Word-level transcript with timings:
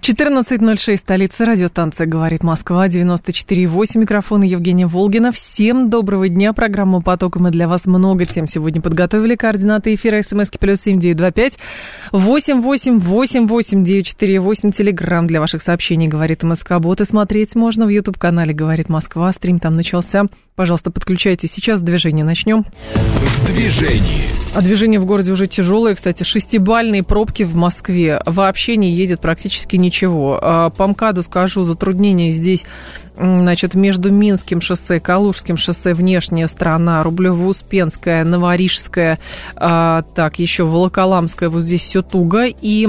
14.06, 0.00 0.96
столица 0.96 1.44
радиостанция 1.44 2.06
«Говорит 2.06 2.42
Москва», 2.42 2.86
94.8, 2.86 3.98
микрофон 3.98 4.42
Евгения 4.42 4.86
Волгина. 4.86 5.32
Всем 5.32 5.90
доброго 5.90 6.28
дня, 6.28 6.52
программу 6.52 7.02
«Поток», 7.02 7.36
мы 7.36 7.50
для 7.50 7.68
вас 7.68 7.84
много 7.84 8.24
тем 8.24 8.46
сегодня 8.46 8.80
подготовили. 8.80 9.34
Координаты 9.34 9.92
эфира, 9.94 10.22
смски 10.22 10.56
плюс 10.58 10.80
семь 10.80 10.98
девять 10.98 11.16
два 11.16 11.30
пять 11.30 11.58
восемь 12.12 12.60
восемь 12.60 12.98
восемь 12.98 13.46
восемь 13.46 13.84
девять 13.84 14.06
четыре 14.06 14.40
восемь. 14.40 14.70
Телеграмм 14.70 15.26
для 15.26 15.40
ваших 15.40 15.60
сообщений 15.62 16.08
«Говорит 16.08 16.42
МСК». 16.42 16.78
Боты 16.78 17.04
смотреть 17.04 17.54
можно 17.54 17.84
в 17.84 17.88
YouTube-канале 17.90 18.54
«Говорит 18.54 18.88
Москва». 18.88 19.32
Стрим 19.32 19.58
там 19.58 19.74
начался. 19.76 20.24
Пожалуйста, 20.54 20.90
подключайтесь. 20.90 21.52
Сейчас 21.52 21.82
движение 21.82 22.24
начнем. 22.24 22.64
В 22.94 23.46
движении. 23.46 24.22
А 24.54 24.62
движение 24.62 24.98
в 24.98 25.04
городе 25.04 25.30
уже 25.30 25.46
тяжелое. 25.46 25.94
Кстати, 25.94 26.24
шестибальные 26.24 27.04
пробки 27.04 27.44
в 27.44 27.54
Москве. 27.54 28.20
Вообще 28.26 28.76
не 28.76 28.90
едет 28.92 29.20
практически 29.20 29.76
ничего. 29.88 30.38
А 30.40 30.70
по 30.70 30.86
МКАДу 30.86 31.22
скажу, 31.22 31.64
затруднения 31.64 32.30
здесь 32.30 32.64
значит, 33.16 33.74
между 33.74 34.12
Минским 34.12 34.60
шоссе, 34.60 35.00
Калужским 35.00 35.56
шоссе, 35.56 35.94
внешняя 35.94 36.46
сторона, 36.46 37.02
Рублево-Успенская, 37.02 38.24
Новорижская, 38.24 39.18
а, 39.56 40.02
так, 40.14 40.38
еще 40.38 40.64
Волоколамская, 40.64 41.48
вот 41.48 41.62
здесь 41.62 41.82
все 41.82 42.02
туго. 42.02 42.44
И 42.46 42.88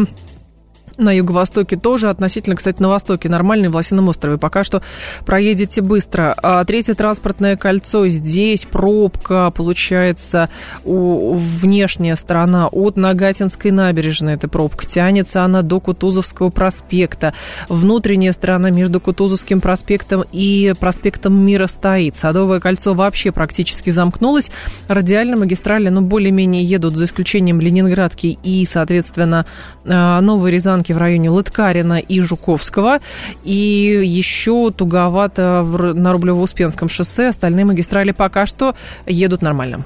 на 0.99 1.11
юго-востоке 1.11 1.77
тоже, 1.77 2.09
относительно, 2.09 2.55
кстати, 2.55 2.81
на 2.81 2.89
востоке 2.89 3.29
нормальный, 3.29 3.69
в 3.69 3.75
Лосином 3.75 4.09
острове. 4.09 4.37
Пока 4.37 4.63
что 4.63 4.81
проедете 5.25 5.81
быстро. 5.81 6.35
А 6.41 6.63
третье 6.65 6.93
транспортное 6.93 7.57
кольцо, 7.57 8.07
здесь 8.07 8.65
пробка, 8.65 9.51
получается, 9.51 10.49
у, 10.83 11.33
внешняя 11.33 12.15
сторона 12.15 12.67
от 12.67 12.97
Нагатинской 12.97 13.71
набережной, 13.71 14.33
эта 14.33 14.47
пробка, 14.47 14.85
тянется 14.85 15.43
она 15.43 15.61
до 15.61 15.79
Кутузовского 15.79 16.49
проспекта. 16.49 17.33
Внутренняя 17.67 18.33
сторона 18.33 18.69
между 18.69 18.99
Кутузовским 18.99 19.61
проспектом 19.61 20.25
и 20.31 20.73
проспектом 20.79 21.39
Мира 21.39 21.67
стоит. 21.67 22.15
Садовое 22.15 22.59
кольцо 22.59 22.93
вообще 22.93 23.31
практически 23.31 23.89
замкнулось. 23.89 24.51
Радиальные 24.87 25.37
магистрали, 25.37 25.89
ну, 25.89 26.01
более-менее 26.01 26.63
едут, 26.63 26.95
за 26.95 27.05
исключением 27.05 27.61
Ленинградки 27.61 28.37
и, 28.43 28.65
соответственно, 28.65 29.45
а, 29.85 30.19
Новой 30.21 30.51
Рязанки 30.51 30.88
в 30.93 30.97
районе 30.97 31.29
Лыткарина 31.29 31.99
и 31.99 32.19
Жуковского. 32.21 32.99
И 33.43 34.01
еще 34.03 34.71
туговато 34.71 35.63
на 35.63 36.11
Рублево-Успенском 36.11 36.89
шоссе. 36.89 37.29
Остальные 37.29 37.65
магистрали 37.65 38.11
пока 38.11 38.45
что 38.45 38.75
едут 39.05 39.41
нормально. 39.41 39.85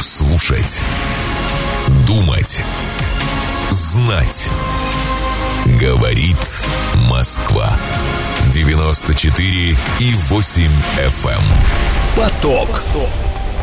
Слушать. 0.00 0.82
Думать. 2.06 2.64
Знать. 3.70 4.50
Говорит 5.80 6.64
Москва. 7.08 7.78
94 8.52 9.76
и 10.00 10.14
8 10.28 10.62
FM. 10.98 11.30
Эм. 11.30 11.42
Поток. 12.16 12.82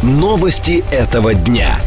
Новости 0.01 0.83
этого 0.91 1.33
дня. 1.33 1.79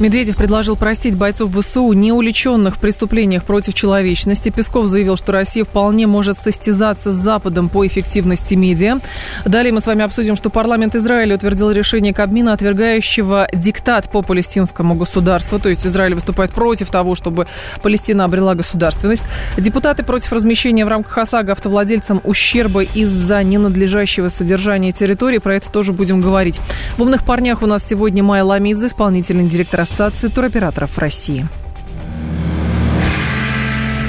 Медведев 0.00 0.36
предложил 0.36 0.76
простить 0.76 1.16
бойцов 1.16 1.50
ВСУ, 1.52 1.92
не 1.92 2.12
уличенных 2.12 2.76
в 2.76 2.78
преступлениях 2.78 3.42
против 3.42 3.74
человечности. 3.74 4.48
Песков 4.48 4.86
заявил, 4.86 5.16
что 5.16 5.32
Россия 5.32 5.64
вполне 5.64 6.06
может 6.06 6.38
состязаться 6.38 7.10
с 7.10 7.16
Западом 7.16 7.68
по 7.68 7.84
эффективности 7.84 8.54
медиа. 8.54 9.00
Далее 9.44 9.72
мы 9.72 9.80
с 9.80 9.86
вами 9.86 10.04
обсудим, 10.04 10.36
что 10.36 10.50
парламент 10.50 10.94
Израиля 10.94 11.34
утвердил 11.34 11.72
решение 11.72 12.14
Кабмина, 12.14 12.52
отвергающего 12.52 13.48
диктат 13.52 14.08
по 14.08 14.22
палестинскому 14.22 14.94
государству. 14.94 15.58
То 15.58 15.68
есть 15.68 15.84
Израиль 15.84 16.14
выступает 16.14 16.52
против 16.52 16.90
того, 16.90 17.16
чтобы 17.16 17.48
Палестина 17.82 18.24
обрела 18.24 18.54
государственность. 18.54 19.22
Депутаты 19.56 20.04
против 20.04 20.32
размещения 20.32 20.84
в 20.84 20.88
рамках 20.88 21.18
ОСАГО 21.18 21.52
автовладельцам 21.52 22.20
ущерба 22.22 22.82
из-за 22.82 23.42
ненадлежащего 23.42 24.28
содержания 24.28 24.92
территории. 24.92 25.38
Про 25.38 25.56
это 25.56 25.72
тоже 25.72 25.92
будем 25.92 26.20
говорить. 26.20 26.60
В 26.96 27.02
«Умных 27.02 27.24
парнях» 27.24 27.62
у 27.62 27.66
нас 27.66 27.84
сегодня 27.84 28.22
Майя 28.22 28.44
Ламидзе, 28.44 28.86
исполнительный 28.86 29.48
директор 29.48 29.87
Ассоциации 29.88 30.28
туроператоров 30.28 30.98
России. 30.98 31.46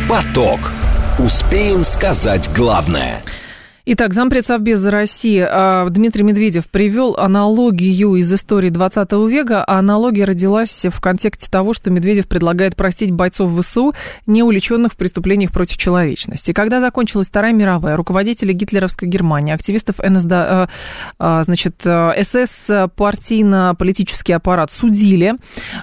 Поток. 0.09 0.59
Успеем 1.17 1.83
сказать 1.83 2.49
главное– 2.53 3.21
Итак, 3.91 4.13
зампред 4.13 4.45
Совбеза 4.45 4.91
России 4.91 5.43
а, 5.43 5.89
Дмитрий 5.89 6.23
Медведев 6.23 6.69
привел 6.69 7.15
аналогию 7.15 8.17
из 8.17 8.31
истории 8.31 8.69
20 8.69 9.11
века, 9.27 9.63
а 9.63 9.79
аналогия 9.79 10.25
родилась 10.25 10.85
в 10.85 11.01
контексте 11.01 11.49
того, 11.49 11.73
что 11.73 11.89
Медведев 11.89 12.27
предлагает 12.27 12.75
простить 12.75 13.09
бойцов 13.09 13.49
ВСУ, 13.59 13.95
не 14.27 14.43
увлеченных 14.43 14.93
в 14.93 14.95
преступлениях 14.95 15.51
против 15.51 15.77
человечности. 15.77 16.53
Когда 16.53 16.81
закончилась 16.81 17.29
Вторая 17.29 17.51
мировая, 17.51 17.97
руководители 17.97 18.53
гитлеровской 18.53 19.07
Германии, 19.07 19.55
активистов 19.55 19.95
НСД, 19.97 20.31
а, 20.33 20.69
а, 21.17 21.41
значит, 21.41 21.81
СС, 21.81 22.69
партийно-политический 22.95 24.33
аппарат 24.33 24.69
судили, 24.69 25.33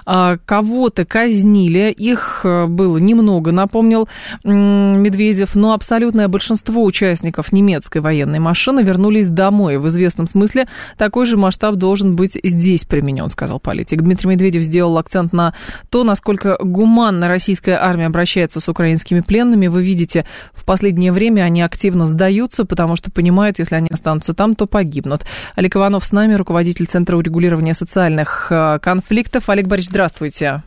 кого-то 0.05 1.03
казнили, 1.03 1.91
их 1.91 2.45
было 2.45 2.99
немного, 2.99 3.51
напомнил 3.51 4.07
Медведев, 4.45 5.55
но 5.55 5.73
абсолютное 5.73 6.29
большинство 6.29 6.85
участников 6.85 7.51
немецкой 7.51 7.96
немецкой 7.97 7.99
военной 7.99 8.39
машины 8.39 8.83
вернулись 8.83 9.27
домой. 9.29 9.77
В 9.77 9.87
известном 9.87 10.27
смысле 10.27 10.67
такой 10.97 11.25
же 11.25 11.37
масштаб 11.37 11.75
должен 11.75 12.15
быть 12.15 12.37
здесь 12.43 12.85
применен, 12.85 13.29
сказал 13.29 13.59
политик. 13.59 14.01
Дмитрий 14.01 14.29
Медведев 14.29 14.63
сделал 14.63 14.97
акцент 14.97 15.33
на 15.33 15.53
то, 15.89 16.03
насколько 16.03 16.57
гуманно 16.61 17.27
российская 17.27 17.75
армия 17.75 18.07
обращается 18.07 18.59
с 18.59 18.69
украинскими 18.69 19.21
пленными. 19.21 19.67
Вы 19.67 19.83
видите, 19.83 20.25
в 20.53 20.63
последнее 20.65 21.11
время 21.11 21.43
они 21.43 21.61
активно 21.61 22.05
сдаются, 22.05 22.65
потому 22.65 22.95
что 22.95 23.11
понимают, 23.11 23.59
если 23.59 23.75
они 23.75 23.89
останутся 23.91 24.33
там, 24.33 24.55
то 24.55 24.67
погибнут. 24.67 25.25
Олег 25.55 25.75
Иванов 25.75 26.05
с 26.05 26.11
нами, 26.11 26.35
руководитель 26.35 26.85
Центра 26.87 27.17
урегулирования 27.17 27.73
социальных 27.73 28.47
э, 28.51 28.79
конфликтов. 28.81 29.49
Олег 29.49 29.67
Борисович, 29.67 29.91
здравствуйте. 29.91 30.61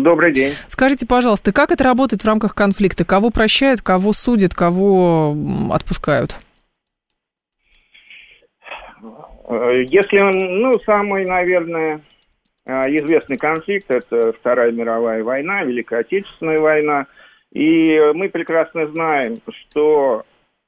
Добрый 0.00 0.32
день. 0.32 0.54
Скажите, 0.68 1.06
пожалуйста, 1.06 1.52
как 1.52 1.70
это 1.70 1.84
работает 1.84 2.22
в 2.22 2.26
рамках 2.26 2.54
конфликта? 2.54 3.04
Кого 3.04 3.28
прощают, 3.28 3.82
кого 3.82 4.14
судят, 4.14 4.54
кого 4.54 5.36
отпускают? 5.70 6.34
Э, 9.48 9.82
если, 9.86 10.18
ну, 10.18 10.78
самый, 10.86 11.26
наверное, 11.26 12.00
э, 12.64 12.72
известный 12.72 13.36
конфликт– 13.36 13.84
это 13.90 14.32
Вторая 14.32 14.72
мировая 14.72 15.22
война, 15.22 15.62
Великая 15.64 16.00
Отечественная 16.00 16.58
война. 16.58 17.06
И 17.52 18.00
мы 18.14 18.30
прекрасно 18.30 18.86
знаем, 18.86 19.42
что 19.44 20.24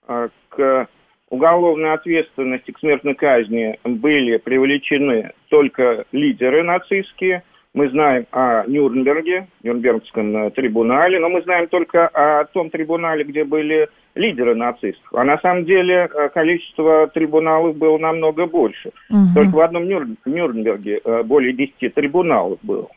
э, 0.06 0.28
к 0.50 0.86
уголовной 1.30 1.94
ответственности, 1.94 2.72
к 2.72 2.78
смертной 2.78 3.14
казни 3.14 3.80
были 3.84 4.36
привлечены 4.36 5.32
только 5.48 6.04
лидеры 6.12 6.62
нацистские– 6.62 7.42
мы 7.74 7.90
знаем 7.90 8.26
о 8.30 8.64
Нюрнберге, 8.66 9.48
Нюрнбергском 9.64 10.36
э, 10.36 10.50
трибунале, 10.52 11.18
но 11.18 11.28
мы 11.28 11.42
знаем 11.42 11.66
только 11.66 12.06
о 12.06 12.44
том 12.44 12.70
трибунале, 12.70 13.24
где 13.24 13.44
были 13.44 13.88
лидеры 14.14 14.54
нацистов. 14.54 15.12
А 15.12 15.24
на 15.24 15.38
самом 15.38 15.64
деле 15.64 16.08
э, 16.08 16.28
количество 16.28 17.08
трибуналов 17.08 17.76
было 17.76 17.98
намного 17.98 18.46
больше. 18.46 18.92
Угу. 19.10 19.34
Только 19.34 19.56
в 19.56 19.60
одном 19.60 19.88
Нюр... 19.88 20.06
Нюрнберге 20.24 21.00
э, 21.04 21.22
более 21.24 21.52
10 21.52 21.94
трибуналов 21.94 22.60
было. 22.62 22.88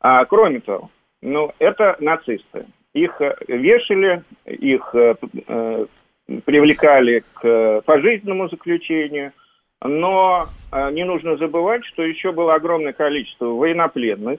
А, 0.00 0.24
кроме 0.26 0.60
того, 0.60 0.90
ну, 1.22 1.52
это 1.58 1.96
нацисты. 1.98 2.66
Их 2.92 3.20
вешали, 3.48 4.22
их 4.44 4.94
э, 4.94 5.14
привлекали 6.44 7.24
к 7.34 7.80
пожизненному 7.86 8.50
заключению– 8.50 9.32
но 9.82 10.48
не 10.72 11.04
нужно 11.04 11.36
забывать, 11.36 11.84
что 11.86 12.02
еще 12.02 12.32
было 12.32 12.54
огромное 12.54 12.92
количество 12.92 13.46
военнопленных, 13.46 14.38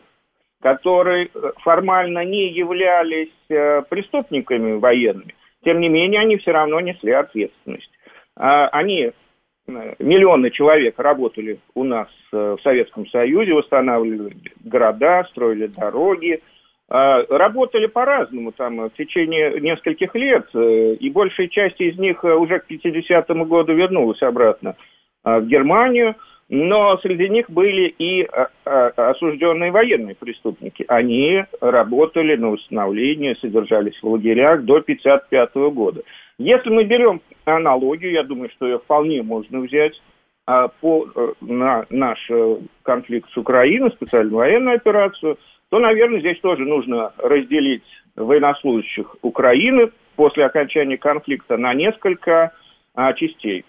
которые 0.62 1.30
э, 1.34 1.52
формально 1.64 2.24
не 2.24 2.50
являлись 2.50 3.34
э, 3.50 3.82
преступниками 3.90 4.78
военными. 4.78 5.36
Тем 5.64 5.80
не 5.80 5.90
менее, 5.90 6.22
они 6.22 6.38
все 6.38 6.52
равно 6.52 6.80
несли 6.80 7.12
ответственность. 7.12 7.90
А, 8.36 8.68
они, 8.70 9.12
миллионы 9.68 10.50
человек 10.52 10.98
работали 10.98 11.60
у 11.76 11.84
нас 11.84 12.08
в 12.32 12.58
Советском 12.64 13.06
Союзе, 13.08 13.54
восстанавливали 13.54 14.36
города, 14.64 15.24
строили 15.30 15.68
дороги, 15.68 16.42
работали 16.90 17.86
по-разному 17.86 18.52
там 18.54 18.90
в 18.90 18.94
течение 18.98 19.60
нескольких 19.62 20.16
лет, 20.16 20.48
и 20.56 21.10
большая 21.10 21.48
часть 21.48 21.80
из 21.80 21.98
них 21.98 22.24
уже 22.24 22.60
к 22.60 22.70
50-му 22.70 23.46
году 23.46 23.74
вернулась 23.74 24.22
обратно 24.24 24.72
а, 24.72 24.91
в 25.24 25.46
Германию, 25.46 26.16
но 26.50 26.98
среди 26.98 27.30
них 27.30 27.50
были 27.50 27.88
и 27.88 28.28
осужденные 28.66 29.72
военные 29.72 30.16
преступники. 30.16 30.84
Они 30.88 31.44
работали 31.62 32.36
на 32.36 32.50
установление, 32.52 33.36
содержались 33.38 33.98
в 34.02 34.08
лагерях 34.08 34.64
до 34.64 34.78
1955 34.78 35.74
года. 35.74 36.02
Если 36.38 36.70
мы 36.70 36.84
берем 36.84 37.22
аналогию, 37.46 38.12
я 38.12 38.24
думаю, 38.24 38.50
что 38.50 38.66
ее 38.66 38.80
вполне 38.80 39.22
можно 39.22 39.60
взять 39.62 39.94
по, 40.82 41.08
на 41.40 41.86
наш 41.90 42.30
конфликт 42.84 43.30
с 43.32 43.38
Украиной, 43.38 43.92
специальную 43.92 44.36
военную 44.36 44.76
операцию, 44.76 45.38
то, 45.70 45.80
наверное, 45.80 46.20
здесь 46.20 46.40
тоже 46.42 46.66
нужно 46.66 47.14
разделить 47.18 47.84
военнослужащих 48.18 49.16
Украины 49.22 49.92
после 50.18 50.46
окончания 50.46 50.98
конфликта 50.98 51.56
на 51.56 51.74
несколько 51.74 52.52
а, 52.94 53.14
частей. 53.14 53.64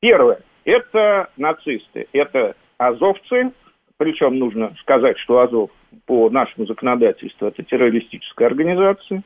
Первое– 0.00 0.38
это 0.68 1.30
нацисты, 1.36 2.06
это 2.12 2.54
азовцы, 2.76 3.52
причем 3.96 4.38
нужно 4.38 4.74
сказать, 4.80 5.18
что 5.18 5.40
Азов 5.40 5.70
по 6.06 6.30
нашему 6.30 6.66
законодательству 6.66 7.48
это 7.48 7.62
террористическая 7.62 8.48
организация. 8.48 9.22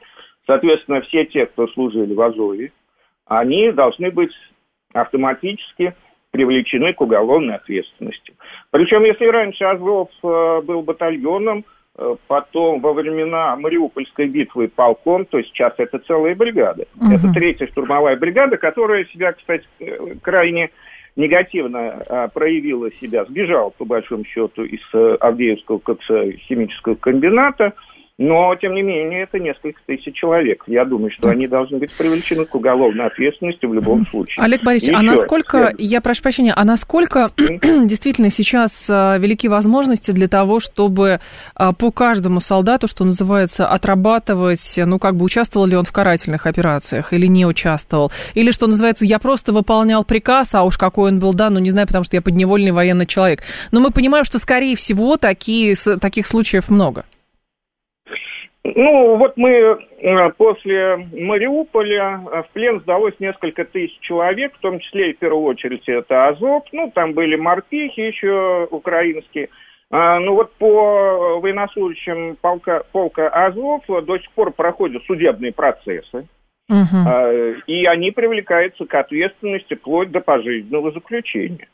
Соответственно, 0.47 1.03
все 1.03 1.27
те, 1.27 1.47
кто 1.47 1.69
служили 1.69 2.15
в 2.15 2.21
Азове, 2.21 2.73
они 3.27 3.71
должны 3.73 4.11
быть 4.11 4.33
автоматически 4.95 5.95
привлечены 6.31 6.95
к 6.95 7.01
уголовной 7.01 7.57
ответственности. 7.57 8.35
Причем, 8.71 9.05
если 9.05 9.27
раньше 9.27 9.65
Азов 9.65 10.09
э, 10.23 10.61
был 10.63 10.83
батальоном, 10.83 11.65
Э, 11.95 12.17
потом 12.27 12.81
во 12.81 12.95
времена 12.95 13.55
Мариупольской 13.57 14.27
битвы 14.27 14.69
полком, 14.69 15.27
то 15.27 15.43
сейчас 15.43 15.75
это 15.77 15.99
целая 15.99 16.35
бригада. 16.35 16.87
Угу. 16.97 17.13
Это 17.13 17.33
третья 17.35 17.67
штурмовая 17.67 18.17
бригада, 18.17 18.57
которая 18.57 19.05
себя, 19.07 19.33
кстати, 19.33 19.67
э, 19.79 20.15
крайне 20.23 20.71
негативно 21.17 22.03
а, 22.09 22.29
проявила 22.29 22.91
себя, 23.01 23.25
сбежала, 23.25 23.71
по 23.71 23.85
большому 23.85 24.25
счету, 24.25 24.65
из 24.65 24.81
а, 24.95 25.17
Авдеевского 25.21 25.81
химического 26.49 26.95
комбината– 26.95 27.73
но, 28.19 28.55
тем 28.57 28.75
не 28.75 28.83
менее, 28.83 29.23
это 29.23 29.39
несколько 29.39 29.81
тысяч 29.87 30.15
человек. 30.15 30.65
Я 30.67 30.85
думаю, 30.85 31.11
что 31.11 31.31
они 31.31 31.49
должны 31.49 31.79
быть 31.79 31.91
привлечены 31.93 32.45
к 32.45 32.55
уголовной 32.55 33.07
ответственности 33.07 33.65
в 33.65 33.73
любом 33.73 34.07
случае. 34.07 34.45
Олег 34.45 34.63
Борисович, 34.63 34.95
а 34.95 35.03
насколько, 35.03 35.73
я 35.79 36.01
прошу 36.03 36.23
прощения, 36.23 36.53
а 36.55 36.65
насколько 36.65 37.31
действительно 37.37 38.31
сейчас 38.31 38.87
а, 38.91 39.17
велики 39.17 39.49
возможности 39.49 40.11
для 40.11 40.29
того, 40.29 40.61
чтобы 40.61 41.21
а, 41.55 41.73
по 41.73 41.91
каждому 41.91 42.41
солдату, 42.41 42.87
что 42.87 43.05
называется, 43.05 43.67
отрабатывать, 43.67 44.75
ну, 44.77 44.99
как 44.99 45.17
бы 45.17 45.25
участвовал 45.25 45.67
ли 45.67 45.75
он 45.75 45.85
в 45.85 45.93
карательных 45.93 46.47
операциях 46.47 47.15
или 47.15 47.27
не 47.27 47.47
участвовал? 47.47 48.13
Или, 48.35 48.51
что 48.51 48.67
называется, 48.67 49.07
я 49.07 49.19
просто 49.19 49.55
выполнял 49.55 50.05
приказ, 50.05 50.55
а 50.55 50.65
уж 50.65 50.77
какой 50.77 51.11
он 51.11 51.19
был 51.19 51.33
дан, 51.33 51.55
ну, 51.55 51.61
не 51.61 51.71
знаю, 51.71 51.87
потому 51.87 52.05
что 52.05 52.17
я 52.17 52.23
подневольный 52.23 52.73
военный 52.73 53.07
человек. 53.07 53.43
Но 53.71 53.81
мы 53.81 53.91
понимаем, 53.91 54.27
что, 54.27 54.39
скорее 54.39 54.77
всего, 54.77 55.17
такие, 55.17 55.75
таких 55.99 56.27
случаев 56.27 56.69
много. 56.69 57.05
Ну, 58.65 59.17
вот 59.17 59.37
мы 59.37 59.51
э, 59.51 60.31
после 60.37 61.09
Мариуполя 61.13 62.21
э, 62.25 62.43
в 62.43 62.51
плен 62.53 62.81
сдалось 62.81 63.15
несколько 63.19 63.65
тысяч 63.65 63.99
человек, 64.01 64.55
в 64.55 64.61
том 64.61 64.79
числе 64.79 65.11
и 65.11 65.15
в 65.15 65.19
первую 65.19 65.47
очередь 65.47 65.89
это 65.89 66.29
Азов, 66.29 66.63
ну, 66.71 66.91
там 66.95 67.13
были 67.13 67.35
морпехи 67.35 68.01
еще 68.01 68.69
украинские. 68.71 69.49
А, 69.91 70.21
ну 70.21 70.35
вот 70.35 70.53
по 70.55 71.41
военнослужащим 71.41 72.37
полка, 72.41 72.85
полка 72.93 73.29
Азов 73.29 73.83
до 73.89 74.19
сих 74.19 74.31
пор 74.31 74.53
проходят 74.53 75.03
судебные 75.05 75.53
процессы. 75.53 76.27
Uh-huh. 76.71 77.61
И 77.67 77.85
они 77.85 78.13
привлекаются 78.13 78.87
к 78.87 78.95
ответственности 78.95 79.75
вплоть 79.75 80.11
до 80.11 80.21
пожизненного 80.21 80.93
заключения. 80.93 81.69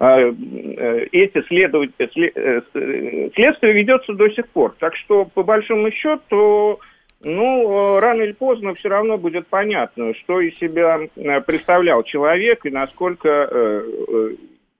А, 0.00 0.20
э, 0.20 1.06
эти 1.10 1.42
следовать, 1.48 1.90
э, 1.98 2.06
э, 2.06 2.60
следствие 3.34 3.72
ведется 3.72 4.12
до 4.12 4.30
сих 4.30 4.48
пор. 4.48 4.76
Так 4.78 4.94
что, 4.94 5.24
по 5.24 5.42
большому 5.42 5.90
счету, 5.90 6.78
ну, 7.24 7.98
рано 7.98 8.22
или 8.22 8.30
поздно 8.30 8.74
все 8.74 8.90
равно 8.90 9.18
будет 9.18 9.48
понятно, 9.48 10.14
что 10.14 10.40
из 10.40 10.56
себя 10.58 11.00
представлял 11.44 12.04
человек 12.04 12.64
и 12.64 12.70
насколько 12.70 13.50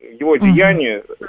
его 0.00 0.36
деяния 0.36 0.98
угу 1.00 1.28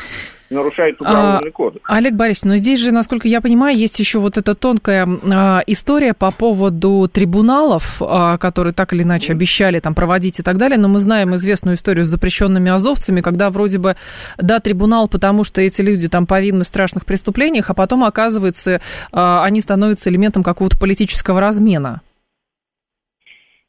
нарушает 0.50 0.98
а, 1.00 1.04
уголовный 1.04 1.52
кодекс. 1.52 1.84
А, 1.88 1.98
Олег 1.98 2.14
Борисович, 2.14 2.50
но 2.50 2.58
здесь 2.58 2.80
же, 2.80 2.92
насколько 2.92 3.28
я 3.28 3.42
понимаю, 3.42 3.78
есть 3.78 4.00
еще 4.00 4.20
вот 4.20 4.38
эта 4.38 4.56
тонкая 4.56 5.08
а, 5.08 5.62
история 5.68 6.14
по 6.14 6.32
поводу 6.32 7.10
трибуналов, 7.12 8.02
а, 8.02 8.38
которые 8.38 8.74
так 8.74 8.94
или 8.94 9.04
иначе 9.04 9.34
обещали 9.34 9.80
там 9.80 9.94
проводить 9.94 10.40
и 10.40 10.44
так 10.44 10.58
далее, 10.58 10.78
но 10.78 10.88
мы 10.88 11.00
знаем 11.00 11.36
известную 11.36 11.76
историю 11.76 12.06
с 12.06 12.10
запрещенными 12.10 12.72
азовцами, 12.72 13.22
когда 13.22 13.50
вроде 13.50 13.78
бы, 13.78 13.96
да, 14.38 14.60
трибунал, 14.60 15.08
потому 15.08 15.44
что 15.44 15.62
эти 15.62 15.82
люди 15.82 16.08
там 16.08 16.26
повинны 16.26 16.64
в 16.64 16.68
страшных 16.68 17.06
преступлениях, 17.06 17.70
а 17.70 17.74
потом, 17.74 18.04
оказывается, 18.04 18.82
а, 19.12 19.44
они 19.44 19.62
становятся 19.62 20.10
элементом 20.10 20.44
какого-то 20.44 20.78
политического 20.80 21.40
размена. 21.40 22.02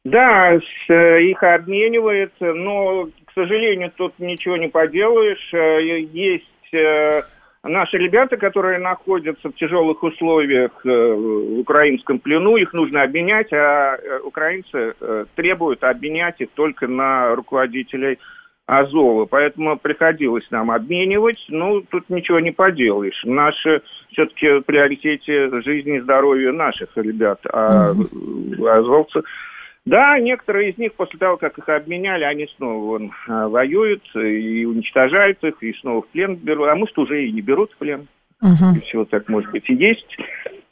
Да, 0.03 0.55
их 0.55 1.43
обменивает, 1.43 2.33
но, 2.41 3.11
к 3.31 3.35
сожалению, 3.35 3.93
тут 3.97 4.19
ничего 4.19 4.57
не 4.57 4.69
поделаешь. 4.69 5.55
Э, 5.55 6.01
есть 6.01 6.47
Э, 6.73 7.23
наши 7.63 7.97
ребята, 7.97 8.37
которые 8.37 8.79
находятся 8.79 9.49
в 9.49 9.55
тяжелых 9.55 10.03
условиях 10.03 10.71
э, 10.85 10.89
в 10.89 11.61
украинском 11.61 12.19
плену, 12.19 12.57
их 12.57 12.73
нужно 12.73 13.03
обменять, 13.03 13.53
а 13.53 13.99
украинцы 14.25 14.95
требуют 15.35 15.83
обменять 15.85 16.41
их 16.41 16.51
только 16.55 16.87
на 16.87 17.35
руководителей 17.35 18.19
Азова. 18.67 19.27
Поэтому 19.27 19.77
приходилось 19.79 20.49
нам 20.51 20.71
обменивать. 20.71 21.45
Ну, 21.49 21.83
тут 21.83 22.09
ничего 22.09 22.39
не 22.39 22.53
поделаешь. 22.53 23.21
Наши 23.25 23.83
все-таки 24.13 24.49
в 24.49 24.63
приоритете 24.63 25.51
жизни 25.63 25.97
и 25.97 26.01
здоровья 26.01 26.53
наших 26.53 26.97
ребят, 26.97 27.41
а 27.53 27.91
азовцы 27.91 29.23
да, 29.87 30.19
некоторые 30.19 30.71
из 30.71 30.79
них 30.79 30.95
после 30.95 31.19
того, 31.19 31.37
как 31.37 31.57
их 31.59 31.69
обменяли, 31.69 32.25
они 32.25 32.47
снова 32.57 32.85
вон, 32.85 33.13
а, 33.27 33.49
воюют 33.49 34.03
и 34.15 34.65
уничтожают 34.65 35.43
их, 35.43 35.63
и 35.63 35.73
снова 35.75 36.03
в 36.03 36.09
плен 36.09 36.37
берут, 36.37 36.69
а 36.69 36.75
может 36.75 36.97
уже 36.99 37.25
и 37.25 37.33
не 37.33 37.41
берут 37.41 37.73
в 37.73 37.77
плен. 37.79 38.07
Угу. 38.43 38.77
И 38.77 38.81
всего 38.81 39.05
так, 39.05 39.29
может 39.29 39.51
быть, 39.51 39.69
и 39.69 39.75
есть. 39.75 40.17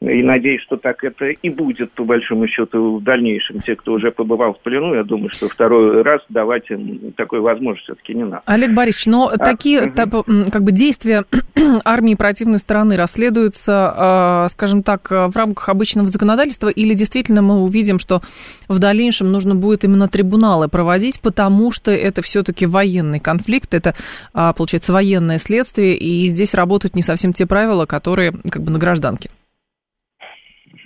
И 0.00 0.22
надеюсь, 0.22 0.62
что 0.62 0.76
так 0.76 1.02
это 1.02 1.26
и 1.26 1.50
будет, 1.50 1.90
по 1.92 2.04
большому 2.04 2.46
счету, 2.46 2.98
в 2.98 3.02
дальнейшем. 3.02 3.60
Те, 3.60 3.74
кто 3.74 3.94
уже 3.94 4.12
побывал 4.12 4.54
в 4.54 4.60
плену, 4.60 4.94
я 4.94 5.02
думаю, 5.02 5.28
что 5.28 5.48
второй 5.48 6.02
раз 6.02 6.20
давать 6.28 6.70
им 6.70 7.12
такой 7.16 7.40
возможности 7.40 7.86
все-таки 7.86 8.14
не 8.14 8.24
надо. 8.24 8.42
Олег 8.46 8.74
Борисович, 8.74 9.06
но 9.06 9.26
а, 9.26 9.36
такие 9.36 9.82
угу. 9.82 10.50
как 10.52 10.62
бы 10.62 10.70
действия 10.70 11.24
армии 11.84 12.14
противной 12.14 12.60
стороны 12.60 12.96
расследуются, 12.96 13.92
а, 13.96 14.48
скажем 14.50 14.84
так, 14.84 15.10
в 15.10 15.32
рамках 15.34 15.68
обычного 15.68 16.06
законодательства, 16.06 16.68
или 16.68 16.94
действительно 16.94 17.42
мы 17.42 17.60
увидим, 17.60 17.98
что 17.98 18.22
в 18.68 18.78
дальнейшем 18.78 19.32
нужно 19.32 19.56
будет 19.56 19.82
именно 19.82 20.06
трибуналы 20.06 20.68
проводить, 20.68 21.20
потому 21.20 21.72
что 21.72 21.90
это 21.90 22.22
все-таки 22.22 22.66
военный 22.66 23.18
конфликт, 23.18 23.74
это, 23.74 23.96
а, 24.32 24.52
получается, 24.52 24.92
военное 24.92 25.38
следствие, 25.38 25.96
и 25.96 26.26
здесь 26.26 26.54
работают 26.54 26.94
не 26.94 27.02
совсем 27.02 27.32
те 27.32 27.46
правила, 27.46 27.84
которые 27.84 28.32
как 28.48 28.62
бы 28.62 28.70
на 28.70 28.78
гражданке. 28.78 29.28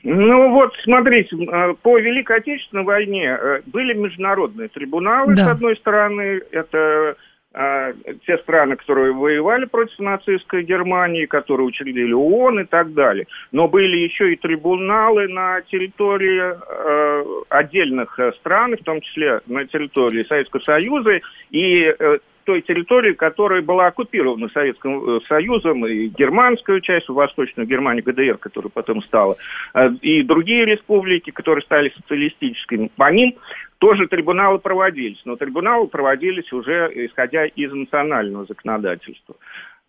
Ну 0.04 0.50
вот, 0.50 0.74
смотрите, 0.82 1.36
э, 1.36 1.74
по 1.80 1.98
Великой 1.98 2.38
Отечественной 2.38 2.84
войне 2.84 3.38
э, 3.40 3.60
были 3.66 3.94
международные 3.94 4.68
трибуналы, 4.68 5.34
да. 5.36 5.44
с 5.44 5.48
одной 5.52 5.76
стороны, 5.76 6.40
это 6.50 7.14
э, 7.54 7.94
те 8.26 8.38
страны, 8.38 8.74
которые 8.76 9.12
воевали 9.12 9.64
против 9.66 9.96
нацистской 10.00 10.64
Германии, 10.64 11.26
которые 11.26 11.66
учредили 11.66 12.12
ООН 12.12 12.60
и 12.60 12.64
так 12.64 12.94
далее. 12.94 13.26
Но 13.52 13.68
были 13.68 13.98
еще 13.98 14.32
и 14.32 14.36
трибуналы 14.36 15.28
на 15.28 15.60
территории 15.62 16.52
э, 16.52 17.24
отдельных 17.50 18.18
стран, 18.40 18.76
в 18.76 18.82
том 18.82 19.00
числе 19.02 19.40
на 19.46 19.64
территории 19.66 20.24
Советского 20.24 20.62
Союза, 20.62 21.20
и 21.52 21.94
э, 21.96 22.18
той 22.44 22.62
территории, 22.62 23.12
которая 23.12 23.62
была 23.62 23.86
оккупирована 23.86 24.48
Советским 24.48 25.16
э, 25.16 25.20
Союзом, 25.28 25.86
и 25.86 26.08
германскую 26.08 26.80
часть, 26.80 27.08
Восточную 27.08 27.66
Германию, 27.66 28.04
ГДР, 28.04 28.38
которая 28.38 28.70
потом 28.70 29.02
стала, 29.02 29.36
э, 29.74 29.90
и 30.02 30.22
другие 30.22 30.64
республики, 30.64 31.30
которые 31.30 31.62
стали 31.62 31.92
социалистическими, 31.96 32.90
по 32.96 33.10
ним 33.12 33.34
тоже 33.78 34.06
трибуналы 34.06 34.58
проводились, 34.58 35.20
но 35.24 35.36
трибуналы 35.36 35.88
проводились 35.88 36.52
уже 36.52 36.90
исходя 36.94 37.46
из 37.46 37.72
национального 37.72 38.44
законодательства, 38.46 39.36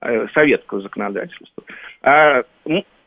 э, 0.02 0.28
советского 0.34 0.82
законодательства. 0.82 1.64
А, 2.02 2.44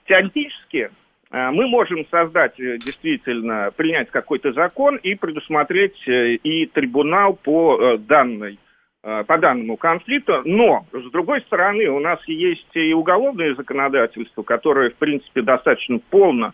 теоретически 0.07 0.91
мы 1.33 1.67
можем 1.67 2.07
создать 2.09 2.55
действительно, 2.57 3.73
принять 3.77 4.11
какой-то 4.11 4.53
закон 4.53 4.97
и 4.97 5.17
предусмотреть 5.17 6.01
и 6.07 6.67
трибунал 6.73 7.35
по 7.35 7.97
данной 7.99 8.61
по 9.07 9.39
данному 9.39 9.77
конфликту, 9.77 10.43
но, 10.45 10.85
с 10.93 11.11
другой 11.13 11.41
стороны, 11.43 11.87
у 11.87 12.01
нас 12.01 12.19
есть 12.27 12.67
и 12.75 12.93
уголовное 12.93 13.55
законодательство, 13.55 14.43
которое, 14.43 14.91
в 14.91 14.97
принципе, 14.97 15.43
достаточно 15.43 16.01
полно 16.11 16.53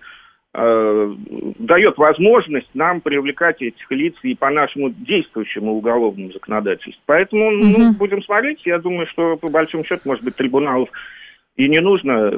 э, 0.52 1.14
дает 1.58 1.96
возможность 1.96 2.68
нам 2.74 3.00
привлекать 3.00 3.62
этих 3.62 3.90
лиц 3.90 4.14
и 4.22 4.34
по 4.34 4.50
нашему 4.50 4.90
действующему 4.90 5.72
уголовному 5.72 6.30
законодательству. 6.30 7.02
Поэтому 7.06 7.46
угу. 7.46 7.78
ну, 7.78 7.94
будем 7.94 8.22
смотреть. 8.22 8.60
Я 8.66 8.78
думаю, 8.78 9.06
что 9.06 9.38
по 9.38 9.48
большому 9.48 9.84
счету, 9.86 10.02
может 10.04 10.22
быть, 10.22 10.36
трибуналов 10.36 10.90
и 11.56 11.68
не 11.68 11.80
нужно, 11.80 12.30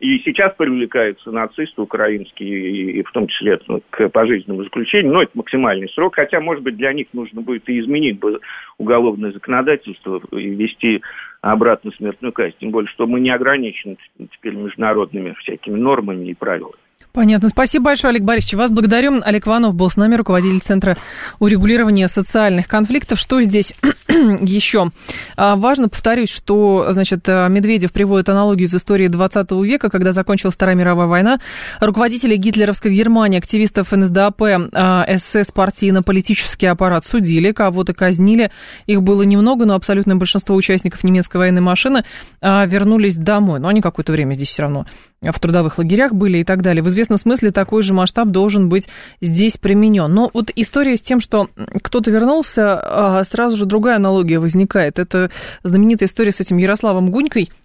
и 0.00 0.18
сейчас 0.20 0.54
привлекаются 0.56 1.30
нацисты 1.30 1.80
украинские, 1.80 2.98
и 2.98 3.02
в 3.02 3.10
том 3.12 3.26
числе 3.26 3.58
ну, 3.66 3.82
к 3.88 4.10
пожизненному 4.10 4.64
заключению, 4.64 5.12
но 5.12 5.22
это 5.22 5.32
максимальный 5.34 5.88
срок, 5.88 6.16
хотя, 6.16 6.38
может 6.40 6.62
быть, 6.62 6.76
для 6.76 6.92
них 6.92 7.06
нужно 7.14 7.40
будет 7.40 7.66
и 7.68 7.80
изменить 7.80 8.18
бы 8.18 8.40
уголовное 8.76 9.32
законодательство 9.32 10.20
и 10.32 10.50
ввести 10.50 11.00
обратно 11.40 11.92
смертную 11.92 12.32
казнь, 12.32 12.56
тем 12.60 12.70
более, 12.72 12.90
что 12.90 13.06
мы 13.06 13.20
не 13.20 13.30
ограничены 13.30 13.96
теперь 14.18 14.54
международными 14.54 15.34
всякими 15.38 15.78
нормами 15.78 16.26
и 16.26 16.34
правилами. 16.34 16.81
Понятно. 17.12 17.50
Спасибо 17.50 17.86
большое, 17.86 18.12
Олег 18.12 18.22
Борисович. 18.22 18.54
Вас 18.54 18.70
благодарю. 18.70 19.20
Олег 19.22 19.46
Иванов 19.46 19.74
был 19.74 19.90
с 19.90 19.96
нами, 19.96 20.14
руководитель 20.14 20.60
Центра 20.60 20.96
урегулирования 21.40 22.08
социальных 22.08 22.68
конфликтов. 22.68 23.18
Что 23.18 23.42
здесь 23.42 23.74
еще? 24.08 24.90
А, 25.36 25.56
важно 25.56 25.90
повторюсь, 25.90 26.30
что, 26.30 26.86
значит, 26.90 27.28
Медведев 27.28 27.92
приводит 27.92 28.30
аналогию 28.30 28.66
из 28.66 28.74
истории 28.74 29.08
20 29.08 29.50
века, 29.62 29.90
когда 29.90 30.14
закончилась 30.14 30.54
Вторая 30.54 30.74
мировая 30.74 31.06
война. 31.06 31.38
Руководители 31.80 32.34
гитлеровской 32.36 32.94
Германии, 32.94 33.36
активистов 33.36 33.92
НСДАП, 33.92 34.42
а, 34.72 35.04
СС, 35.18 35.52
партийно-политический 35.52 36.66
аппарат 36.66 37.04
судили, 37.04 37.52
кого-то 37.52 37.92
казнили. 37.92 38.50
Их 38.86 39.02
было 39.02 39.20
немного, 39.20 39.66
но 39.66 39.74
абсолютное 39.74 40.16
большинство 40.16 40.56
участников 40.56 41.04
немецкой 41.04 41.36
военной 41.36 41.60
машины 41.60 42.06
а, 42.40 42.64
вернулись 42.64 43.16
домой. 43.16 43.60
Но 43.60 43.68
они 43.68 43.82
какое-то 43.82 44.12
время 44.12 44.32
здесь 44.32 44.48
все 44.48 44.62
равно 44.62 44.86
в 45.30 45.38
трудовых 45.38 45.78
лагерях 45.78 46.12
были 46.12 46.38
и 46.38 46.44
так 46.44 46.62
далее. 46.62 46.82
В 46.82 46.88
известном 47.02 47.18
смысле 47.18 47.50
такой 47.50 47.82
же 47.82 47.94
масштаб 47.94 48.28
должен 48.28 48.68
быть 48.68 48.88
здесь 49.20 49.56
применен. 49.56 50.12
Но 50.12 50.30
вот 50.32 50.50
история 50.54 50.96
с 50.96 51.02
тем, 51.02 51.20
что 51.20 51.48
кто-то 51.82 52.10
вернулся, 52.10 52.80
а, 52.80 53.24
сразу 53.24 53.56
же 53.56 53.66
другая 53.66 53.96
аналогия 53.96 54.38
возникает. 54.38 54.98
Это 54.98 55.30
знаменитая 55.62 56.08
история 56.08 56.32
с 56.32 56.40
этим 56.40 56.56
Ярославом 56.56 57.10
Гунькой– 57.10 57.50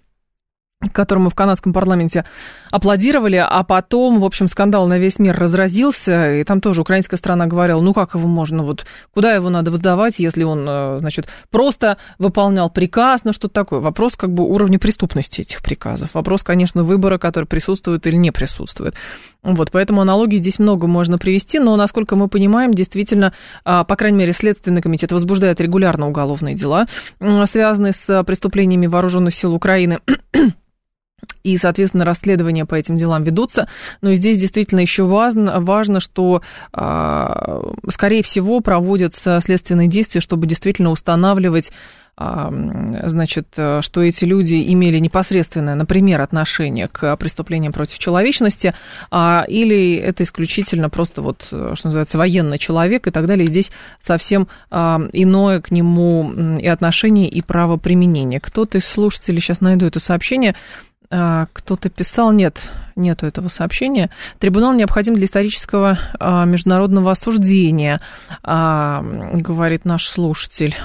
которому 0.93 1.29
в 1.29 1.35
канадском 1.35 1.73
парламенте 1.73 2.25
аплодировали, 2.71 3.35
а 3.35 3.63
потом, 3.63 4.19
в 4.19 4.25
общем, 4.25 4.47
скандал 4.47 4.87
на 4.87 4.99
весь 4.99 5.19
мир 5.19 5.37
разразился, 5.37 6.35
и 6.35 6.43
там 6.43 6.61
тоже 6.61 6.81
украинская 6.81 7.17
страна 7.17 7.47
говорила, 7.47 7.81
ну 7.81 7.93
как 7.93 8.15
его 8.15 8.27
можно, 8.27 8.63
вот 8.63 8.85
куда 9.13 9.33
его 9.33 9.49
надо 9.49 9.71
выдавать, 9.71 10.19
если 10.19 10.43
он, 10.43 10.65
э, 10.67 10.97
значит, 10.99 11.27
просто 11.49 11.97
выполнял 12.19 12.69
приказ, 12.69 13.21
ну 13.23 13.33
что 13.33 13.47
такое? 13.47 13.79
Вопрос 13.79 14.15
как 14.15 14.31
бы 14.31 14.43
уровня 14.43 14.79
преступности 14.79 15.41
этих 15.41 15.61
приказов, 15.61 16.13
вопрос, 16.13 16.43
конечно, 16.43 16.83
выбора, 16.83 17.17
который 17.17 17.45
присутствует 17.45 18.05
или 18.05 18.15
не 18.15 18.31
присутствует. 18.31 18.95
Вот, 19.43 19.71
поэтому 19.71 20.01
аналогий 20.01 20.37
здесь 20.37 20.59
много 20.59 20.87
можно 20.87 21.17
привести, 21.17 21.59
но, 21.59 21.75
насколько 21.75 22.15
мы 22.15 22.27
понимаем, 22.27 22.73
действительно, 22.73 23.33
а, 23.63 23.83
по 23.83 23.95
крайней 23.95 24.17
мере, 24.17 24.33
Следственный 24.33 24.81
комитет 24.81 25.11
возбуждает 25.11 25.61
регулярно 25.61 26.07
уголовные 26.07 26.53
дела, 26.53 26.85
связанные 27.45 27.93
с 27.93 28.23
преступлениями 28.23 28.87
вооруженных 28.87 29.33
сил 29.33 29.53
Украины 29.53 29.99
и, 31.43 31.57
соответственно, 31.57 32.05
расследования 32.05 32.65
по 32.65 32.75
этим 32.75 32.97
делам 32.97 33.23
ведутся. 33.23 33.67
Но 34.01 34.13
здесь 34.13 34.39
действительно 34.39 34.81
еще 34.81 35.03
важно, 35.03 35.59
важно 35.61 35.99
что, 35.99 36.41
а, 36.73 37.61
скорее 37.89 38.21
всего, 38.21 38.59
проводятся 38.59 39.39
следственные 39.41 39.87
действия, 39.87 40.21
чтобы 40.21 40.45
действительно 40.45 40.91
устанавливать 40.91 41.71
а, 42.19 42.51
значит, 43.03 43.47
что 43.53 44.01
эти 44.01 44.25
люди 44.25 44.73
имели 44.73 44.97
непосредственное, 44.97 45.75
например, 45.75 46.19
отношение 46.19 46.87
к 46.87 47.15
преступлениям 47.15 47.71
против 47.73 47.99
человечности, 47.99 48.73
а, 49.11 49.45
или 49.47 49.97
это 49.97 50.23
исключительно 50.23 50.89
просто 50.89 51.21
вот, 51.21 51.43
что 51.43 51.77
называется, 51.83 52.17
военный 52.17 52.57
человек 52.57 53.05
и 53.05 53.11
так 53.11 53.27
далее. 53.27 53.45
Здесь 53.47 53.71
совсем 53.99 54.47
иное 54.71 55.61
к 55.61 55.69
нему 55.69 56.57
и 56.57 56.67
отношение, 56.67 57.29
и 57.29 57.43
право 57.43 57.77
применения. 57.77 58.39
Кто-то 58.39 58.79
из 58.79 58.87
слушателей, 58.87 59.39
сейчас 59.39 59.61
найду 59.61 59.85
это 59.85 59.99
сообщение, 59.99 60.55
кто-то 61.09 61.89
писал, 61.89 62.31
нет, 62.31 62.69
нету 62.97 63.25
этого 63.25 63.47
сообщения. 63.47 64.09
Трибунал 64.39 64.73
необходим 64.73 65.15
для 65.15 65.25
исторического 65.25 65.97
а, 66.19 66.45
международного 66.45 67.11
осуждения, 67.11 68.01
а, 68.43 69.03
говорит 69.33 69.85
наш 69.85 70.05
слушатель. 70.05 70.75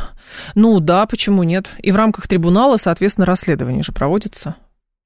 Ну 0.54 0.78
да, 0.80 1.06
почему 1.06 1.42
нет? 1.42 1.70
И 1.78 1.90
в 1.90 1.96
рамках 1.96 2.28
трибунала, 2.28 2.76
соответственно, 2.76 3.26
расследование 3.26 3.82
же 3.82 3.92
проводится. 3.92 4.54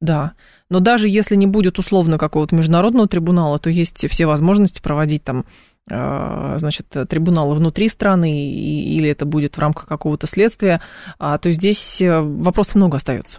Да. 0.00 0.32
Но 0.68 0.80
даже 0.80 1.08
если 1.08 1.36
не 1.36 1.46
будет 1.46 1.78
условно 1.78 2.18
какого-то 2.18 2.54
международного 2.54 3.08
трибунала, 3.08 3.58
то 3.58 3.70
есть 3.70 4.08
все 4.10 4.26
возможности 4.26 4.80
проводить 4.80 5.24
там 5.24 5.46
значит, 5.88 6.88
трибуналы 7.08 7.54
внутри 7.54 7.88
страны, 7.88 8.50
или 8.50 9.08
это 9.08 9.24
будет 9.24 9.56
в 9.56 9.60
рамках 9.60 9.86
какого-то 9.86 10.26
следствия, 10.26 10.80
то 11.16 11.40
здесь 11.44 12.02
э, 12.02 12.20
вопросов 12.20 12.74
много 12.74 12.96
остается. 12.96 13.38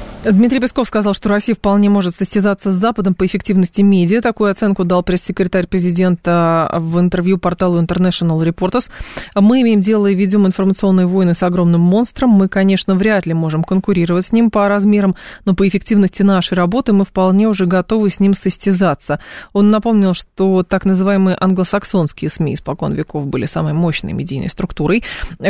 Дмитрий 0.23 0.59
Песков 0.59 0.87
сказал, 0.87 1.15
что 1.15 1.29
Россия 1.29 1.55
вполне 1.55 1.89
может 1.89 2.15
состязаться 2.15 2.69
с 2.69 2.75
Западом 2.75 3.15
по 3.15 3.25
эффективности 3.25 3.81
медиа. 3.81 4.21
Такую 4.21 4.51
оценку 4.51 4.83
дал 4.83 5.01
пресс-секретарь 5.01 5.65
президента 5.65 6.71
в 6.79 6.99
интервью 6.99 7.39
порталу 7.39 7.81
International 7.81 8.39
Reporters. 8.45 8.91
Мы 9.33 9.61
имеем 9.61 9.81
дело 9.81 10.05
и 10.05 10.13
ведем 10.13 10.45
информационные 10.45 11.07
войны 11.07 11.33
с 11.33 11.41
огромным 11.41 11.81
монстром. 11.81 12.29
Мы, 12.29 12.49
конечно, 12.49 12.93
вряд 12.93 13.25
ли 13.25 13.33
можем 13.33 13.63
конкурировать 13.63 14.27
с 14.27 14.31
ним 14.31 14.51
по 14.51 14.67
размерам, 14.67 15.15
но 15.45 15.55
по 15.55 15.67
эффективности 15.67 16.21
нашей 16.21 16.53
работы 16.53 16.93
мы 16.93 17.03
вполне 17.03 17.47
уже 17.47 17.65
готовы 17.65 18.11
с 18.11 18.19
ним 18.19 18.35
состязаться. 18.35 19.19
Он 19.53 19.69
напомнил, 19.69 20.13
что 20.13 20.61
так 20.61 20.85
называемые 20.85 21.35
англосаксонские 21.39 22.29
СМИ 22.29 22.53
испокон 22.53 22.93
веков 22.93 23.25
были 23.25 23.47
самой 23.47 23.73
мощной 23.73 24.13
медийной 24.13 24.51
структурой, 24.51 25.03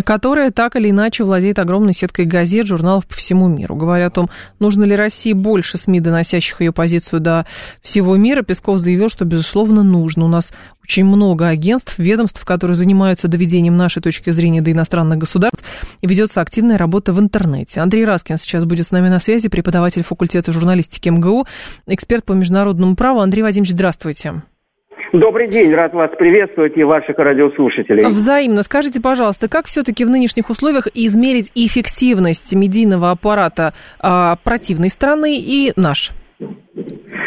которая 0.06 0.50
так 0.51 0.78
или 0.78 0.92
иначе 0.92 1.25
владеет 1.25 1.60
огромной 1.60 1.94
сеткой 1.94 2.24
газет, 2.24 2.68
журналов 2.68 3.06
по 3.06 3.16
всему 3.16 3.50
миру. 3.50 3.75
Говоря 3.75 4.08
о 4.08 4.12
том, 4.12 4.30
Нужно 4.62 4.84
ли 4.84 4.96
России 4.96 5.34
больше 5.34 5.80
СМИ, 5.80 6.01
доносящих 6.01 6.62
ее 6.62 6.72
позицию 6.72 7.20
до 7.20 7.48
всего 7.82 8.15
мира? 8.15 8.44
Песков 8.44 8.77
заявил, 8.77 9.10
что, 9.10 9.25
безусловно, 9.25 9.82
нужно. 9.82 10.25
У 10.25 10.27
нас 10.27 10.53
очень 10.84 11.03
много 11.03 11.48
агентств, 11.48 11.98
ведомств, 11.98 12.46
которые 12.46 12.75
занимаются 12.75 13.27
доведением 13.27 13.75
нашей 13.75 14.03
точки 14.03 14.30
зрения 14.30 14.62
до 14.62 14.72
иностранных 14.72 15.18
государств, 15.18 15.63
и 16.01 16.06
ведется 16.06 16.41
активная 16.41 16.77
работа 16.77 17.12
в 17.12 17.20
интернете. 17.20 17.80
Андрей 17.80 18.06
Раскин 18.06 18.38
сейчас 18.38 18.63
будет 18.63 18.86
с 18.86 18.91
нами 18.91 19.10
на 19.10 19.20
связи, 19.20 19.50
преподаватель 19.50 20.03
факультета 20.03 20.51
журналистики 20.51 21.10
МГУ, 21.10 21.48
эксперт 21.88 22.24
по 22.24 22.34
международному 22.34 22.96
праву. 22.96 23.22
Андрей 23.22 23.41
Вадимович, 23.41 23.72
здравствуйте. 23.72 24.44
Добрый 25.13 25.50
день, 25.50 25.74
рад 25.74 25.94
вас 25.94 26.10
приветствовать 26.18 26.77
и 26.77 26.84
ваших 26.84 27.18
радиослушателей. 27.18 28.06
Взаимно. 28.06 28.63
Скажите, 28.63 29.01
пожалуйста, 29.01 29.50
как 29.50 29.65
все-таки 29.65 30.06
в 30.06 30.10
нынешних 30.10 30.50
условиях 30.50 30.88
измерить 30.94 31.51
эффективность 31.53 32.56
медийного 32.56 33.12
аппарата 33.12 33.74
а, 34.00 34.38
противной 34.41 34.88
страны 34.88 35.36
и 35.38 35.74
наш? 35.75 36.12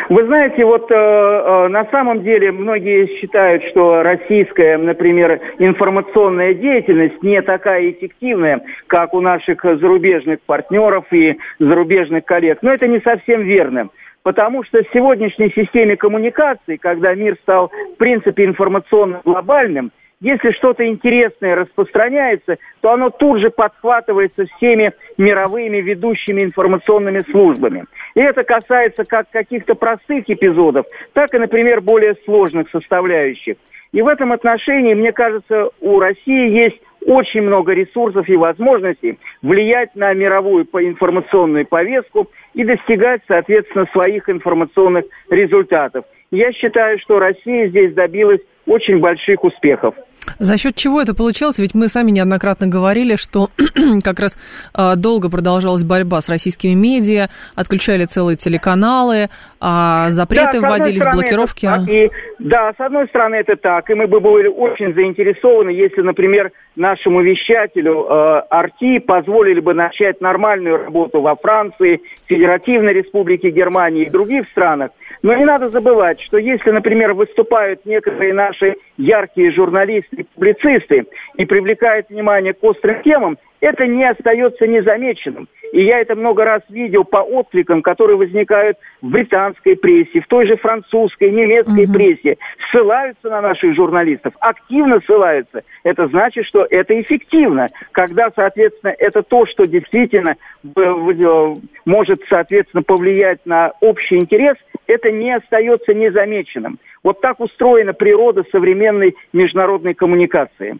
Вы 0.09 0.26
знаете, 0.26 0.64
вот 0.64 0.91
э, 0.91 0.95
э, 0.95 1.69
на 1.69 1.87
самом 1.91 2.23
деле 2.23 2.53
многие 2.53 3.07
считают, 3.19 3.64
что 3.71 4.03
российская, 4.03 4.76
например, 4.76 5.41
информационная 5.59 6.55
деятельность 6.55 7.23
не 7.23 7.41
такая 7.43 7.91
эффективная, 7.91 8.62
как 8.87 9.12
у 9.14 9.21
наших 9.21 9.62
зарубежных 9.62 10.41
партнеров 10.47 11.05
и 11.11 11.37
зарубежных 11.59 12.25
коллег. 12.25 12.59
Но 12.62 12.73
это 12.73 12.87
не 12.87 13.00
совсем 13.00 13.43
верно 13.43 13.88
потому 14.25 14.64
что 14.64 14.83
в 14.83 14.93
сегодняшней 14.93 15.50
системе 15.50 15.97
коммуникаций, 15.97 16.78
когда 16.78 17.14
мир 17.14 17.37
стал, 17.43 17.71
в 17.95 17.99
принципе, 17.99 18.47
информационно 18.47 19.21
глобальным, 19.25 19.93
если 20.21 20.52
что-то 20.52 20.87
интересное 20.87 21.54
распространяется, 21.54 22.57
то 22.81 22.93
оно 22.93 23.11
тут 23.11 23.40
же 23.40 23.50
подхватывается 23.50 24.47
всеми 24.57 24.93
мировыми 25.19 25.76
ведущими 25.78 26.43
информационными 26.43 27.23
службами. 27.31 27.85
И 28.14 28.21
это 28.21 28.43
касается 28.43 29.04
как 29.04 29.28
каких-то 29.31 29.75
простых 29.75 30.25
эпизодов, 30.28 30.87
так 31.12 31.35
и, 31.35 31.38
например, 31.38 31.83
более 31.83 32.14
сложных 32.25 32.71
составляющих. 32.71 33.57
И 33.93 34.00
в 34.00 34.09
этом 34.09 34.33
отношении, 34.33 34.95
мне 34.95 35.12
кажется, 35.12 35.69
у 35.81 36.00
России 36.00 36.50
есть 36.50 36.81
очень 37.07 37.43
много 37.43 37.73
ресурсов 37.73 38.29
и 38.29 38.37
возможностей 38.37 39.19
влиять 39.43 39.95
на 39.95 40.13
мировую 40.15 40.65
информационную 40.65 41.67
повестку 41.67 42.31
и 42.55 42.65
достигать, 42.65 43.23
соответственно, 43.29 43.87
своих 43.93 44.29
информационных 44.29 45.05
результатов. 45.31 46.05
Я 46.31 46.53
считаю, 46.53 46.99
что 46.99 47.19
Россия 47.19 47.69
здесь 47.69 47.95
добилась 47.95 48.41
очень 48.67 48.99
больших 48.99 49.45
успехов. 49.45 49.95
За 50.38 50.59
счет 50.59 50.76
чего 50.76 51.00
это 51.00 51.14
получилось? 51.14 51.59
Ведь 51.59 51.75
мы 51.75 51.88
сами 51.88 52.11
неоднократно 52.11 52.66
говорили, 52.66 53.16
что 53.16 53.49
как 54.04 54.21
раз 54.21 54.37
э, 54.76 54.97
долго 54.97 55.31
продолжалась 55.31 55.85
борьба 55.85 56.21
с 56.21 56.28
российскими 56.28 56.75
медиа, 56.75 57.28
отключали 57.54 58.04
целые 58.04 58.37
телеканалы, 58.37 59.28
а 59.61 60.11
запреты 60.11 60.61
да, 60.61 60.69
вводились, 60.69 61.02
блокировки. 61.04 61.66
Это 61.66 61.90
и, 61.90 62.11
да, 62.38 62.73
с 62.76 62.81
одной 62.81 63.07
стороны 63.09 63.37
это 63.37 63.57
так, 63.57 63.88
и 63.90 63.95
мы 63.95 64.07
бы 64.07 64.21
были 64.21 64.49
очень 64.49 64.95
заинтересованы, 64.95 65.71
если, 65.71 66.02
например, 66.02 66.52
нашему 66.76 67.23
вещателю 67.23 68.07
э, 68.09 68.43
Арти 68.50 68.99
позволили 68.99 69.61
бы 69.61 69.75
начать 69.75 70.21
нормальную 70.21 70.85
работу 70.85 71.21
во 71.21 71.37
Франции, 71.37 72.00
Федеративной 72.26 72.93
Республике 72.93 73.50
Германии 73.50 74.07
и 74.07 74.11
других 74.11 74.49
странах. 74.50 74.90
Но 75.23 75.35
не 75.35 75.45
надо 75.45 75.71
забывать, 75.71 76.21
что 76.21 76.37
если, 76.37 76.71
например, 76.71 77.14
выступают 77.14 77.87
некоторые 77.87 78.35
наши 78.35 78.75
яркие 78.99 79.52
журналисты 79.52 80.13
и 80.16 80.23
публицисты 80.23 81.06
и 81.37 81.44
привлекают 81.44 82.09
внимание 82.09 82.52
к 82.52 82.62
острым 82.62 83.02
темам, 83.02 83.38
это 83.61 83.87
не 83.87 84.04
остается 84.04 84.66
незамеченным. 84.66 85.49
И 85.73 85.83
я 85.85 85.99
это 85.99 86.14
много 86.14 86.44
раз 86.44 86.62
видел 86.68 87.04
по 87.04 87.18
откликам, 87.18 87.83
которые 87.83 88.16
возникают 88.16 88.76
в 89.00 89.11
британской 89.11 89.75
прессе, 89.75 90.21
в 90.21 90.26
той 90.28 90.47
же 90.47 90.56
французской, 90.56 91.30
немецкой 91.30 91.87
угу. 91.87 91.94
прессе. 91.94 92.37
Ссылаются 92.71 93.28
на 93.30 93.40
наших 93.40 93.75
журналистов, 93.75 94.35
активно 94.38 95.00
ссылаются. 95.00 95.62
Это 95.83 96.06
значит, 96.09 96.47
что 96.47 96.66
это 96.71 97.00
эффективно. 97.00 97.68
Когда, 97.92 98.30
соответственно, 98.37 98.94
это 98.99 99.23
то, 99.23 99.47
что 99.47 99.64
действительно 99.64 100.37
э, 100.76 101.54
может, 101.87 102.23
соответственно, 102.28 102.83
повлиять 102.83 103.40
на 103.47 103.73
общий 103.80 104.16
интерес, 104.16 104.56
это 104.87 105.11
не 105.11 105.35
остается 105.35 105.95
незамеченным. 105.95 106.79
Вот 107.03 107.21
так 107.21 107.41
устроена 107.41 107.93
природа 107.93 108.45
современной 108.50 109.14
международной 109.33 109.95
коммуникации. 109.95 110.79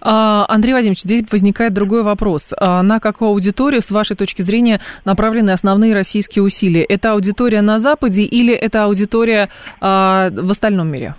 А, 0.00 0.46
Андрей 0.48 0.72
Вадимович, 0.72 1.00
здесь 1.00 1.24
возникает 1.30 1.74
другой 1.74 2.02
вопрос. 2.02 2.52
А, 2.58 2.82
на 2.82 3.00
какую 3.00 3.30
аудиторию, 3.30 3.82
с 3.82 3.90
вашей 3.90 4.16
точки 4.16 4.42
зрения, 4.42 4.80
направлены 5.04 5.50
основные 5.50 5.94
российские 5.94 6.42
усилия? 6.44 6.84
Это 6.84 7.12
аудитория 7.12 7.62
на 7.62 7.78
Западе 7.78 8.22
или 8.22 8.54
это 8.54 8.84
аудитория 8.84 9.48
а, 9.80 10.30
в 10.30 10.50
остальном 10.50 10.88
мире? 10.88 11.14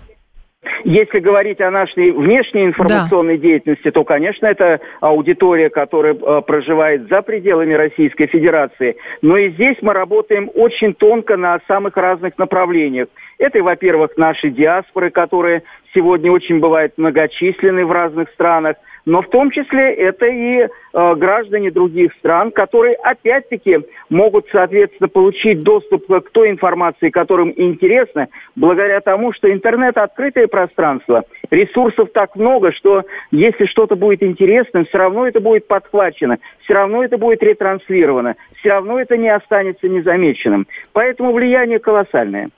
Если 0.84 1.20
говорить 1.20 1.60
о 1.60 1.70
нашей 1.70 2.10
внешней 2.10 2.66
информационной 2.66 3.36
да. 3.36 3.42
деятельности, 3.42 3.90
то, 3.92 4.02
конечно, 4.02 4.46
это 4.46 4.80
аудитория, 5.00 5.70
которая 5.70 6.14
э, 6.14 6.42
проживает 6.42 7.08
за 7.08 7.22
пределами 7.22 7.74
Российской 7.74 8.26
Федерации. 8.26 8.96
Но 9.22 9.36
и 9.36 9.50
здесь 9.50 9.76
мы 9.82 9.92
работаем 9.92 10.50
очень 10.54 10.94
тонко 10.94 11.36
на 11.36 11.60
самых 11.68 11.96
разных 11.96 12.36
направлениях. 12.38 13.08
Это, 13.38 13.62
во-первых, 13.62 14.16
наши 14.16 14.50
диаспоры, 14.50 15.10
которые 15.10 15.62
сегодня 15.94 16.30
очень 16.30 16.60
бывают 16.60 16.94
многочисленны 16.96 17.84
в 17.84 17.92
разных 17.92 18.30
странах 18.30 18.76
но 19.08 19.22
в 19.22 19.28
том 19.28 19.50
числе 19.50 19.94
это 19.94 20.26
и 20.26 20.58
э, 20.58 21.14
граждане 21.14 21.70
других 21.70 22.12
стран, 22.18 22.50
которые 22.50 22.94
опять-таки 22.96 23.78
могут, 24.10 24.46
соответственно, 24.52 25.08
получить 25.08 25.62
доступ 25.62 26.06
к 26.06 26.30
той 26.30 26.50
информации, 26.50 27.08
которым 27.08 27.50
интересно, 27.56 28.28
благодаря 28.54 29.00
тому, 29.00 29.32
что 29.32 29.50
интернет 29.50 29.96
открытое 29.96 30.46
пространство, 30.46 31.24
ресурсов 31.50 32.10
так 32.12 32.36
много, 32.36 32.70
что 32.72 33.04
если 33.30 33.64
что-то 33.64 33.96
будет 33.96 34.22
интересным, 34.22 34.84
все 34.84 34.98
равно 34.98 35.26
это 35.26 35.40
будет 35.40 35.66
подхвачено, 35.66 36.36
все 36.64 36.74
равно 36.74 37.02
это 37.02 37.16
будет 37.16 37.42
ретранслировано, 37.42 38.36
все 38.58 38.68
равно 38.68 39.00
это 39.00 39.16
не 39.16 39.30
останется 39.30 39.88
незамеченным. 39.88 40.66
Поэтому 40.92 41.32
влияние 41.32 41.78
колоссальное. 41.78 42.50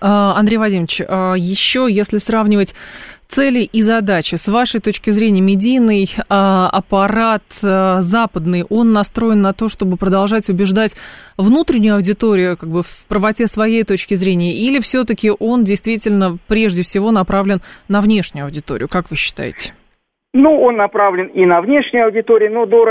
А, 0.00 0.34
Андрей 0.36 0.58
Вадимович, 0.58 1.02
а, 1.06 1.34
еще 1.34 1.86
если 1.88 2.18
сравнивать 2.18 2.74
цели 3.28 3.60
и 3.60 3.82
задачи, 3.82 4.36
с 4.36 4.48
вашей 4.48 4.80
точки 4.80 5.10
зрения, 5.10 5.40
медийный 5.40 6.08
а, 6.28 6.68
аппарат 6.70 7.42
западный, 7.60 8.64
он 8.68 8.92
настроен 8.92 9.42
на 9.42 9.52
то, 9.52 9.68
чтобы 9.68 9.96
продолжать 9.96 10.48
убеждать 10.48 10.94
внутреннюю 11.36 11.96
аудиторию 11.96 12.56
как 12.56 12.68
бы 12.68 12.82
в 12.82 13.06
правоте 13.08 13.46
своей 13.46 13.84
точки 13.84 14.14
зрения, 14.14 14.54
или 14.54 14.80
все-таки 14.80 15.30
он 15.30 15.64
действительно 15.64 16.38
прежде 16.48 16.82
всего 16.82 17.10
направлен 17.10 17.60
на 17.88 18.00
внешнюю 18.00 18.46
аудиторию, 18.46 18.88
как 18.88 19.10
вы 19.10 19.16
считаете? 19.16 19.74
Ну, 20.34 20.60
он 20.60 20.76
направлен 20.76 21.28
и 21.28 21.46
на 21.46 21.60
внешнюю 21.62 22.06
аудиторию, 22.06 22.52
но 22.52 22.66
до 22.66 22.84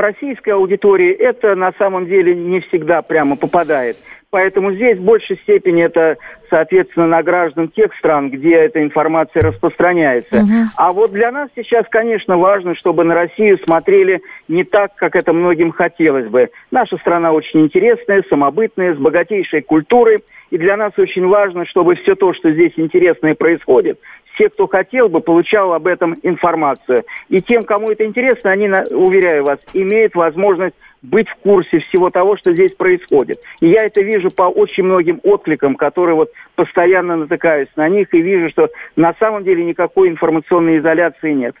российской 0.00 0.50
аудитории 0.50 1.12
это 1.12 1.54
на 1.54 1.72
самом 1.78 2.06
деле 2.06 2.34
не 2.34 2.60
всегда 2.60 3.00
прямо 3.02 3.36
попадает. 3.36 3.96
Поэтому 4.30 4.72
здесь 4.72 4.96
в 4.96 5.02
большей 5.02 5.36
степени 5.38 5.82
это, 5.82 6.16
соответственно, 6.50 7.08
на 7.08 7.22
граждан 7.22 7.68
тех 7.68 7.92
стран, 7.96 8.30
где 8.30 8.54
эта 8.54 8.80
информация 8.80 9.42
распространяется. 9.42 10.38
Угу. 10.38 10.52
А 10.76 10.92
вот 10.92 11.10
для 11.10 11.32
нас 11.32 11.48
сейчас, 11.56 11.84
конечно, 11.90 12.38
важно, 12.38 12.76
чтобы 12.76 13.02
на 13.02 13.14
Россию 13.14 13.58
смотрели 13.64 14.20
не 14.46 14.62
так, 14.62 14.94
как 14.94 15.16
это 15.16 15.32
многим 15.32 15.72
хотелось 15.72 16.28
бы. 16.28 16.50
Наша 16.70 16.96
страна 16.98 17.32
очень 17.32 17.62
интересная, 17.62 18.22
самобытная, 18.30 18.94
с 18.94 18.98
богатейшей 18.98 19.62
культурой. 19.62 20.22
И 20.50 20.58
для 20.58 20.76
нас 20.76 20.92
очень 20.96 21.26
важно, 21.26 21.66
чтобы 21.66 21.96
все 21.96 22.14
то, 22.14 22.32
что 22.32 22.52
здесь 22.52 22.72
интересное 22.76 23.34
происходит, 23.34 24.00
все, 24.34 24.48
кто 24.48 24.66
хотел 24.66 25.08
бы, 25.08 25.20
получал 25.20 25.72
об 25.72 25.86
этом 25.86 26.16
информацию. 26.22 27.04
И 27.28 27.40
тем, 27.40 27.62
кому 27.62 27.90
это 27.90 28.04
интересно, 28.04 28.50
они, 28.50 28.68
уверяю 28.90 29.44
вас, 29.44 29.58
имеют 29.74 30.14
возможность 30.14 30.74
быть 31.02 31.28
в 31.28 31.36
курсе 31.36 31.78
всего 31.80 32.10
того, 32.10 32.36
что 32.36 32.52
здесь 32.52 32.72
происходит. 32.72 33.40
И 33.60 33.68
я 33.68 33.84
это 33.84 34.00
вижу 34.02 34.30
по 34.30 34.42
очень 34.42 34.84
многим 34.84 35.20
откликам, 35.22 35.76
которые 35.76 36.14
вот 36.14 36.30
постоянно 36.54 37.16
натыкаюсь 37.16 37.68
на 37.76 37.88
них, 37.88 38.12
и 38.12 38.20
вижу, 38.20 38.50
что 38.50 38.68
на 38.96 39.14
самом 39.18 39.44
деле 39.44 39.64
никакой 39.64 40.08
информационной 40.08 40.78
изоляции 40.78 41.32
нет. 41.32 41.54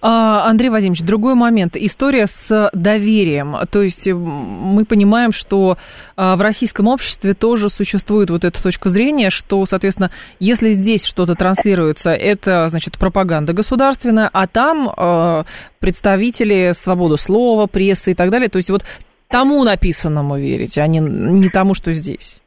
А, 0.00 0.44
Андрей 0.46 0.68
Вадимович, 0.68 1.02
другой 1.02 1.34
момент. 1.34 1.76
История 1.76 2.26
с 2.26 2.70
доверием. 2.72 3.56
То 3.70 3.82
есть 3.82 4.06
мы 4.06 4.84
понимаем, 4.84 5.32
что 5.32 5.78
а, 6.16 6.36
в 6.36 6.40
российском 6.40 6.86
обществе 6.86 7.34
тоже 7.34 7.70
существует 7.70 8.30
вот 8.30 8.44
эта 8.44 8.62
точка 8.62 8.90
зрения, 8.90 9.30
что, 9.30 9.64
соответственно, 9.66 10.10
если 10.38 10.70
здесь 10.70 11.04
что-то 11.04 11.34
транслируется, 11.34 12.10
это, 12.10 12.68
значит, 12.68 12.98
пропаганда 12.98 13.52
государственная, 13.52 14.28
а 14.32 14.46
там 14.46 14.90
а, 14.96 15.44
представители 15.80 16.72
свободы 16.72 17.16
слова, 17.16 17.66
прессы 17.66 18.12
и 18.12 18.14
так 18.14 18.30
далее. 18.30 18.48
То 18.48 18.58
есть 18.58 18.70
вот 18.70 18.84
тому 19.28 19.64
написанному 19.64 20.36
верить, 20.36 20.78
а 20.78 20.86
не, 20.86 21.00
не 21.00 21.48
тому, 21.48 21.74
что 21.74 21.92
здесь. 21.92 22.40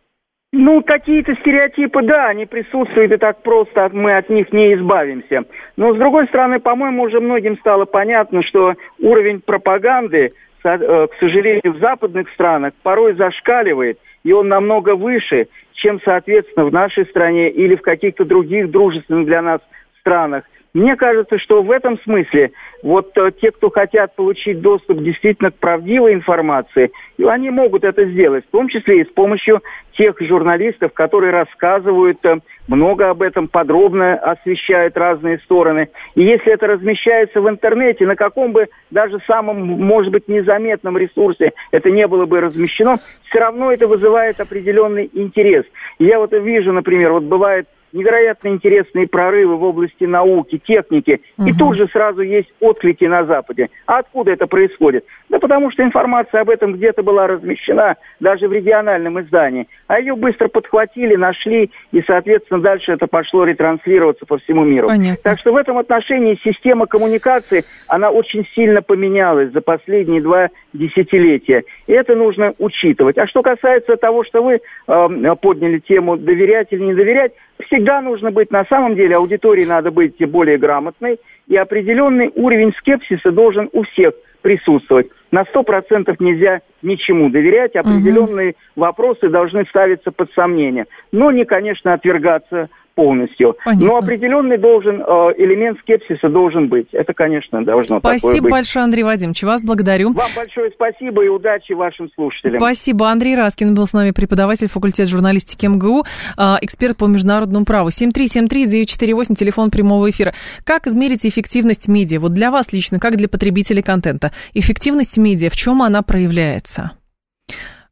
Ну, 0.53 0.82
какие-то 0.82 1.34
стереотипы, 1.41 2.01
да, 2.03 2.30
они 2.30 2.45
присутствуют, 2.45 3.12
и 3.12 3.17
так 3.17 3.43
просто 3.43 3.89
мы 3.91 4.15
от 4.15 4.30
них 4.30 4.51
не 4.53 4.75
избавимся. 4.75 5.43
Но, 5.78 5.94
с 5.94 5.98
другой 5.98 6.28
стороны, 6.28 6.60
по-моему, 6.60 7.04
уже 7.04 7.20
многим 7.20 7.58
стало 7.60 7.86
понятно, 7.86 8.42
что 8.42 8.74
уровень 9.00 9.42
пропаганды, 9.42 10.34
э, 10.63 11.08
к 11.08 11.13
сожалению, 11.20 11.74
в 11.74 11.80
западных 11.80 12.28
странах 12.32 12.74
порой 12.82 13.13
зашкаливает, 13.13 14.00
и 14.24 14.34
он 14.34 14.48
намного 14.48 14.96
выше, 14.96 15.48
чем, 15.74 16.02
соответственно, 16.04 16.66
в 16.66 16.74
нашей 16.74 17.06
стране 17.06 17.52
или 17.52 17.76
в 17.76 17.84
каких-то 17.84 18.26
других 18.26 18.72
дружественных 18.72 19.28
для 19.28 19.44
нас 19.44 19.62
странах. 20.00 20.44
Мне 20.78 20.96
кажется, 20.96 21.40
что 21.40 21.63
в 21.63 21.72
этом 21.72 22.00
смысле 22.02 22.52
вот 22.84 23.18
э, 23.18 23.32
те, 23.42 23.50
кто 23.50 23.72
хотят 23.72 24.16
получить 24.16 24.62
доступ 24.62 25.00
действительно 25.00 25.50
к 25.50 25.56
правдивой 25.56 26.13
информации, 26.13 26.92
они 27.18 27.50
могут 27.50 27.84
это 27.84 28.06
сделать, 28.06 28.46
в 28.46 28.52
том 28.52 28.70
числе 28.70 29.02
и 29.02 29.04
с 29.04 29.08
помощью 29.08 29.63
тех 29.98 30.16
журналистов, 30.22 30.94
которые 30.94 31.32
рассказывают 31.32 32.24
э, 32.26 32.42
много 32.68 33.10
об 33.10 33.24
этом, 33.24 33.48
подробно 33.48 34.18
освещают 34.18 34.96
разные 34.98 35.40
стороны. 35.40 35.90
И 36.13 36.22
если 36.22 36.54
это 36.54 36.68
размещается 36.68 37.42
в 37.42 37.50
интернете, 37.50 38.06
на 38.06 38.16
каком 38.16 38.52
бы 38.52 38.68
даже 38.92 39.18
самом, 39.26 39.66
может 39.66 40.12
быть, 40.12 40.28
незаметном 40.28 40.96
ресурсе 40.96 41.54
это 41.72 41.90
не 41.90 42.06
было 42.06 42.28
бы 42.28 42.40
размещено, 42.40 43.00
все 43.30 43.40
равно 43.40 43.72
это 43.72 43.88
вызывает 43.88 44.40
определенный 44.40 45.10
интерес. 45.12 45.66
Я 45.98 46.20
вот 46.20 46.34
вижу, 46.34 46.72
например, 46.72 47.13
вот 47.13 47.24
бывает 47.24 47.68
невероятно 47.93 48.50
интересные 48.50 49.08
прорывы 49.08 49.58
в 49.58 49.63
области 49.63 50.04
науки, 50.04 50.58
техники, 50.58 51.21
угу. 51.38 51.47
и 51.47 51.54
тут 51.54 51.78
же 51.78 51.88
сразу 51.88 52.21
есть 52.21 52.52
отклики 52.60 53.06
на 53.06 53.26
Западе. 53.26 53.69
А 53.86 54.00
откуда 54.00 54.32
это 54.32 54.47
происходит? 54.47 55.06
Да 55.30 55.39
потому 55.39 55.71
что 55.71 55.84
информация 55.84 56.41
об 56.41 56.50
этом 56.50 56.73
где-то 56.73 57.04
была 57.04 57.28
размещена, 57.28 57.95
даже 58.19 58.47
в 58.47 58.54
региональном 58.54 59.19
издании, 59.21 59.67
а 59.88 60.00
ее 60.00 60.15
быстро 60.15 60.47
подхватили, 60.47 61.15
нашли, 61.15 61.71
и, 61.91 62.02
соответственно, 62.02 62.62
дальше 62.62 62.93
это 62.93 63.08
пошло 63.08 63.43
ретранслироваться 63.43 64.26
по 64.26 64.38
всему 64.38 64.63
миру. 64.63 64.88
Понятно. 64.88 65.21
Так 65.23 65.39
что 65.39 65.52
в 65.52 65.56
этом 65.56 65.78
отношении 65.78 66.39
система 66.43 66.86
коммуникации, 66.86 67.65
она 67.88 68.10
очень 68.10 68.45
сильно 68.54 68.82
поменялась 68.82 69.52
за 69.52 69.62
последние 69.62 70.21
два 70.21 70.50
десятилетия, 70.73 71.63
и 71.88 71.93
это 71.93 72.15
нужно 72.15 72.54
учитывать. 72.60 73.17
А 73.17 73.28
что 73.28 73.41
касается 73.41 73.97
того, 73.97 74.23
что 74.23 74.43
вы 74.43 74.60
э, 74.88 75.36
подняли 75.41 75.80
тему 75.80 76.17
доверять 76.17 76.67
или 76.71 76.84
не 76.84 76.93
доверять, 76.93 77.34
всегда 77.65 78.02
нужно 78.02 78.32
быть, 78.32 78.52
на 78.52 78.65
самом 78.65 78.96
деле, 78.96 79.15
аудитории 79.15 79.65
надо 79.65 79.91
быть 79.91 80.17
более 80.30 80.58
грамотной, 80.58 81.20
и 81.48 81.56
определенный 81.56 82.32
уровень 82.36 82.74
скепсиса 82.78 83.32
должен 83.32 83.70
у 83.74 83.84
всех 83.84 84.13
присутствовать. 84.41 85.08
На 85.32 85.43
сто 85.46 85.63
процентов 85.63 86.20
нельзя 86.20 86.62
ничему 86.82 87.30
доверять, 87.30 87.76
определенные 87.76 88.52
угу. 88.52 88.58
вопросы 88.82 89.30
должны 89.30 89.65
ставиться 89.65 90.12
под 90.12 90.32
сомнение. 90.34 90.86
Но 91.12 91.32
не, 91.32 91.43
конечно, 91.46 91.93
отвергаться 91.93 92.70
полностью. 92.97 93.55
Понятно. 93.63 93.88
Но 93.88 93.97
определенный 93.97 94.57
должен 94.57 95.01
э, 95.01 95.05
элемент 95.38 95.77
скепсиса 95.81 96.29
должен 96.29 96.67
быть. 96.67 96.88
Это, 96.93 97.13
конечно, 97.13 97.63
должно 97.63 97.99
такое 97.99 98.17
Спасибо 98.17 98.43
быть. 98.45 98.51
большое, 98.51 98.83
Андрей 98.86 99.03
Вадимович. 99.03 99.43
Вас 99.43 99.62
благодарю. 99.62 100.13
Вам 100.13 100.31
большое 100.36 100.71
спасибо 100.71 101.23
и 101.23 101.27
удачи 101.27 101.73
вашим 101.73 102.10
слушателям. 102.15 102.60
Спасибо. 102.60 103.10
Андрей 103.10 103.36
Раскин 103.36 103.75
был 103.75 103.86
с 103.86 103.93
нами, 103.93 104.12
преподаватель 104.12 104.67
факультета 104.67 105.07
журналистики 105.10 105.67
МГУ, 105.67 106.05
а, 106.38 106.57
эксперт 106.62 106.97
по 106.97 107.05
международному 107.05 107.65
праву. 107.65 107.89
7373948, 107.89 109.36
телефон 109.36 109.69
прямого 109.69 110.10
эфира. 110.10 110.33
Как 110.63 110.88
измерить 110.88 111.23
эффективность 111.23 111.88
медиа? 111.88 112.19
Вот 112.19 112.33
для 112.33 112.49
вас 112.49 112.73
лично, 112.73 112.99
как 112.99 113.17
для 113.17 113.29
потребителей 113.29 113.83
контента. 113.83 114.31
Эффективность 114.55 115.17
медиа, 115.17 115.51
в 115.51 115.55
чем 115.55 115.83
она 115.83 116.01
проявляется? 116.01 116.93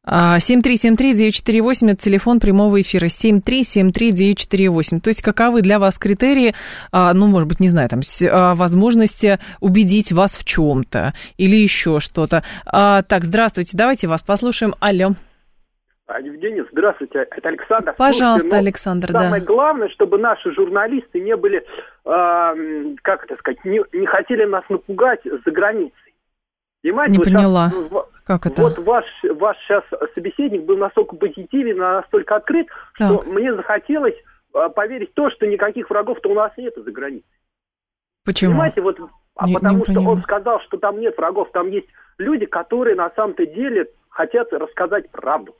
А, 0.06 0.38
7373948, 0.38 1.90
это 1.90 2.00
телефон 2.02 2.38
прямого 2.40 2.80
эфира, 2.80 3.06
7373948. 3.06 5.00
То 5.00 5.08
есть 5.08 5.22
каковы 5.22 5.62
для 5.62 5.78
вас 5.78 5.98
критерии, 5.98 6.54
а, 6.92 7.12
ну, 7.12 7.26
может 7.26 7.48
быть, 7.48 7.58
не 7.60 7.68
знаю, 7.68 7.88
там, 7.88 8.00
а, 8.30 8.54
возможности 8.54 9.38
убедить 9.60 10.12
вас 10.12 10.36
в 10.36 10.44
чем-то 10.44 11.12
или 11.36 11.56
еще 11.56 11.98
что-то. 12.00 12.44
А, 12.64 13.02
Так, 13.02 13.24
здравствуйте, 13.24 13.76
давайте 13.76 14.06
вас 14.06 14.22
послушаем. 14.22 14.74
Алло. 14.80 15.14
А, 16.06 16.20
Евгений, 16.20 16.62
здравствуйте, 16.70 17.26
это 17.30 17.48
Александр. 17.48 17.94
Пожалуйста, 17.98 18.40
Слушайте, 18.40 18.56
ну, 18.56 18.62
Александр, 18.62 19.12
да. 19.12 19.18
Самое 19.18 19.42
главное, 19.42 19.88
чтобы 19.88 20.18
наши 20.18 20.52
журналисты 20.52 21.20
не 21.20 21.34
были, 21.36 21.66
эм, 22.04 22.96
как 23.02 23.24
это 23.24 23.34
сказать, 23.36 23.64
не, 23.64 23.80
не 23.92 24.06
хотели 24.06 24.44
нас 24.44 24.62
напугать 24.68 25.20
за 25.24 25.50
границей. 25.50 26.05
Понимаете, 26.86 27.12
Не 27.12 27.18
вот 27.18 27.24
поняла. 27.24 27.70
ну, 27.72 27.88
в- 27.88 28.08
Как 28.24 28.46
это? 28.46 28.62
Вот 28.62 28.78
ваш, 28.78 29.04
ваш 29.24 29.56
сейчас 29.58 29.82
собеседник 30.14 30.62
был 30.62 30.76
настолько 30.76 31.16
позитивен, 31.16 31.78
настолько 31.78 32.36
открыт, 32.36 32.68
что 32.92 33.16
Так. 33.18 33.26
мне 33.26 33.52
захотелось 33.54 34.14
э, 34.54 34.68
поверить 34.70 35.10
в 35.10 35.14
то, 35.14 35.28
что 35.30 35.46
никаких 35.48 35.90
врагов-то 35.90 36.28
у 36.30 36.34
нас 36.34 36.52
нет 36.56 36.74
за 36.76 36.90
границей. 36.92 37.28
Почему? 38.24 38.52
Понимаете, 38.52 38.80
вот 38.82 39.00
а 39.34 39.46
Не- 39.46 39.50
не 39.50 39.54
потому 39.56 39.78
что 39.78 39.86
понимаю. 39.86 40.08
он 40.16 40.22
сказал, 40.22 40.60
что 40.60 40.76
там 40.78 41.00
нет 41.00 41.16
врагов, 41.18 41.50
там 41.52 41.68
есть 41.70 41.88
люди, 42.18 42.46
которые 42.46 42.94
на 42.94 43.10
самом-то 43.16 43.44
деле 43.46 43.88
хотят 44.08 44.52
рассказать 44.52 45.10
правду. 45.10 45.56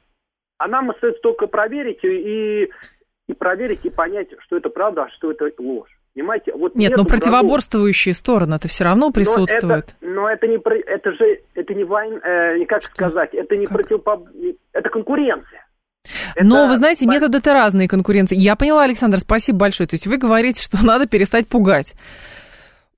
А 0.58 0.68
нам 0.68 0.90
остается 0.90 1.20
только 1.22 1.48
проверить 1.48 2.02
и, 2.04 2.70
и 3.28 3.32
проверить 3.34 3.84
и 3.84 3.90
понять, 3.90 4.28
что 4.44 4.56
это 4.56 4.70
правда, 4.70 5.02
а 5.04 5.10
что 5.10 5.30
это 5.32 5.50
ложь. 5.58 5.90
Понимаете? 6.16 6.52
Вот 6.54 6.74
Нет, 6.74 6.92
но 6.92 7.02
врагов. 7.02 7.10
противоборствуют 7.12 7.94
стороны-то 8.14 8.68
все 8.68 8.84
равно 8.84 9.06
Но 9.08 9.12
присутствуют. 9.12 9.88
это, 9.88 9.94
но 10.00 10.30
это 10.30 10.46
не 10.46 10.56
это 10.56 11.12
же 11.12 11.40
это 11.54 11.74
не 11.74 11.84
война, 11.84 12.16
э, 12.24 12.64
как 12.66 12.82
сказать, 12.84 13.34
это 13.34 13.54
не 13.54 13.66
Как? 13.66 13.76
противопо... 13.76 14.24
это 14.72 14.88
конкуренция. 14.88 15.66
Но, 16.40 16.60
Это- 16.60 16.68
вы 16.68 16.76
знаете, 16.76 17.06
методы-то 17.06 17.52
разные 17.52 17.86
конкуренции. 17.86 18.34
Я 18.34 18.56
поняла, 18.56 18.84
Александр, 18.84 19.18
спасибо 19.18 19.58
большое. 19.58 19.86
То 19.88 19.94
есть 19.96 20.06
вы 20.06 20.16
говорите, 20.16 20.62
что 20.62 20.78
надо 20.82 21.06
перестать 21.06 21.48
пугать. 21.48 21.94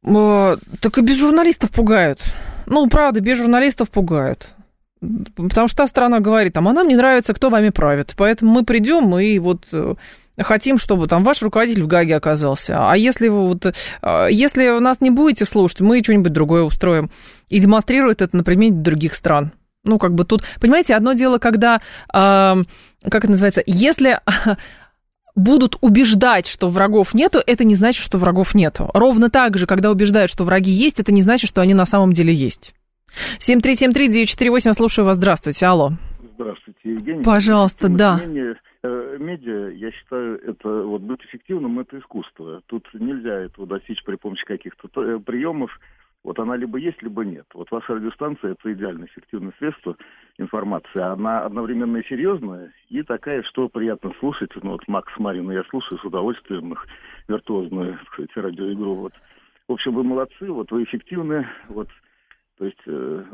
Э, 0.07 0.57
Так 0.81 0.99
и 0.99 1.03
без 1.03 1.17
журналистов 1.17 1.73
пугают. 1.73 2.21
Ну, 2.67 2.89
правда, 2.89 3.21
без 3.21 3.39
журналистов 3.39 3.91
пугают. 3.91 4.47
Потому 5.01 5.67
что 5.67 5.79
та 5.79 5.87
страна 5.89 6.21
говорит, 6.21 6.53
там, 6.53 6.69
а 6.69 6.73
нам 6.73 6.87
не 6.87 6.95
нравится, 6.97 7.35
кто 7.35 7.51
вами 7.51 7.71
правит. 7.71 8.15
Поэтому 8.17 8.53
мы 8.53 8.65
придем 8.65 9.19
и 9.19 9.39
вот 9.41 9.65
э, 9.73 9.95
хотим, 10.39 10.79
чтобы 10.79 11.07
там 11.07 11.25
ваш 11.25 11.43
руководитель 11.43 11.83
в 11.83 11.87
Гаге 11.87 12.17
оказался. 12.17 12.91
А 12.91 12.97
если 12.97 13.29
вы 13.29 13.49
вот, 13.49 13.67
э, 13.67 13.73
если 14.31 14.69
вы 14.71 14.81
нас 14.81 15.01
не 15.01 15.11
будете 15.11 15.45
слушать, 15.45 15.81
мы 15.81 16.03
что-нибудь 16.03 16.33
другое 16.33 16.63
устроим. 16.63 17.11
И 17.49 17.59
демонстрирует 17.59 18.23
это 18.23 18.37
на 18.37 18.45
примере 18.45 18.75
других 18.75 19.15
стран. 19.15 19.53
Ну, 19.85 19.99
как 19.99 20.15
бы 20.15 20.25
тут, 20.25 20.43
понимаете, 20.61 20.95
одно 20.95 21.13
дело, 21.13 21.39
когда, 21.39 21.77
э, 21.77 21.81
как 22.13 23.25
это 23.25 23.31
называется, 23.31 23.63
если 23.67 24.21
будут 25.35 25.77
убеждать, 25.81 26.47
что 26.47 26.69
врагов 26.69 27.15
нету, 27.15 27.41
это 27.47 27.65
не 27.65 27.75
значит, 27.75 28.03
что 28.03 28.19
врагов 28.19 28.55
нету. 28.55 28.91
Ровно 28.93 29.31
так 29.31 29.57
же, 29.57 29.67
когда 29.67 29.91
убеждают, 29.91 30.31
что 30.31 30.45
враги 30.45 30.71
есть, 30.71 31.01
это 31.01 31.13
не 31.13 31.23
значит, 31.23 31.49
что 31.49 31.61
они 31.61 31.75
на 31.75 31.87
самом 31.87 32.13
деле 32.13 32.35
есть. 32.35 32.75
7373948, 33.41 34.63
я 34.65 34.75
слушаю 34.75 35.05
вас. 35.05 35.17
Здравствуйте, 35.17 35.67
алло. 35.67 35.93
Здравствуйте, 36.35 36.79
Евгений. 36.85 37.23
Пожалуйста, 37.23 37.87
Тем 37.87 37.97
да. 37.97 38.21
менее, 38.25 38.53
э, 38.53 38.55
медиа, 39.19 39.71
я 39.71 39.91
считаю, 39.91 40.41
это 40.43 40.83
вот 40.83 41.03
быть 41.03 41.21
эффективным, 41.25 41.79
это 41.81 41.99
искусство. 41.99 42.63
Тут 42.67 42.89
нельзя 42.95 43.35
этого 43.41 43.67
достичь 43.67 44.03
при 44.05 44.17
помощи 44.17 44.45
каких-то 44.45 44.89
э, 45.03 45.19
приемов. 45.19 45.71
Вот 46.25 46.39
она 46.39 46.57
либо 46.57 46.79
есть, 46.79 47.01
либо 47.03 47.25
нет. 47.25 47.47
Вот 47.55 47.71
ваша 47.71 47.95
радиостанция– 47.95 48.53
это 48.53 48.73
идеально 48.73 49.05
эффективное 49.07 49.53
средство 49.59 49.97
информации. 50.37 51.01
Она 51.01 51.45
одновременно 51.45 51.99
и 51.99 52.07
серьезная, 52.09 52.73
и 52.89 53.03
такая, 53.03 53.43
что 53.45 53.69
приятно 53.69 54.13
слушать. 54.19 54.51
Ну, 54.63 54.73
вот 54.73 54.87
Макс 54.89 55.13
Марина 55.19 55.53
я 55.53 55.63
слушаю 55.65 55.99
с 55.99 56.05
удовольствием 56.05 56.73
их 56.73 56.87
виртуозную, 57.29 57.99
так 57.99 58.09
сказать, 58.13 58.37
радиоигру. 58.37 58.95
Вот. 58.95 59.13
В 59.69 59.73
общем, 59.73 59.95
вы 59.95 60.03
молодцы, 60.03 60.51
вот 60.51 60.71
вы 60.73 60.83
эффективны, 60.83 61.47
вот 61.69 61.89
то 62.59 62.65
есть, 62.65 62.79
э, 62.87 63.25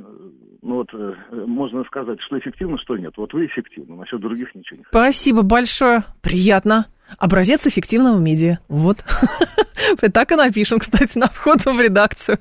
ну 0.62 0.74
вот, 0.74 0.88
э, 0.92 1.14
можно 1.46 1.82
сказать, 1.84 2.20
что 2.20 2.38
эффективно, 2.38 2.76
что 2.78 2.96
нет. 2.96 3.14
Вот 3.16 3.32
вы 3.32 3.46
эффективны, 3.46 3.96
насчет 3.96 4.20
других 4.20 4.54
ничего 4.54 4.78
не 4.78 4.84
хочу. 4.84 4.98
Спасибо 4.98 5.42
большое. 5.42 6.04
Приятно. 6.22 6.86
Образец 7.18 7.66
эффективного 7.66 8.18
медиа. 8.18 8.58
Вот. 8.68 9.04
Так 10.12 10.32
и 10.32 10.34
напишем, 10.34 10.78
кстати, 10.78 11.16
на 11.18 11.28
вход 11.28 11.64
в 11.64 11.80
редакцию. 11.80 12.38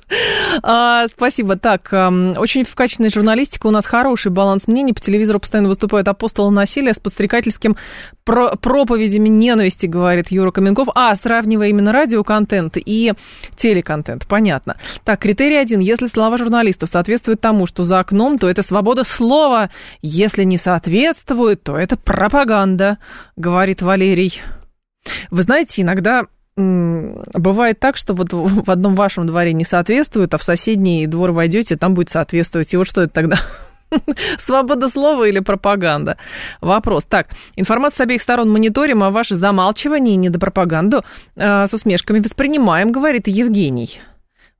А, 0.62 1.08
спасибо. 1.08 1.58
Так, 1.58 1.91
ам, 1.91 2.36
очень 2.38 2.63
в 2.63 2.73
качественной 2.73 3.10
журналистике 3.10 3.67
у 3.67 3.71
нас 3.71 3.86
хороший 3.86 4.32
баланс 4.32 4.67
мнений. 4.67 4.93
По 4.93 5.02
телевизору 5.02 5.39
постоянно 5.39 5.67
выступают 5.69 6.08
апостолы 6.08 6.52
насилия 6.52 6.93
с 6.93 6.99
подстрекательским 6.99 7.76
про- 8.23 8.56
проповедями 8.56 9.30
ненависти, 9.30 9.88
говорит 9.88 10.32
Юра 10.32 10.52
Каменков. 10.52 10.89
А, 10.95 11.13
сравнивая 11.15 11.67
именно 11.69 11.91
радиоконтент 11.91 12.78
и 12.78 13.13
телеконтент. 13.58 14.28
Понятно. 14.28 14.78
Так, 15.04 15.19
критерий 15.19 15.58
один. 15.58 15.80
Если 15.80 16.08
слова 16.08 16.38
журналистов 16.38 16.89
соответствуют 16.89 17.41
тому, 17.41 17.65
что 17.65 17.84
за 17.84 17.99
окном, 17.99 18.38
то 18.39 18.49
это 18.49 18.63
свобода 18.63 19.04
слова. 19.04 19.69
Если 20.02 20.43
не 20.43 20.58
соответствует, 20.58 21.63
то 21.63 21.78
это 21.78 21.97
пропаганда, 21.97 22.99
говорит 23.36 23.82
Валерий. 23.82 24.41
Вы 25.32 25.42
знаете, 25.42 25.82
иногда 25.82 26.26
бывает 26.56 27.80
так, 27.80 27.98
что 27.98 28.13
вот 28.13 28.32
в 28.32 28.70
одном 28.70 28.94
вашем 28.94 29.26
дворе 29.26 29.54
не 29.54 29.63
соответствует, 29.63 30.34
а 30.34 30.38
в 30.38 30.44
соседний 30.44 31.08
двор 31.08 31.32
войдете, 31.32 31.76
там 31.76 31.96
будет 31.96 32.10
соответствовать. 32.10 32.74
И 32.74 32.78
вот 32.78 32.88
что 32.88 33.02
это 33.02 33.13
тогда? 33.13 33.39
Свобода 34.38 34.88
слова 34.89 35.28
или 35.28 35.39
пропаганда? 35.39 36.18
Вопрос. 36.62 37.06
Так, 37.06 37.30
информацию 37.56 37.98
с 37.98 38.02
обеих 38.02 38.22
сторон 38.22 38.52
мониторим, 38.52 39.04
а 39.04 39.10
ваше 39.10 39.36
замалчивание 39.36 40.13
и 40.13 40.18
недопропаганду 40.18 41.04
э, 41.36 41.66
с 41.68 41.74
усмешками 41.74 42.20
воспринимаем, 42.20 42.92
говорит 42.92 43.28
Евгений. 43.28 44.00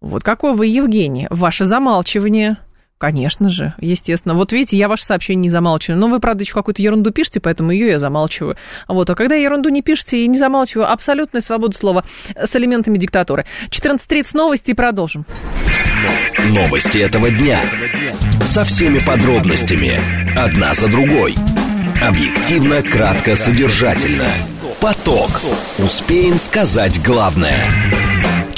Вот 0.02 0.24
какой 0.24 0.54
вы, 0.54 0.68
Евгений? 0.68 1.28
Ваше 1.30 1.66
замалчивание. 1.66 2.58
Конечно 3.04 3.50
же, 3.50 3.74
естественно. 3.82 4.34
Вот 4.34 4.54
видите, 4.54 4.78
я 4.78 4.88
ваше 4.88 5.04
сообщение 5.04 5.42
не 5.42 5.50
замалчиваю. 5.50 6.00
Но 6.00 6.08
вы, 6.08 6.22
правда, 6.22 6.46
еще 6.46 6.54
какую-то 6.54 6.82
ерунду 6.82 7.12
пишете, 7.12 7.42
поэтому 7.42 7.72
ее 7.72 7.90
я 7.90 8.00
замалчиваю. 8.00 8.56
Вот. 8.88 9.10
А 9.10 9.16
когда 9.16 9.36
ерунду 9.36 9.68
не 9.68 9.82
пишете 9.82 10.24
и 10.24 10.28
не 10.30 10.38
замалчиваю, 10.38 10.90
абсолютная 10.90 11.42
свобода 11.42 11.78
слова 11.78 12.06
с 12.34 12.56
элементами 12.56 12.98
диктатуры. 12.98 13.46
14.30 13.72 14.28
новости 14.36 14.72
и 14.72 14.74
продолжим. 14.74 15.26
Новости 16.52 17.00
этого 17.00 17.30
дня. 17.30 17.62
Со 18.46 18.64
всеми 18.64 19.00
подробностями. 19.00 20.00
Одна 20.38 20.74
за 20.74 20.88
другой. 20.88 21.36
Объективно, 22.02 22.82
кратко, 22.84 23.36
содержательно. 23.36 24.30
Поток. 24.80 25.42
Успеем 25.78 26.38
сказать 26.38 27.04
главное. 27.04 27.66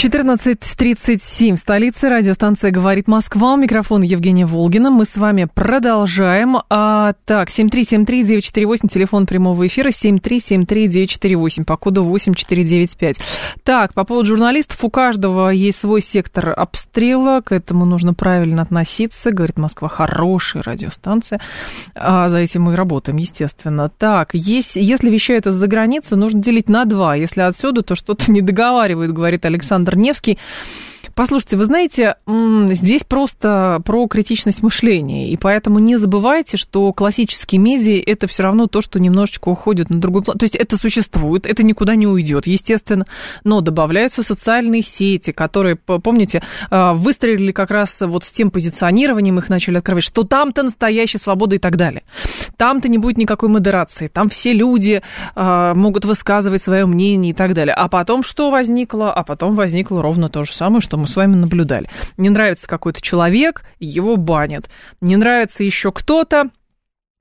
14.37 0.05 1.55
в 1.55 1.57
столице. 1.57 2.09
Радиостанция 2.09 2.69
«Говорит 2.69 3.07
Москва». 3.07 3.53
У 3.53 3.57
микрофона 3.57 4.03
Евгения 4.03 4.45
Волгина. 4.45 4.91
Мы 4.91 5.05
с 5.05 5.15
вами 5.15 5.47
продолжаем. 5.51 6.57
А, 6.69 7.13
так, 7.25 7.49
7373948, 7.49 8.87
телефон 8.87 9.25
прямого 9.25 9.65
эфира, 9.65 9.89
7373948, 9.89 11.65
по 11.65 11.75
коду 11.77 12.03
8495. 12.03 13.17
Так, 13.63 13.95
по 13.95 14.03
поводу 14.03 14.27
журналистов, 14.27 14.83
у 14.83 14.91
каждого 14.91 15.49
есть 15.49 15.79
свой 15.79 16.03
сектор 16.03 16.53
обстрела, 16.55 17.41
к 17.41 17.51
этому 17.51 17.85
нужно 17.85 18.13
правильно 18.13 18.61
относиться. 18.61 19.31
Говорит 19.31 19.57
Москва, 19.57 19.87
хорошая 19.87 20.61
радиостанция. 20.61 21.41
А, 21.95 22.29
за 22.29 22.37
этим 22.37 22.61
мы 22.61 22.75
работаем, 22.75 23.17
естественно. 23.17 23.89
Так, 23.89 24.35
есть, 24.35 24.75
если 24.75 25.09
вещают 25.09 25.47
из-за 25.47 25.65
границы, 25.65 26.15
нужно 26.15 26.43
делить 26.43 26.69
на 26.69 26.85
два. 26.85 27.15
Если 27.15 27.41
отсюда, 27.41 27.81
то 27.81 27.95
что-то 27.95 28.31
не 28.31 28.43
договаривают, 28.43 29.11
говорит 29.11 29.45
Александр 29.45 29.94
Невский. 29.97 30.37
Послушайте, 31.15 31.55
вы 31.55 31.63
знаете, 31.63 32.15
здесь 32.27 33.05
просто 33.05 33.81
про 33.85 34.05
критичность 34.09 34.61
мышления, 34.61 35.29
и 35.29 35.37
поэтому 35.37 35.79
не 35.79 35.95
забывайте, 35.95 36.57
что 36.57 36.91
классические 36.91 37.61
медиа– 37.61 38.03
это 38.05 38.27
все 38.27 38.43
равно 38.43 38.67
то, 38.67 38.81
что 38.81 38.99
немножечко 38.99 39.47
уходит 39.47 39.89
на 39.89 40.01
другой 40.01 40.23
план. 40.23 40.37
То 40.37 40.43
есть 40.43 40.55
это 40.55 40.75
существует, 40.75 41.45
это 41.45 41.63
никуда 41.63 41.95
не 41.95 42.05
уйдет, 42.05 42.47
естественно, 42.47 43.05
но 43.45 43.61
добавляются 43.61 44.23
социальные 44.23 44.81
сети, 44.81 45.31
которые, 45.31 45.77
помните, 45.77 46.43
а, 46.69 46.93
выстрелили 46.93 47.53
как 47.53 47.71
раз 47.71 48.01
вот 48.01 48.25
с 48.25 48.31
тем 48.31 48.51
позиционированием, 48.51 49.39
их 49.39 49.47
начали 49.47 49.77
открывать, 49.77 50.03
что 50.03 50.25
там-то 50.25 50.63
настоящая 50.63 51.19
свобода 51.19 51.55
и 51.55 51.59
так 51.59 51.77
далее. 51.77 52.03
Там-то 52.57 52.89
не 52.89 52.97
будет 52.97 53.17
никакой 53.17 53.47
модерации, 53.47 54.07
там 54.07 54.27
все 54.27 54.51
люди 54.51 55.01
а, 55.33 55.75
могут 55.75 56.03
высказывать 56.03 56.61
свое 56.61 56.85
мнение 56.85 57.31
и 57.31 57.33
так 57.33 57.53
далее. 57.53 57.73
А 57.73 57.87
потом 57.87 58.21
что 58.21 58.51
возникло? 58.51 59.13
А 59.13 59.23
потом 59.23 59.55
возникло 59.55 60.01
ровно 60.01 60.27
то 60.27 60.43
же 60.43 60.51
самое, 60.51 60.81
что 60.81 60.97
мы 60.97 61.04
с 61.05 61.15
вами 61.15 61.35
наблюдали. 61.35 61.89
Не 62.17 62.29
нравится 62.29 62.67
какой-то 62.67 63.01
человек, 63.01 63.63
его 63.79 64.17
банят. 64.17 64.69
Не 65.01 65.15
нравится 65.15 65.63
еще 65.63 65.91
кто-то, 65.91 66.49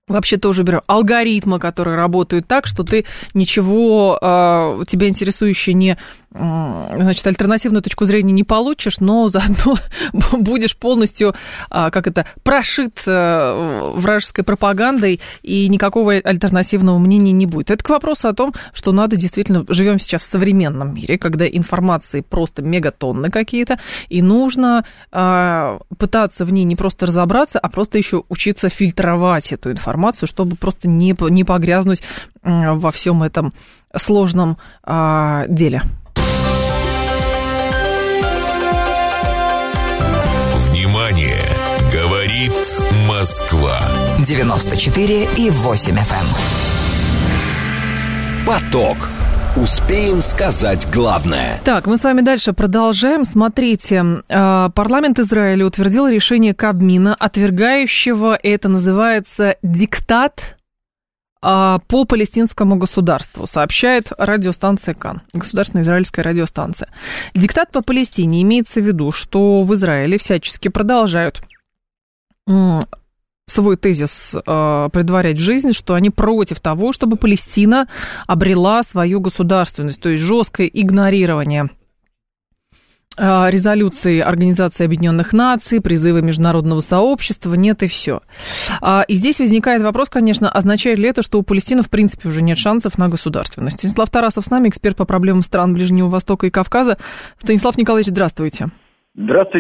вообще 0.07 0.37
тоже 0.37 0.63
берем 0.63 0.83
алгоритмы, 0.87 1.59
которые 1.59 1.97
работают 1.97 2.47
так, 2.47 2.67
что 2.67 2.85
ты 2.85 3.07
ничего 3.33 4.19
э, 4.21 4.85
тебя 4.87 5.09
интересующее 5.09 5.75
не 5.75 5.97
значит, 6.35 7.25
альтернативную 7.27 7.83
точку 7.83 8.07
зрения 8.07 8.33
не 8.33 8.43
получишь, 8.43 8.99
но 8.99 9.29
заодно 9.29 9.77
будешь 10.33 10.77
полностью, 10.77 11.35
а, 11.71 11.91
как 11.91 12.09
это, 12.09 12.27
прошит 12.43 13.03
э, 13.07 13.93
вражеской 13.95 14.43
пропагандой, 14.43 15.21
и 15.43 15.69
никакого 15.69 16.15
альтернативного 16.15 16.99
мнения 16.99 17.31
не 17.31 17.47
будет. 17.47 17.71
Это 17.71 17.85
к 17.85 17.89
вопросу 17.89 18.27
о 18.29 18.33
том, 18.33 18.53
что 18.73 18.91
надо 18.91 19.17
действительно, 19.17 19.65
живем 19.69 20.01
сейчас 20.01 20.23
в 20.23 20.25
современном 20.25 20.93
мире, 20.93 21.19
когда 21.19 21.47
информации 21.47 22.21
просто 22.21 22.63
мегатонны 22.63 23.31
какие-то, 23.31 23.79
и 24.09 24.21
нужно 24.21 24.85
а, 25.13 25.79
пытаться 25.99 26.45
в 26.45 26.53
ней 26.53 26.65
не 26.65 26.75
просто 26.75 27.07
разобраться, 27.07 27.61
а 27.61 27.69
просто 27.69 27.99
еще 27.99 28.25
учиться 28.29 28.69
фильтровать 28.69 29.53
эту 29.53 29.71
информацию, 29.71 29.94
чтобы 30.27 30.57
просто 30.57 30.89
не, 30.89 31.15
не 31.31 31.45
погрязнуть 31.45 32.03
во 32.43 32.91
всем 32.91 33.23
этом 33.23 33.53
сложном 33.97 34.59
а, 34.83 35.47
деле. 35.49 35.83
Москва 43.25 43.81
94 44.19 45.29
и 45.39 45.51
8 45.51 45.95
FM. 45.95 45.97
Эм. 45.97 46.05
Поток. 48.47 48.99
Успеем 49.57 50.21
сказать 50.21 50.85
главное. 50.93 51.61
Так, 51.65 51.87
мы 51.87 51.97
с 51.97 52.03
вами 52.03 52.23
дальше 52.23 52.53
продолжаем. 52.53 53.25
Смотрите, 53.25 54.05
э, 54.29 54.71
парламент 54.75 55.21
Израиля 55.21 55.67
утвердил 55.67 56.09
решение 56.09 56.55
Кабмина, 56.55 57.15
отвергающего, 57.15 58.37
это 58.43 58.69
называется 58.69 59.55
диктат 59.63 60.57
э, 61.41 61.79
по 61.87 62.05
палестинскому 62.05 62.75
государству, 62.75 63.47
сообщает 63.47 64.11
радиостанция 64.19 64.93
КАН, 64.95 65.23
государственная 65.33 65.85
израильская 65.85 66.23
радиостанция. 66.23 66.89
Диктат 67.33 67.71
по 67.71 67.81
Палестине 67.81 68.43
имеется 68.43 68.81
в 68.81 68.85
виду, 68.85 69.13
что 69.13 69.63
в 69.63 69.73
Израиле 69.75 70.19
всячески 70.19 70.67
продолжают 70.67 71.45
свой 73.47 73.77
тезис 73.77 74.35
э, 74.35 74.89
предварять 74.93 75.37
в 75.37 75.43
жизнь, 75.43 75.73
что 75.73 75.95
они 75.95 76.11
против 76.11 76.61
того, 76.61 76.93
чтобы 76.93 77.17
Палестина 77.17 77.89
обрела 78.27 78.83
свою 78.83 79.21
государственность, 79.21 80.01
то 80.01 80.09
есть 80.09 80.23
жесткое 80.23 80.67
игнорирование 80.67 81.69
э, 83.19 83.51
резолюции 83.51 84.21
Организации 84.21 84.85
Объединенных 84.87 85.35
Наций, 85.35 85.83
призывы 85.83 86.23
международного 86.23 86.81
сообщества, 86.81 87.53
нет 87.55 87.83
и 87.83 87.87
все. 87.87 88.23
А, 88.81 89.05
и 89.07 89.15
здесь 89.15 89.39
возникает 89.39 89.83
вопрос, 89.83 90.09
конечно, 90.09 90.51
означает 90.51 90.99
ли 90.99 91.09
это, 91.09 91.23
что 91.23 91.39
у 91.39 91.43
Палестины 91.43 91.83
в 91.83 91.91
принципе 91.91 92.29
уже 92.31 92.41
нет 92.41 92.59
шансов 92.59 92.97
на 92.97 93.09
государственность. 93.09 93.79
Станислав 93.79 94.09
Тарасов 94.09 94.47
с 94.47 94.51
нами, 94.51 94.69
эксперт 94.71 94.97
по 94.97 95.05
проблемам 95.05 95.43
стран 95.43 95.75
Ближнего 95.75 96.09
Востока 96.09 96.47
и 96.47 96.51
Кавказа. 96.51 96.97
Станислав 97.41 97.77
Николаевич, 97.77 98.09
здравствуйте. 98.09 98.55
Здравствуйте, 98.55 98.84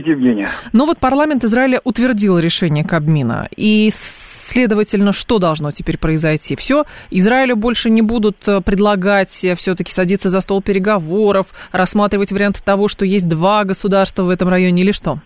Евгения. 0.08 0.48
Ну 0.72 0.84
вот 0.84 0.98
парламент 0.98 1.44
Израиля 1.44 1.80
утвердил 1.84 2.38
решение 2.40 2.84
Кабмина. 2.84 3.48
И, 3.56 3.90
следовательно, 3.92 5.12
что 5.12 5.38
должно 5.38 5.70
теперь 5.70 5.96
произойти? 5.96 6.56
Все, 6.56 6.84
Израилю 7.10 7.54
больше 7.54 7.88
не 7.88 8.02
будут 8.02 8.36
э, 8.48 8.60
предлагать 8.60 9.28
все-таки 9.30 9.92
садиться 9.92 10.28
за 10.28 10.40
стол 10.40 10.60
переговоров, 10.60 11.48
рассматривать 11.70 12.32
варианты 12.32 12.62
того, 12.64 12.88
что 12.88 13.04
есть 13.04 13.28
два 13.28 13.64
государства 13.64 14.24
в 14.24 14.30
этом 14.30 14.48
районе 14.48 14.82
или 14.82 14.90
что? 14.90 15.20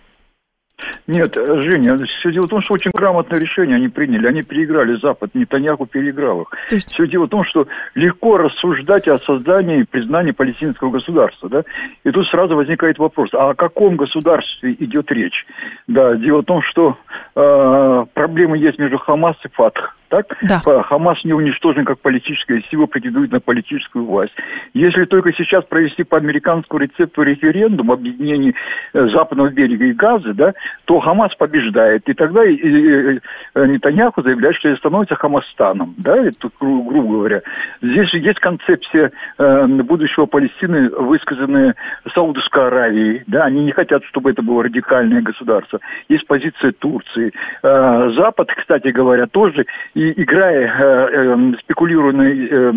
Нет, 1.07 1.35
Женя, 1.35 1.97
все 2.19 2.31
дело 2.31 2.45
в 2.45 2.49
том, 2.49 2.61
что 2.61 2.73
очень 2.73 2.91
грамотное 2.93 3.39
решение 3.39 3.77
они 3.77 3.87
приняли. 3.87 4.27
Они 4.27 4.41
переиграли 4.41 4.99
Запад, 4.99 5.31
Нетаньяху 5.33 5.85
переиграл 5.85 6.43
их. 6.43 6.49
То 6.69 6.75
есть... 6.75 6.93
Все 6.93 7.07
дело 7.07 7.25
в 7.25 7.29
том, 7.29 7.43
что 7.45 7.67
легко 7.95 8.37
рассуждать 8.37 9.07
о 9.07 9.19
создании 9.19 9.81
и 9.81 9.83
признании 9.83 10.31
палестинского 10.31 10.91
государства. 10.91 11.49
Да? 11.49 11.63
И 12.03 12.11
тут 12.11 12.27
сразу 12.27 12.55
возникает 12.55 12.97
вопрос, 12.97 13.29
а 13.33 13.51
о 13.51 13.55
каком 13.55 13.95
государстве 13.95 14.75
идет 14.79 15.11
речь? 15.11 15.45
Да, 15.87 16.15
дело 16.15 16.41
в 16.41 16.45
том, 16.45 16.61
что 16.63 16.97
э, 17.35 18.05
проблемы 18.13 18.57
есть 18.57 18.79
между 18.79 18.97
Хамас 18.97 19.35
и 19.43 19.49
Фатх 19.49 19.95
так? 20.09 20.25
Да. 20.41 20.59
Хамас 20.83 21.23
не 21.23 21.33
уничтожен 21.33 21.85
как 21.85 21.99
политическая 21.99 22.61
сила, 22.69 22.85
претендует 22.87 23.31
на 23.31 23.39
политическую 23.39 24.05
власть. 24.05 24.33
Если 24.73 25.05
только 25.05 25.31
сейчас 25.33 25.63
провести 25.65 26.03
по 26.03 26.17
американскому 26.17 26.81
рецепту 26.81 27.21
референдум 27.21 27.91
об 27.91 27.99
объединении 27.99 28.53
э, 28.93 29.07
Западного 29.09 29.49
берега 29.49 29.85
и 29.85 29.93
Газы, 29.93 30.33
да, 30.33 30.53
то 30.85 30.99
Хамас 30.99 31.33
побеждает. 31.35 32.07
И 32.09 32.13
тогда 32.13 32.43
и, 32.45 33.19
Нетаньяху 33.55 34.21
заявляет, 34.21 34.55
что 34.57 34.75
становится 34.75 35.15
Хамастаном, 35.15 35.95
да, 35.97 36.17
это, 36.17 36.49
гру, 36.59 36.83
грубо 36.83 37.13
говоря. 37.13 37.41
Здесь 37.81 38.13
есть 38.13 38.39
концепция 38.39 39.11
э, 39.37 39.65
будущего 39.67 40.25
Палестины, 40.25 40.89
высказанная 40.89 41.75
Саудовской 42.13 42.67
Аравией, 42.67 43.23
да, 43.27 43.45
они 43.45 43.63
не 43.63 43.71
хотят, 43.71 44.03
чтобы 44.05 44.31
это 44.31 44.41
было 44.41 44.63
радикальное 44.63 45.21
государство. 45.21 45.79
Есть 46.07 46.25
позиция 46.27 46.71
Турции. 46.71 47.31
Э, 47.61 48.11
Запад, 48.15 48.49
кстати 48.55 48.89
говоря, 48.89 49.27
тоже 49.27 49.65
и 49.99 50.23
играя, 50.23 50.65
э, 50.65 51.09
э, 51.11 51.53
спекулируя 51.61 52.13
на 52.13 52.21
э, 52.21 52.73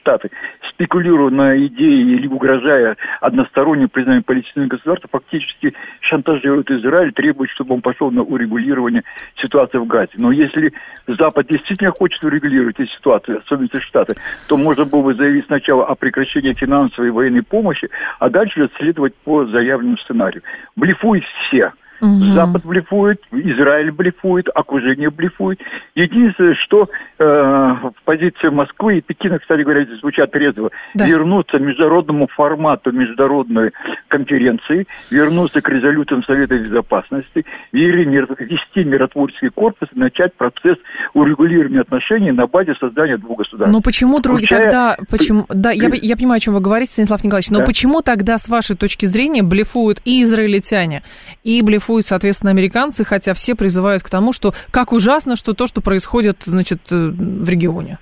Штаты, 0.00 0.32
спекулируя 0.70 1.30
на 1.30 1.56
идее 1.56 2.16
или 2.16 2.26
угрожая 2.26 2.96
одностороннему 3.20 3.88
признанию 3.88 4.24
палестинского 4.24 4.66
государства, 4.66 5.08
фактически 5.12 5.74
шантажирует 6.00 6.72
Израиль, 6.72 7.12
требует, 7.12 7.50
чтобы 7.50 7.76
он 7.76 7.82
пошел 7.82 8.10
на 8.10 8.22
урегулирование 8.22 9.04
ситуации 9.40 9.78
в 9.78 9.86
Газе. 9.86 10.10
Но 10.16 10.32
если 10.32 10.72
Запад 11.06 11.46
действительно 11.46 11.92
хочет 11.92 12.24
урегулировать 12.24 12.80
эти 12.80 12.90
ситуации, 12.90 13.38
особенно 13.38 13.68
Штаты, 13.80 14.16
то 14.48 14.56
можно 14.56 14.84
было 14.84 15.02
бы 15.02 15.14
заявить 15.14 15.46
сначала 15.46 15.86
о 15.86 15.94
прекращении 15.94 16.52
финансовой 16.52 17.10
и 17.10 17.12
военной 17.12 17.44
помощи, 17.44 17.88
а 18.18 18.28
дальше 18.28 18.68
следовать 18.76 19.14
по 19.24 19.46
заявленному 19.46 19.98
сценарию. 19.98 20.42
Блефуют 20.74 21.24
все– 21.46 21.70
Угу. 22.02 22.34
Запад 22.34 22.66
блефует, 22.66 23.22
Израиль 23.30 23.92
блефует, 23.92 24.48
окружение 24.52 25.08
блефует. 25.08 25.60
Единственное, 25.94 26.56
что 26.56 26.88
э, 27.18 27.24
в 27.24 27.94
позиции 28.04 28.48
Москвы 28.48 28.98
и 28.98 29.00
Пекина, 29.00 29.38
кстати 29.38 29.62
говоря, 29.62 29.84
здесь 29.84 30.00
звучат 30.00 30.32
трезво, 30.32 30.70
да. 30.94 31.06
вернуться 31.06 31.58
к 31.58 31.60
международному 31.60 32.26
формату 32.26 32.90
международной 32.90 33.70
конференции, 34.08 34.88
вернуться 35.10 35.60
к 35.60 35.68
резолюциям 35.68 36.24
Совета 36.24 36.58
Безопасности, 36.58 37.44
вести 37.72 38.82
миротворческий 38.82 39.50
корпус 39.50 39.88
и 39.94 39.98
начать 39.98 40.34
процесс 40.34 40.78
урегулирования 41.14 41.82
отношений 41.82 42.32
на 42.32 42.48
базе 42.48 42.74
создания 42.80 43.16
двух 43.16 43.38
государств. 43.38 43.72
Но 43.72 43.80
почему 43.80 44.18
другие 44.18 44.48
Включая... 44.48 44.62
тогда... 44.62 44.96
Почему... 45.08 45.46
Да, 45.48 45.70
я, 45.70 45.88
я 46.02 46.16
понимаю, 46.16 46.38
о 46.38 46.40
чем 46.40 46.54
вы 46.54 46.60
говорите, 46.60 46.90
Станислав 46.90 47.22
Николаевич, 47.22 47.50
но 47.50 47.60
да. 47.60 47.64
почему 47.64 48.02
тогда, 48.02 48.38
с 48.38 48.48
вашей 48.48 48.74
точки 48.74 49.06
зрения, 49.06 49.44
блефуют 49.44 50.00
и 50.04 50.24
израильтяне, 50.24 51.02
и 51.44 51.62
блефуют 51.62 51.91
кайфуют, 51.92 52.06
соответственно, 52.06 52.50
американцы, 52.50 53.04
хотя 53.04 53.34
все 53.34 53.54
призывают 53.54 54.02
к 54.02 54.10
тому, 54.10 54.32
что 54.32 54.52
как 54.70 54.92
ужасно, 54.92 55.36
что 55.36 55.52
то, 55.52 55.66
что 55.66 55.80
происходит, 55.80 56.38
значит, 56.44 56.80
э, 56.90 56.94
в 56.94 57.48
регионе. 57.48 57.98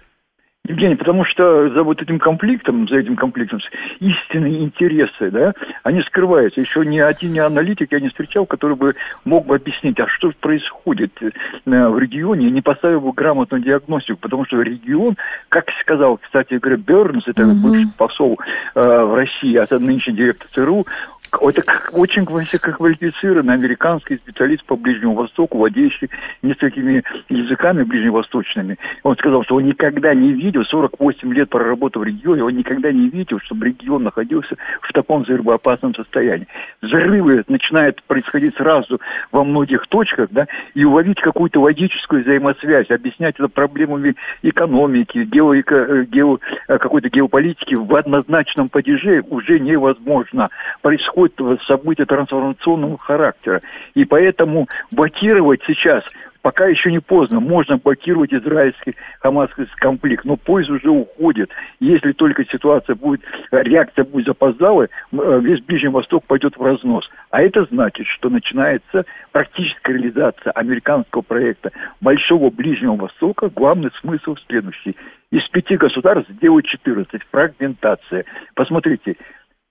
Евгений, 0.69 0.95
потому 0.95 1.25
что 1.25 1.71
за 1.71 1.83
вот 1.83 2.03
этим 2.03 2.19
конфликтом, 2.19 2.87
за 2.87 2.99
этим 2.99 3.17
конфликтом 3.17 3.61
истинные 3.99 4.63
интересы, 4.63 5.31
да, 5.31 5.55
они 5.83 6.03
скрываются. 6.03 6.61
Еще 6.61 6.85
ни 6.85 6.99
один 6.99 7.33
ни 7.33 7.39
аналитик 7.39 7.91
я 7.91 7.99
не 7.99 8.09
встречал, 8.09 8.45
который 8.45 8.77
бы 8.77 8.95
мог 9.25 9.47
бы 9.47 9.57
объяснить, 9.57 9.99
а 9.99 10.07
что 10.07 10.31
происходит 10.39 11.13
э, 11.23 11.31
в 11.65 11.99
регионе, 11.99 12.51
не 12.51 12.61
поставил 12.61 13.01
бы 13.01 13.13
грамотную 13.13 13.65
диагностику, 13.65 14.19
потому 14.21 14.45
что 14.45 14.61
регион, 14.61 15.17
как 15.49 15.65
сказал, 15.81 16.19
кстати 16.19 16.55
говоря, 16.55 16.77
Бернс, 16.77 17.27
это 17.27 17.43
mm-hmm. 17.43 17.63
бывший 17.63 17.87
посол 17.97 18.39
э, 18.75 18.81
в 18.81 19.15
России, 19.15 19.57
а 19.57 19.67
нынешний 19.79 20.15
директор 20.15 20.47
ЦРУ, 20.49 20.87
Это 21.33 21.63
очень 21.93 22.27
квалифицированный 22.27 23.55
американский 23.55 24.17
специалист 24.17 24.65
по 24.65 24.77
Ближнему 24.77 25.15
Востоку, 25.15 25.59
владеющий 25.59 26.11
несколькими 26.43 27.05
языками 27.29 27.85
ближневосточными. 27.85 28.79
Он 29.05 29.17
сказал, 29.17 29.45
что 29.45 29.57
он 29.57 29.65
никогда 29.65 30.13
не 30.13 30.33
видел, 30.33 30.65
48 30.65 31.33
лет 31.33 31.49
проработав 31.49 32.03
в 32.03 32.05
регионе, 32.05 32.43
он 32.45 32.57
никогда 32.57 32.91
не 32.91 33.09
видел, 33.09 33.39
чтобы 33.41 33.67
регион 33.67 34.03
находился 34.03 34.57
в 34.83 34.93
таком 34.93 35.23
взрывоопасном 35.23 35.95
состоянии. 35.95 36.49
Взрывы 36.83 37.45
начинают 37.49 38.03
происходить 38.05 38.55
сразу 38.55 39.01
во 39.31 39.45
многих 39.45 39.87
точках, 39.87 40.29
да, 40.31 40.47
и 40.75 40.85
уловить 40.85 41.21
какую-то 41.21 41.61
логическую 41.61 42.23
взаимосвязь, 42.23 42.91
объяснять 42.91 43.37
это 43.39 43.49
проблемами 43.49 44.17
экономики, 44.43 45.19
гео, 45.19 45.55
э, 45.55 46.05
гео, 46.07 46.39
э, 46.69 46.79
какой-то 46.79 47.09
геополитики 47.09 47.75
в 47.75 47.95
однозначном 47.95 48.69
падеже 48.69 49.23
уже 49.29 49.61
невозможно. 49.61 50.51
Происходит 50.83 51.20
события 51.67 52.05
трансформационного 52.05 52.99
характера. 52.99 53.63
И 53.95 54.05
поэтому 54.05 54.69
блокировать 54.93 55.61
сейчас 55.67 56.05
пока 56.43 56.67
еще 56.67 56.91
не 56.91 57.01
поздно. 57.01 57.41
Можно 57.41 57.77
блокировать 57.77 58.33
израильский 58.33 58.97
хамасский 59.21 59.67
конфликт, 59.77 60.25
но 60.25 60.37
поезд 60.37 60.71
уже 60.71 60.91
уходит. 60.91 61.51
Если 61.81 62.13
только 62.13 62.45
ситуация 62.45 62.97
будет, 62.97 63.21
реакция 63.51 64.05
будет 64.05 64.27
запоздалой, 64.27 64.89
э, 65.13 65.41
весь 65.43 65.63
Ближний 65.65 65.89
Восток 65.89 66.25
пойдет 66.25 66.57
в 66.57 66.63
разнос. 66.63 67.09
А 67.31 67.43
это 67.43 67.65
значит, 67.71 68.07
что 68.07 68.29
начинается 68.29 69.05
практическая 69.33 69.93
реализация 69.93 70.53
американского 70.53 71.23
проекта 71.23 71.71
Большого 72.01 72.51
Ближнего 72.51 72.97
Востока. 72.97 73.51
Главный 73.51 73.91
смысл 74.01 74.37
следующий. 74.47 74.97
Из 75.31 75.47
пяти 75.49 75.77
государств 75.77 76.31
сделать 76.33 76.67
14. 76.67 77.23
Фрагментация. 77.31 78.25
Посмотрите, 78.55 79.17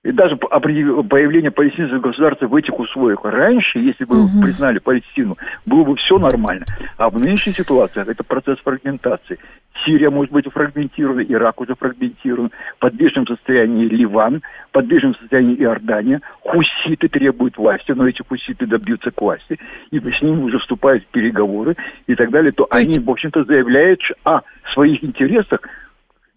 и 0.04 0.12
даже 0.14 0.38
появление 0.38 1.52
палестинского 1.52 2.00
государства 2.00 2.48
в 2.48 2.56
этих 2.56 2.78
условиях 2.80 3.20
раньше, 3.24 3.80
если 3.80 4.06
бы 4.06 4.24
угу. 4.24 4.42
признали 4.42 4.80
Палестину, 4.80 5.38
было 5.66 5.84
бы 5.84 5.96
все 5.98 6.18
нормально. 6.18 6.64
А 6.98 7.10
в 7.10 7.20
нынешней 7.20 7.52
ситуации 7.52 8.10
это 8.10 8.24
процесс 8.24 8.58
фрагментации. 8.60 9.38
Сирия 9.86 10.10
может 10.10 10.32
быть 10.32 10.50
фрагментирована, 10.52 11.22
Ирак 11.22 11.60
уже 11.60 11.76
фрагментирован, 11.76 12.50
в 12.78 12.80
подвижном 12.80 13.28
состоянии 13.28 13.88
Ливан, 13.88 14.42
в 14.70 14.72
подвижном 14.72 15.16
состоянии 15.16 15.56
Иордания, 15.56 16.22
хуситы 16.42 17.10
требуют 17.10 17.58
власти, 17.58 17.92
но 17.92 18.08
эти 18.08 18.22
хуситы 18.22 18.68
добьются 18.68 19.12
к 19.12 19.22
власти, 19.22 19.60
и 19.92 20.00
с 20.00 20.22
ними 20.22 20.44
уже 20.44 20.60
вступают 20.60 21.04
в 21.04 21.08
переговоры 21.08 21.76
и 22.08 22.16
так 22.16 22.30
далее, 22.32 22.54
то, 22.54 22.66
то 22.66 22.78
есть... 22.78 22.90
они, 22.90 23.06
в 23.06 23.10
общем-то, 23.10 23.44
заявляют 23.44 24.00
о 24.24 24.42
своих 24.74 25.04
интересах 25.04 25.62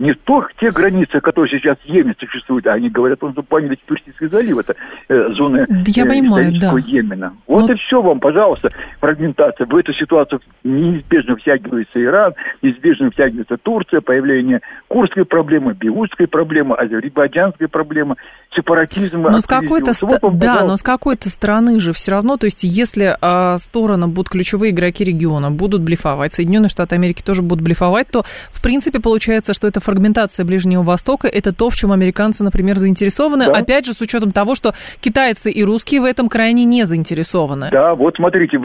не 0.02 0.14
то 0.14 0.44
те 0.58 0.72
границы, 0.72 1.20
которые 1.20 1.48
сейчас 1.56 1.78
в 1.78 1.84
Йемене 1.84 2.16
существуют, 2.18 2.66
а 2.66 2.72
они 2.72 2.90
говорят, 2.90 3.22
он 3.22 3.34
заполнит 3.34 3.80
Персидский 3.82 4.26
залив, 4.26 4.58
это 4.58 4.74
э, 5.08 5.28
зона 5.34 5.64
да, 5.68 5.76
я 5.86 6.04
э, 6.04 6.08
понимаю, 6.08 6.52
да. 6.60 6.74
Йемена. 6.76 7.34
Вот 7.46 7.68
Но... 7.68 7.72
и 7.72 7.76
все 7.76 8.02
вам, 8.02 8.18
пожалуйста, 8.18 8.70
фрагментация. 8.98 9.64
В 9.64 9.76
эту 9.76 9.92
ситуацию 9.92 10.40
неизбежно 10.64 11.36
втягивается 11.36 12.02
Иран, 12.02 12.34
неизбежно 12.62 13.12
втягивается 13.12 13.56
Турция, 13.58 14.00
появление 14.00 14.60
курской 14.88 15.24
проблемы, 15.24 15.74
биутской 15.74 16.26
проблемы, 16.26 16.74
азербайджанской 16.74 17.68
проблемы, 17.68 18.16
сепаратизма. 18.54 19.30
Но 19.30 19.40
с 19.40 19.46
какой-то 19.46 19.94
ст... 19.94 20.04
да, 20.34 20.64
но 20.64 20.76
с 20.76 20.82
какой-то 20.82 21.28
стороны 21.28 21.80
же 21.80 21.92
все 21.92 22.12
равно, 22.12 22.36
то 22.36 22.46
есть 22.46 22.64
если 22.64 23.16
э, 23.20 23.58
стороны 23.58 24.08
будут 24.08 24.28
ключевые 24.28 24.72
игроки 24.72 25.04
региона 25.04 25.50
будут 25.50 25.82
блефовать, 25.82 26.32
Соединенные 26.32 26.68
Штаты 26.68 26.94
Америки 26.94 27.22
тоже 27.22 27.42
будут 27.42 27.64
блефовать, 27.64 28.08
то 28.08 28.24
в 28.50 28.62
принципе 28.62 29.00
получается, 29.00 29.54
что 29.54 29.66
это 29.66 29.80
фрагментация 29.80 30.44
Ближнего 30.44 30.82
Востока, 30.82 31.28
это 31.28 31.54
то, 31.54 31.70
в 31.70 31.74
чем 31.74 31.92
американцы, 31.92 32.44
например, 32.44 32.76
заинтересованы, 32.76 33.46
да. 33.46 33.58
опять 33.58 33.86
же, 33.86 33.92
с 33.92 34.00
учетом 34.00 34.32
того, 34.32 34.54
что 34.54 34.72
китайцы 35.00 35.50
и 35.50 35.64
русские 35.64 36.00
в 36.00 36.04
этом 36.04 36.28
крайне 36.28 36.64
не 36.64 36.84
заинтересованы. 36.84 37.68
Да, 37.70 37.94
вот 37.94 38.16
смотрите, 38.16 38.58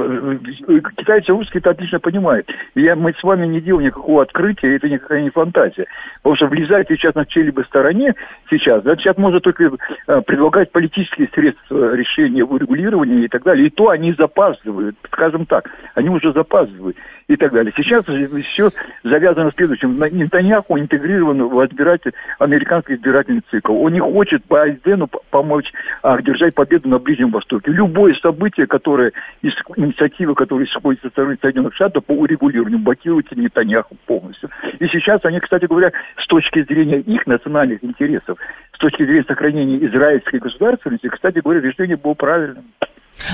китайцы 0.97 1.27
и 1.27 1.31
русские 1.31 1.61
это 1.61 1.71
отлично 1.71 1.99
понимают. 1.99 2.49
Я, 2.75 2.95
мы 2.95 3.13
с 3.13 3.23
вами 3.23 3.47
не 3.47 3.61
делаем 3.61 3.87
никакого 3.87 4.23
открытия, 4.23 4.75
это 4.75 4.89
никакая 4.89 5.21
не 5.21 5.29
фантазия. 5.29 5.85
Потому 6.17 6.35
что 6.35 6.47
влезать 6.47 6.87
сейчас 6.89 7.15
на 7.15 7.25
чьей-либо 7.25 7.61
стороне 7.61 8.13
сейчас, 8.49 8.83
да, 8.83 8.95
сейчас 8.95 9.17
можно 9.17 9.39
только 9.39 9.71
э, 10.07 10.21
предлагать 10.21 10.71
политические 10.71 11.29
средства 11.33 11.95
решения 11.95 12.43
урегулирования 12.43 13.25
и 13.25 13.27
так 13.27 13.43
далее. 13.43 13.67
И 13.67 13.69
то 13.69 13.89
они 13.89 14.13
запаздывают, 14.13 14.95
скажем 15.05 15.45
так, 15.45 15.69
они 15.95 16.09
уже 16.09 16.33
запаздывают 16.33 16.97
и 17.27 17.35
так 17.35 17.51
далее. 17.51 17.73
Сейчас 17.75 18.05
все 18.05 18.69
завязано 19.03 19.51
следующим. 19.55 19.97
Нетаньяху 19.97 20.79
интегрирован 20.79 21.43
в 21.43 21.65
избиратель, 21.65 22.13
американский 22.39 22.95
избирательный 22.95 23.43
цикл. 23.51 23.73
Он 23.73 23.93
не 23.93 23.99
хочет 23.99 24.43
Байдену 24.47 25.09
помочь 25.29 25.71
а, 26.03 26.21
держать 26.21 26.55
победу 26.55 26.87
на 26.87 26.99
Ближнем 26.99 27.31
Востоке. 27.31 27.71
Любое 27.71 28.15
событие, 28.15 28.65
которое 28.65 29.11
из 29.41 29.53
инициативы, 29.75 30.35
которая 30.35 30.65
исходит 30.65 31.01
со 31.01 31.09
стороны 31.09 31.37
Соединенных 31.41 31.75
Штатов 31.75 32.05
по 32.05 32.13
урегулированию, 32.13 32.79
блокируется 32.79 33.35
Нетаньяху 33.35 33.95
полностью. 34.05 34.49
И 34.79 34.87
сейчас 34.87 35.23
они, 35.25 35.39
кстати 35.39 35.65
говоря, 35.65 35.91
с 36.17 36.27
точки 36.27 36.63
зрения 36.63 36.99
их 36.99 37.27
национальных 37.27 37.83
интересов, 37.83 38.37
с 38.73 38.77
точки 38.77 39.03
зрения 39.03 39.25
сохранения 39.27 39.85
израильской 39.85 40.39
государственности, 40.39 41.09
кстати 41.09 41.39
говоря, 41.39 41.59
решение 41.59 41.97
было 41.97 42.13
правильным. 42.13 42.65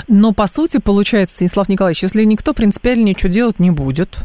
Но, 0.07 0.31
по 0.33 0.47
сути, 0.47 0.77
получается, 0.77 1.35
Станислав 1.35 1.69
Николаевич, 1.69 2.03
если 2.03 2.23
никто 2.23 2.53
принципиально 2.53 3.03
ничего 3.03 3.31
делать 3.31 3.59
не 3.59 3.71
будет, 3.71 4.19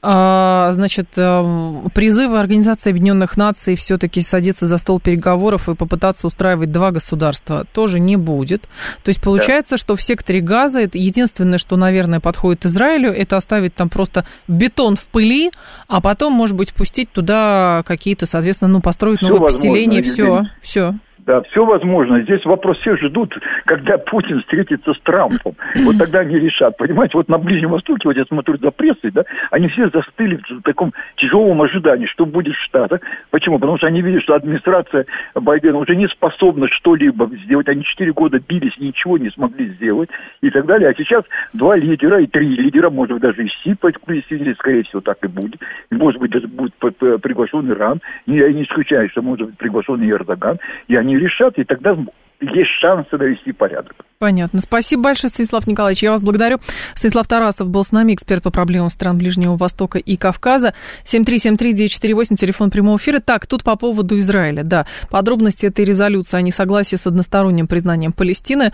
а, 0.00 0.70
значит, 0.74 1.08
э, 1.16 1.74
призывы 1.92 2.38
Организации 2.38 2.90
Объединенных 2.90 3.36
Наций 3.36 3.74
все-таки 3.74 4.20
садиться 4.22 4.66
за 4.66 4.78
стол 4.78 5.00
переговоров 5.00 5.68
и 5.68 5.74
попытаться 5.74 6.26
устраивать 6.26 6.70
два 6.70 6.92
государства 6.92 7.66
тоже 7.72 7.98
не 7.98 8.16
будет. 8.16 8.62
То 9.02 9.08
есть 9.08 9.20
получается, 9.20 9.74
да. 9.74 9.78
что 9.78 9.96
в 9.96 10.02
секторе 10.02 10.40
газа 10.40 10.80
это 10.80 10.98
единственное, 10.98 11.58
что, 11.58 11.76
наверное, 11.76 12.20
подходит 12.20 12.64
Израилю, 12.66 13.10
это 13.10 13.36
оставить 13.36 13.74
там 13.74 13.88
просто 13.88 14.24
бетон 14.46 14.96
в 14.96 15.08
пыли, 15.08 15.50
а 15.88 16.00
потом, 16.00 16.32
может 16.32 16.56
быть, 16.56 16.72
пустить 16.72 17.10
туда 17.10 17.82
какие-то, 17.84 18.26
соответственно, 18.26 18.72
ну, 18.74 18.80
построить 18.80 19.20
новое 19.20 19.52
поселение, 19.52 20.02
все, 20.02 20.44
все. 20.62 20.94
Да, 21.28 21.42
все 21.42 21.62
возможно. 21.62 22.22
Здесь 22.22 22.42
вопрос 22.46 22.78
все 22.78 22.96
ждут, 22.96 23.38
когда 23.66 23.98
Путин 23.98 24.40
встретится 24.40 24.94
с 24.94 25.00
Трампом. 25.00 25.54
Вот 25.84 25.98
тогда 25.98 26.20
они 26.20 26.38
решат. 26.38 26.78
Понимаете, 26.78 27.18
вот 27.18 27.28
на 27.28 27.36
Ближнем 27.36 27.68
Востоке, 27.68 28.08
вот 28.08 28.16
я 28.16 28.24
смотрю 28.24 28.56
за 28.56 28.70
прессой, 28.70 29.10
да, 29.10 29.24
они 29.50 29.68
все 29.68 29.90
застыли 29.90 30.40
в 30.48 30.62
таком 30.62 30.94
тяжелом 31.16 31.60
ожидании, 31.60 32.06
что 32.06 32.24
будет 32.24 32.54
в 32.54 32.64
Штатах. 32.64 33.02
Почему? 33.30 33.58
Потому 33.58 33.76
что 33.76 33.88
они 33.88 34.00
видят, 34.00 34.22
что 34.22 34.36
администрация 34.36 35.04
Байдена 35.34 35.76
уже 35.76 35.96
не 35.96 36.08
способна 36.08 36.66
что-либо 36.68 37.28
сделать. 37.44 37.68
Они 37.68 37.84
четыре 37.84 38.14
года 38.14 38.40
бились, 38.48 38.78
ничего 38.78 39.18
не 39.18 39.28
смогли 39.28 39.66
сделать 39.74 40.08
и 40.40 40.48
так 40.48 40.64
далее. 40.64 40.88
А 40.88 40.94
сейчас 40.94 41.24
два 41.52 41.76
лидера 41.76 42.22
и 42.22 42.26
три 42.26 42.56
лидера, 42.56 42.88
может 42.88 43.12
быть, 43.12 43.22
даже 43.22 43.44
и 43.44 43.50
Си 43.62 43.76
присоединились, 43.78 44.56
скорее 44.56 44.84
всего, 44.84 45.02
так 45.02 45.18
и 45.22 45.28
будет. 45.28 45.60
Может 45.90 46.22
быть, 46.22 46.30
даже 46.30 46.48
будет 46.48 46.74
приглашен 46.76 47.70
Иран. 47.70 48.00
Я 48.24 48.50
не 48.50 48.62
исключаю, 48.62 49.10
что 49.10 49.20
может 49.20 49.48
быть 49.48 49.58
приглашен 49.58 50.00
и 50.00 50.10
Эрдоган. 50.10 50.58
И 50.86 50.96
они 50.96 51.17
решат, 51.18 51.58
и 51.58 51.64
тогда 51.64 51.96
есть 52.40 52.70
шансы 52.80 53.16
навести 53.16 53.52
порядок. 53.52 53.94
Понятно. 54.18 54.60
Спасибо 54.60 55.04
большое, 55.04 55.30
Станислав 55.30 55.66
Николаевич. 55.66 56.02
Я 56.02 56.12
вас 56.12 56.22
благодарю. 56.22 56.58
Станислав 56.94 57.26
Тарасов 57.26 57.68
был 57.68 57.84
с 57.84 57.92
нами, 57.92 58.14
эксперт 58.14 58.42
по 58.42 58.50
проблемам 58.50 58.90
стран 58.90 59.18
Ближнего 59.18 59.56
Востока 59.56 59.98
и 59.98 60.16
Кавказа. 60.16 60.74
7373948, 61.04 62.36
телефон 62.36 62.70
прямого 62.70 62.96
эфира. 62.96 63.20
Так, 63.20 63.46
тут 63.46 63.64
по 63.64 63.76
поводу 63.76 64.18
Израиля. 64.18 64.62
Да, 64.62 64.86
подробности 65.10 65.66
этой 65.66 65.84
резолюции 65.84 66.36
о 66.36 66.42
несогласии 66.42 66.96
с 66.96 67.06
односторонним 67.06 67.66
признанием 67.66 68.12
Палестины. 68.12 68.72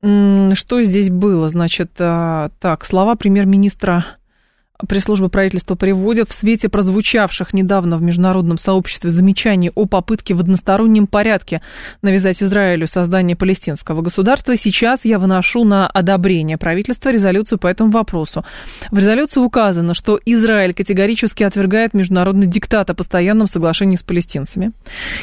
Что 0.00 0.82
здесь 0.82 1.10
было? 1.10 1.48
Значит, 1.48 1.92
а, 2.00 2.48
так, 2.60 2.84
слова 2.84 3.14
премьер-министра 3.14 4.04
пресс-служба 4.86 5.28
правительства 5.28 5.74
приводит 5.74 6.28
в 6.28 6.32
свете 6.32 6.68
прозвучавших 6.68 7.52
недавно 7.52 7.96
в 7.96 8.02
международном 8.02 8.58
сообществе 8.58 9.10
замечаний 9.10 9.70
о 9.74 9.86
попытке 9.86 10.34
в 10.34 10.40
одностороннем 10.40 11.06
порядке 11.06 11.62
навязать 12.02 12.42
Израилю 12.42 12.86
создание 12.86 13.36
палестинского 13.36 14.02
государства. 14.02 14.56
Сейчас 14.56 15.04
я 15.04 15.18
выношу 15.18 15.64
на 15.64 15.86
одобрение 15.86 16.58
правительства 16.58 17.10
резолюцию 17.10 17.58
по 17.58 17.68
этому 17.68 17.90
вопросу. 17.90 18.44
В 18.90 18.98
резолюции 18.98 19.40
указано, 19.40 19.94
что 19.94 20.18
Израиль 20.24 20.74
категорически 20.74 21.44
отвергает 21.44 21.94
международный 21.94 22.46
диктат 22.46 22.90
о 22.90 22.94
постоянном 22.94 23.46
соглашении 23.46 23.96
с 23.96 24.02
палестинцами. 24.02 24.72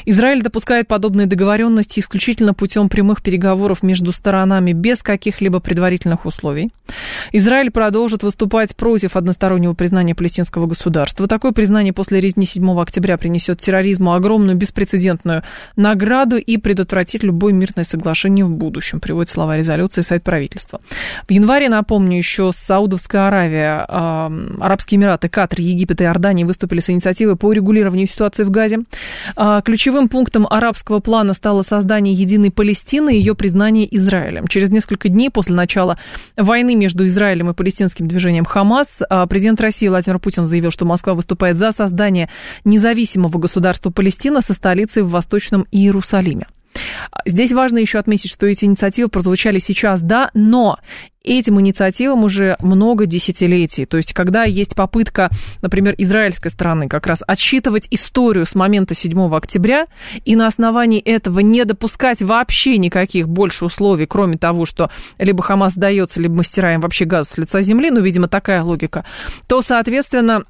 Израиль 0.06 0.42
допускает 0.42 0.88
подобные 0.88 1.28
договоренности 1.28 2.00
исключительно 2.00 2.54
путем 2.54 2.90
прямых 2.90 3.22
переговоров 3.22 3.84
между 3.84 4.12
сторонами 4.14 4.74
без 4.74 5.04
каких-либо 5.04 5.60
предварительных 5.60 6.26
условий. 6.26 6.72
Израиль 7.32 7.72
продолжит 7.72 8.24
выступать 8.24 8.76
против 8.76 9.16
одностороннего 9.16 9.39
одностороннего 9.40 9.74
признания 9.74 10.16
палестинского 10.16 10.68
государства. 10.68 11.28
Такое 11.28 11.54
признание 11.54 11.94
после 11.94 12.20
резни 12.20 12.46
7 12.46 12.80
октября 12.80 13.18
принесет 13.18 13.60
терроризму 13.60 14.14
огромную 14.14 14.58
беспрецедентную 14.58 15.44
награду 15.78 16.36
и 16.36 16.58
предотвратит 16.58 17.24
любое 17.24 17.54
мирное 17.54 17.86
соглашение 17.86 18.44
в 18.44 18.52
будущем, 18.52 19.00
приводит 19.00 19.30
слова 19.30 19.56
резолюции 19.58 20.02
сайт 20.02 20.24
правительства. 20.24 20.82
В 21.28 21.32
январе, 21.32 21.70
напомню, 21.70 22.18
еще 22.18 22.52
Саудовская 22.54 23.28
Аравия, 23.28 23.86
Арабские 24.60 24.98
Эмираты, 24.98 25.30
Катар, 25.30 25.62
Египет 25.62 26.02
и 26.02 26.04
Иордания 26.04 26.46
выступили 26.46 26.82
с 26.82 26.90
инициативой 26.90 27.38
по 27.38 27.46
урегулированию 27.46 28.08
ситуации 28.08 28.44
в 28.44 28.52
Газе. 28.52 28.80
Э, 29.38 29.62
ключевым 29.64 30.10
пунктом 30.10 30.48
арабского 30.50 31.00
плана 31.00 31.34
стало 31.34 31.62
создание 31.62 32.14
единой 32.14 32.52
Палестины 32.52 33.16
и 33.16 33.20
ее 33.20 33.36
признание 33.36 33.88
Израилем. 33.96 34.48
Через 34.48 34.70
несколько 34.70 35.08
дней 35.08 35.30
после 35.30 35.56
начала 35.56 35.98
войны 36.36 36.76
между 36.76 37.06
Израилем 37.08 37.50
и 37.50 37.54
палестинским 37.54 38.08
движением 38.08 38.46
Хамас 38.46 39.00
э, 39.02 39.28
президент 39.30 39.62
России 39.62 39.88
Владимир 39.88 40.20
Путин 40.20 40.46
заявил, 40.46 40.72
что 40.72 40.84
Москва 40.84 41.14
выступает 41.14 41.56
за 41.56 41.72
создание 41.72 42.30
независимого 42.66 43.38
государства 43.38 43.90
Палестина 43.92 44.42
со 44.42 44.54
столицей 44.54 45.04
в 45.04 45.10
Восточном 45.10 45.66
Иерусалиме. 45.72 46.48
Здесь 47.26 47.52
важно 47.52 47.78
еще 47.80 48.00
отметить, 48.00 48.32
что 48.32 48.46
эти 48.46 48.66
инициативы 48.66 49.10
прозвучали 49.10 49.60
сейчас, 49.60 50.02
да, 50.02 50.30
но 50.34 50.80
этим 51.24 51.60
инициативам 51.60 52.24
уже 52.24 52.56
много 52.60 53.06
десятилетий. 53.06 53.86
То 53.86 53.98
есть, 53.98 54.14
когда 54.14 54.44
есть 54.44 54.76
попытка, 54.76 55.30
например, 55.62 55.96
израильской 55.98 56.50
стороны 56.50 56.88
как 56.88 57.08
раз 57.08 57.24
отсчитывать 57.26 57.88
историю 57.92 58.46
с 58.46 58.56
момента 58.56 58.96
7 58.96 59.36
октября 59.36 59.88
и 60.26 60.36
на 60.36 60.48
основании 60.48 61.00
этого 61.02 61.40
не 61.42 61.66
допускать 61.66 62.22
вообще 62.22 62.78
никаких 62.78 63.28
больше 63.28 63.66
условий, 63.66 64.06
кроме 64.06 64.38
того, 64.38 64.66
что 64.66 64.90
либо 65.18 65.44
Хамас 65.44 65.74
сдается, 65.74 66.22
либо 66.22 66.36
мы 66.36 66.44
стираем 66.44 66.82
вообще 66.82 67.06
газ 67.06 67.30
с 67.30 67.38
лица 67.38 67.62
земли, 67.62 67.92
ну, 67.92 68.02
видимо, 68.02 68.28
такая 68.28 68.64
логика, 68.64 69.06
то, 69.48 69.62
соответственно, 69.62 70.46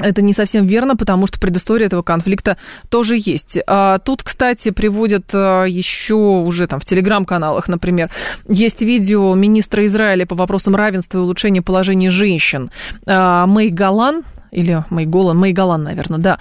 это 0.00 0.22
не 0.22 0.32
совсем 0.32 0.66
верно, 0.66 0.96
потому 0.96 1.26
что 1.26 1.40
предыстория 1.40 1.86
этого 1.86 2.02
конфликта 2.02 2.56
тоже 2.88 3.16
есть. 3.18 3.58
А 3.66 3.98
тут, 3.98 4.22
кстати, 4.22 4.70
приводят 4.70 5.30
а, 5.32 5.64
еще 5.64 6.14
уже 6.14 6.66
там 6.66 6.80
в 6.80 6.84
телеграм-каналах, 6.84 7.68
например, 7.68 8.10
есть 8.48 8.82
видео 8.82 9.34
министра 9.34 9.84
Израиля 9.86 10.26
по 10.26 10.34
вопросам 10.34 10.76
равенства 10.76 11.18
и 11.18 11.20
улучшения 11.20 11.62
положения 11.62 12.10
женщин 12.10 12.70
а, 13.06 13.46
Мэй 13.46 13.70
Галан, 13.70 14.22
или 14.50 14.84
Майголан, 14.90 15.36
Майгалан, 15.36 15.82
наверное, 15.82 16.18
да. 16.18 16.38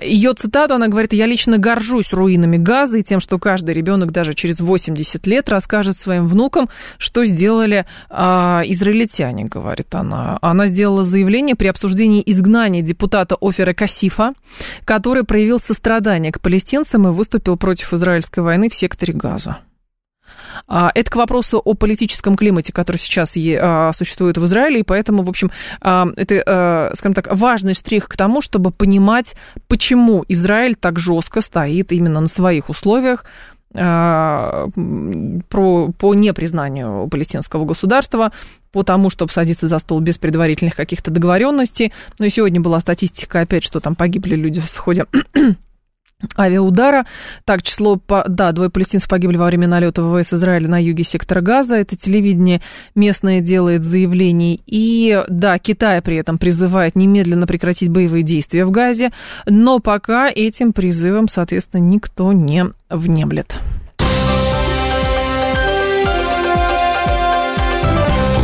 Ее 0.00 0.34
цитату, 0.34 0.74
она 0.74 0.88
говорит, 0.88 1.12
я 1.12 1.26
лично 1.26 1.58
горжусь 1.58 2.12
руинами 2.12 2.56
газа 2.56 2.98
и 2.98 3.02
тем, 3.02 3.20
что 3.20 3.38
каждый 3.38 3.74
ребенок 3.74 4.12
даже 4.12 4.34
через 4.34 4.60
80 4.60 5.26
лет 5.26 5.48
расскажет 5.48 5.96
своим 5.96 6.26
внукам, 6.26 6.68
что 6.98 7.24
сделали 7.24 7.86
а, 8.10 8.62
израильтяне, 8.64 9.44
говорит 9.44 9.94
она. 9.94 10.38
Она 10.42 10.66
сделала 10.66 11.04
заявление 11.04 11.56
при 11.56 11.68
обсуждении 11.68 12.22
изгнания 12.24 12.82
депутата 12.82 13.36
Офера 13.40 13.72
Касифа, 13.72 14.32
который 14.84 15.24
проявил 15.24 15.58
сострадание 15.58 16.32
к 16.32 16.40
палестинцам 16.40 17.08
и 17.08 17.10
выступил 17.10 17.56
против 17.56 17.92
израильской 17.92 18.42
войны 18.42 18.68
в 18.68 18.74
секторе 18.74 19.12
Газа. 19.12 19.58
А, 20.66 20.90
это 20.94 21.10
к 21.10 21.16
вопросу 21.16 21.60
о 21.64 21.74
политическом 21.74 22.36
климате, 22.36 22.72
который 22.72 22.96
сейчас 22.96 23.36
а, 23.36 23.92
существует 23.92 24.38
в 24.38 24.44
Израиле, 24.44 24.80
и 24.80 24.84
поэтому, 24.84 25.22
в 25.22 25.28
общем, 25.28 25.50
а, 25.80 26.08
это, 26.16 26.92
скажем 26.96 27.14
так, 27.14 27.34
важный 27.34 27.74
штрих 27.74 28.08
к 28.08 28.16
тому, 28.16 28.40
чтобы 28.40 28.70
понимать, 28.70 29.34
почему 29.66 30.24
Израиль 30.28 30.74
так 30.74 30.98
жестко 30.98 31.40
стоит 31.40 31.92
именно 31.92 32.20
на 32.20 32.26
своих 32.26 32.68
условиях, 32.68 33.24
про, 33.70 34.70
по 35.50 36.14
непризнанию 36.14 37.06
палестинского 37.08 37.66
государства, 37.66 38.32
по 38.72 38.82
тому, 38.82 39.10
чтобы 39.10 39.30
садиться 39.30 39.68
за 39.68 39.78
стол 39.78 40.00
без 40.00 40.16
предварительных 40.16 40.74
каких-то 40.74 41.10
договоренностей. 41.10 41.92
Но 42.18 42.24
и 42.24 42.30
сегодня 42.30 42.62
была 42.62 42.80
статистика 42.80 43.40
опять, 43.40 43.64
что 43.64 43.80
там 43.80 43.94
погибли 43.94 44.36
люди 44.36 44.62
в 44.62 44.74
ходе 44.74 45.04
авиаудара. 46.36 47.06
Так, 47.44 47.62
число, 47.62 48.00
да, 48.26 48.52
двое 48.52 48.70
палестинцев 48.70 49.08
погибли 49.08 49.36
во 49.36 49.46
время 49.46 49.68
налета 49.68 50.02
ВВС 50.02 50.32
Израиля 50.32 50.68
на 50.68 50.82
юге 50.82 51.04
сектора 51.04 51.40
Газа. 51.40 51.76
Это 51.76 51.96
телевидение 51.96 52.60
местное 52.94 53.40
делает 53.40 53.84
заявление. 53.84 54.58
И, 54.66 55.22
да, 55.28 55.58
Китай 55.58 56.02
при 56.02 56.16
этом 56.16 56.38
призывает 56.38 56.96
немедленно 56.96 57.46
прекратить 57.46 57.90
боевые 57.90 58.22
действия 58.22 58.64
в 58.64 58.70
Газе. 58.70 59.12
Но 59.46 59.78
пока 59.78 60.28
этим 60.28 60.72
призывом, 60.72 61.28
соответственно, 61.28 61.80
никто 61.82 62.32
не 62.32 62.66
внемлет. 62.88 63.54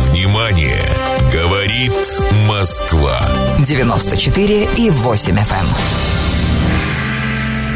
Внимание! 0.09 0.81
Говорит 1.31 1.93
Москва. 2.47 3.19
94 3.59 4.67
и 4.77 4.89
8 4.89 5.35
FM. 5.35 6.04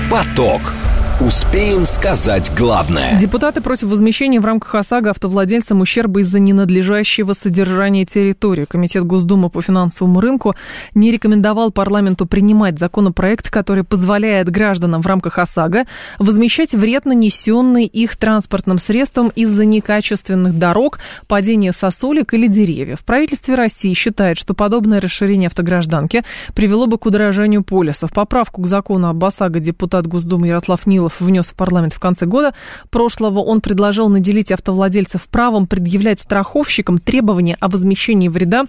Поток. 0.10 0.78
Успеем 1.22 1.86
сказать 1.86 2.49
главное. 2.57 3.20
Депутаты 3.20 3.59
против 3.59 3.89
возмещения 3.89 4.39
в 4.39 4.45
рамках 4.45 4.74
ОСАГО 4.76 5.09
автовладельцам 5.09 5.82
ущерба 5.82 6.22
из-за 6.22 6.39
ненадлежащего 6.39 7.34
содержания 7.34 8.05
территории. 8.05 8.63
Комитет 8.63 9.03
Госдумы 9.03 9.49
по 9.49 9.61
финансовому 9.61 10.22
рынку 10.22 10.55
не 10.93 11.11
рекомендовал 11.11 11.72
парламенту 11.72 12.26
принимать 12.26 12.80
законопроект, 12.80 13.49
который 13.49 13.84
позволяет 13.84 14.49
гражданам 14.49 15.01
в 15.01 15.07
рамках 15.07 15.39
ОСАГО 15.39 15.88
возмещать 16.20 16.72
вред, 16.72 17.03
нанесенный 17.03 17.84
их 17.84 18.15
транспортным 18.15 18.80
средством 18.80 19.28
из-за 19.36 19.65
некачественных 19.65 20.57
дорог, 20.57 20.99
падения 21.28 21.74
сосулек 21.74 22.34
или 22.34 22.47
деревьев. 22.47 23.01
В 23.01 23.03
правительстве 23.03 23.55
России 23.55 23.93
считает, 23.93 24.38
что 24.38 24.53
подобное 24.53 25.01
расширение 25.01 25.47
автогражданки 25.47 26.24
привело 26.55 26.88
бы 26.88 26.97
к 26.97 27.05
удорожанию 27.05 27.61
полисов. 27.61 28.13
Поправку 28.13 28.61
к 28.61 28.67
закону 28.67 29.09
об 29.09 29.22
ОСАГО 29.26 29.59
депутат 29.59 30.07
Госдумы 30.07 30.47
Ярослав 30.47 30.86
Нилов 30.86 31.09
Кириллов 31.10 31.20
внес 31.20 31.47
в 31.47 31.55
парламент 31.55 31.93
в 31.93 31.99
конце 31.99 32.26
года 32.26 32.53
прошлого, 32.89 33.39
он 33.39 33.62
предложил 33.62 34.10
наделить 34.10 34.51
автовладельцев 34.51 35.28
правом 35.30 35.68
предъявлять 35.68 36.20
страховщикам 36.20 36.99
требования 36.99 37.57
о 37.60 37.68
возмещении 37.68 38.28
вреда 38.28 38.66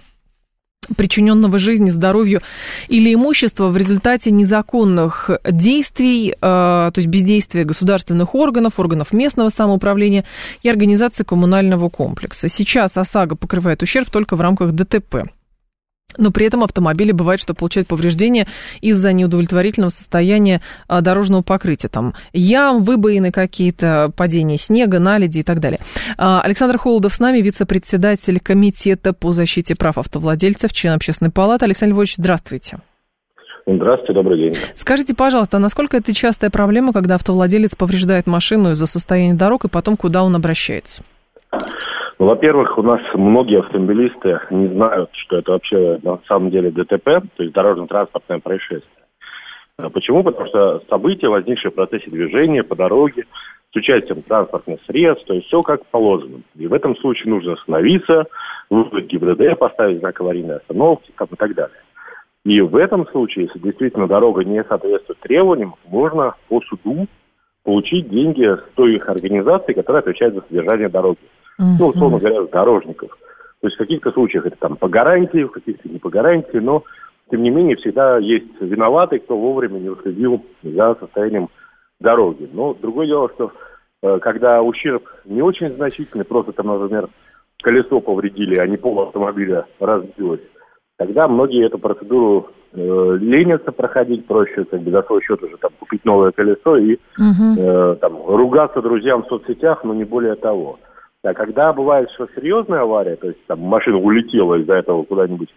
причиненного 0.97 1.59
жизни, 1.59 1.91
здоровью 1.91 2.41
или 2.89 3.13
имуществу 3.13 3.67
в 3.67 3.77
результате 3.77 4.31
незаконных 4.31 5.29
действий, 5.45 6.31
э, 6.31 6.35
то 6.41 6.93
есть 6.95 7.07
бездействия 7.07 7.65
государственных 7.65 8.33
органов, 8.33 8.79
органов 8.79 9.13
местного 9.13 9.49
самоуправления 9.49 10.25
и 10.63 10.69
организаций 10.69 11.23
коммунального 11.23 11.89
комплекса. 11.89 12.49
Сейчас 12.49 12.97
ОСАГО 12.97 13.35
покрывает 13.35 13.83
ущерб 13.83 14.09
только 14.09 14.35
в 14.35 14.41
рамках 14.41 14.71
ДТП. 14.71 15.29
Но 16.17 16.31
при 16.31 16.45
этом 16.45 16.63
автомобили 16.63 17.11
бывает, 17.11 17.39
что 17.39 17.53
получают 17.53 17.87
повреждения 17.87 18.47
из-за 18.81 19.13
неудовлетворительного 19.13 19.89
состояния 19.89 20.61
а, 20.87 21.01
дорожного 21.01 21.41
покрытия. 21.41 21.87
Там 21.87 22.13
ям, 22.33 22.83
выбоины 22.83 23.31
какие-то, 23.31 24.11
падение 24.15 24.57
снега, 24.57 24.99
наледи 24.99 25.39
и 25.39 25.43
так 25.43 25.59
далее. 25.59 25.79
А, 26.17 26.41
Александр 26.41 26.77
Холодов 26.77 27.13
с 27.13 27.19
нами, 27.19 27.39
вице-председатель 27.39 28.39
Комитета 28.39 29.13
по 29.13 29.33
защите 29.33 29.75
прав 29.75 29.97
автовладельцев, 29.97 30.73
член 30.73 30.93
Общественной 30.93 31.31
палаты. 31.31 31.65
Александр 31.65 31.93
Львович, 31.93 32.15
здравствуйте. 32.17 32.77
Здравствуйте, 33.67 34.13
добрый 34.13 34.37
день. 34.37 34.59
Скажите, 34.75 35.13
пожалуйста, 35.13 35.57
а 35.57 35.59
насколько 35.59 35.97
это 35.97 36.13
частая 36.13 36.49
проблема, 36.49 36.93
когда 36.93 37.15
автовладелец 37.15 37.75
повреждает 37.75 38.25
машину 38.27 38.71
из-за 38.71 38.87
состояния 38.87 39.35
дорог 39.35 39.65
и 39.65 39.69
потом 39.69 39.97
куда 39.97 40.23
он 40.23 40.35
обращается? 40.35 41.03
Ну, 42.21 42.27
во-первых, 42.27 42.77
у 42.77 42.83
нас 42.83 43.01
многие 43.15 43.61
автомобилисты 43.61 44.39
не 44.51 44.67
знают, 44.67 45.09
что 45.13 45.37
это 45.37 45.53
вообще 45.53 45.97
на 46.03 46.19
самом 46.27 46.51
деле 46.51 46.69
ДТП, 46.69 47.03
то 47.03 47.41
есть 47.41 47.51
дорожно-транспортное 47.51 48.37
происшествие. 48.37 49.05
А 49.77 49.89
почему? 49.89 50.23
Потому 50.23 50.47
что 50.47 50.83
события, 50.87 51.29
возникшие 51.29 51.71
в 51.71 51.73
процессе 51.73 52.11
движения 52.11 52.61
по 52.61 52.75
дороге, 52.75 53.25
с 53.73 53.75
участием 53.75 54.21
транспортных 54.21 54.81
средств, 54.85 55.25
то 55.25 55.33
есть 55.33 55.47
все 55.47 55.63
как 55.63 55.83
положено. 55.87 56.41
И 56.55 56.67
в 56.67 56.73
этом 56.73 56.95
случае 56.97 57.31
нужно 57.33 57.53
остановиться, 57.53 58.25
вызвать 58.69 59.07
ГИБДД, 59.07 59.57
поставить 59.57 59.97
знак 59.97 60.21
аварийной 60.21 60.57
остановки 60.57 61.11
там, 61.17 61.27
и 61.31 61.35
так 61.35 61.55
далее. 61.55 61.81
И 62.45 62.61
в 62.61 62.75
этом 62.75 63.07
случае, 63.07 63.45
если 63.45 63.57
действительно 63.57 64.05
дорога 64.05 64.43
не 64.43 64.63
соответствует 64.65 65.19
требованиям, 65.21 65.73
можно 65.87 66.35
по 66.49 66.61
суду 66.69 67.07
получить 67.63 68.09
деньги 68.09 68.45
с 68.45 68.75
той 68.75 68.97
их 68.97 69.09
организации, 69.09 69.73
которая 69.73 70.03
отвечает 70.03 70.35
за 70.35 70.41
содержание 70.41 70.87
дороги 70.87 71.17
ну, 71.79 71.87
условно 71.87 72.19
говоря, 72.19 72.43
дорожников. 72.43 73.17
То 73.61 73.67
есть 73.67 73.75
в 73.75 73.79
каких-то 73.79 74.11
случаях 74.11 74.45
это 74.45 74.57
там 74.59 74.75
по 74.75 74.89
гарантии, 74.89 75.43
в 75.43 75.51
каких-то 75.51 75.87
не 75.87 75.99
по 75.99 76.09
гарантии, 76.09 76.57
но 76.57 76.83
тем 77.29 77.43
не 77.43 77.49
менее 77.49 77.77
всегда 77.77 78.17
есть 78.17 78.59
виноватый, 78.59 79.19
кто 79.19 79.37
вовремя 79.37 79.79
не 79.79 79.89
уследил 79.89 80.43
за 80.63 80.95
состоянием 80.99 81.49
дороги. 81.99 82.49
Но 82.51 82.73
другое 82.73 83.07
дело, 83.07 83.29
что 83.35 83.51
э, 84.03 84.19
когда 84.19 84.61
ущерб 84.61 85.07
не 85.25 85.41
очень 85.41 85.73
значительный, 85.75 86.25
просто 86.25 86.51
там, 86.51 86.67
например, 86.67 87.07
колесо 87.63 88.01
повредили, 88.01 88.59
а 88.59 88.67
не 88.67 88.77
пол 88.77 89.01
автомобиля 89.01 89.65
разбилось, 89.79 90.41
тогда 90.97 91.27
многие 91.27 91.65
эту 91.65 91.77
процедуру 91.77 92.49
э, 92.73 93.17
ленятся 93.21 93.71
проходить, 93.71 94.25
проще 94.25 94.65
как 94.65 94.81
бы 94.81 94.91
за 94.91 95.03
свой 95.03 95.21
счет 95.21 95.41
уже 95.43 95.57
там 95.57 95.71
купить 95.79 96.03
новое 96.03 96.31
колесо 96.31 96.77
и 96.77 96.95
угу. 97.17 97.61
э, 97.61 97.95
там 98.01 98.25
ругаться 98.25 98.81
друзьям 98.81 99.23
в 99.23 99.27
соцсетях, 99.27 99.83
но 99.83 99.93
не 99.93 100.03
более 100.03 100.35
того. 100.35 100.79
А 101.23 101.33
когда 101.33 101.71
бывает, 101.71 102.09
что 102.11 102.27
серьезная 102.35 102.81
авария, 102.81 103.15
то 103.15 103.27
есть 103.27 103.45
там 103.45 103.59
машина 103.59 103.97
улетела 103.97 104.55
из-за 104.55 104.73
этого 104.73 105.03
куда-нибудь 105.03 105.49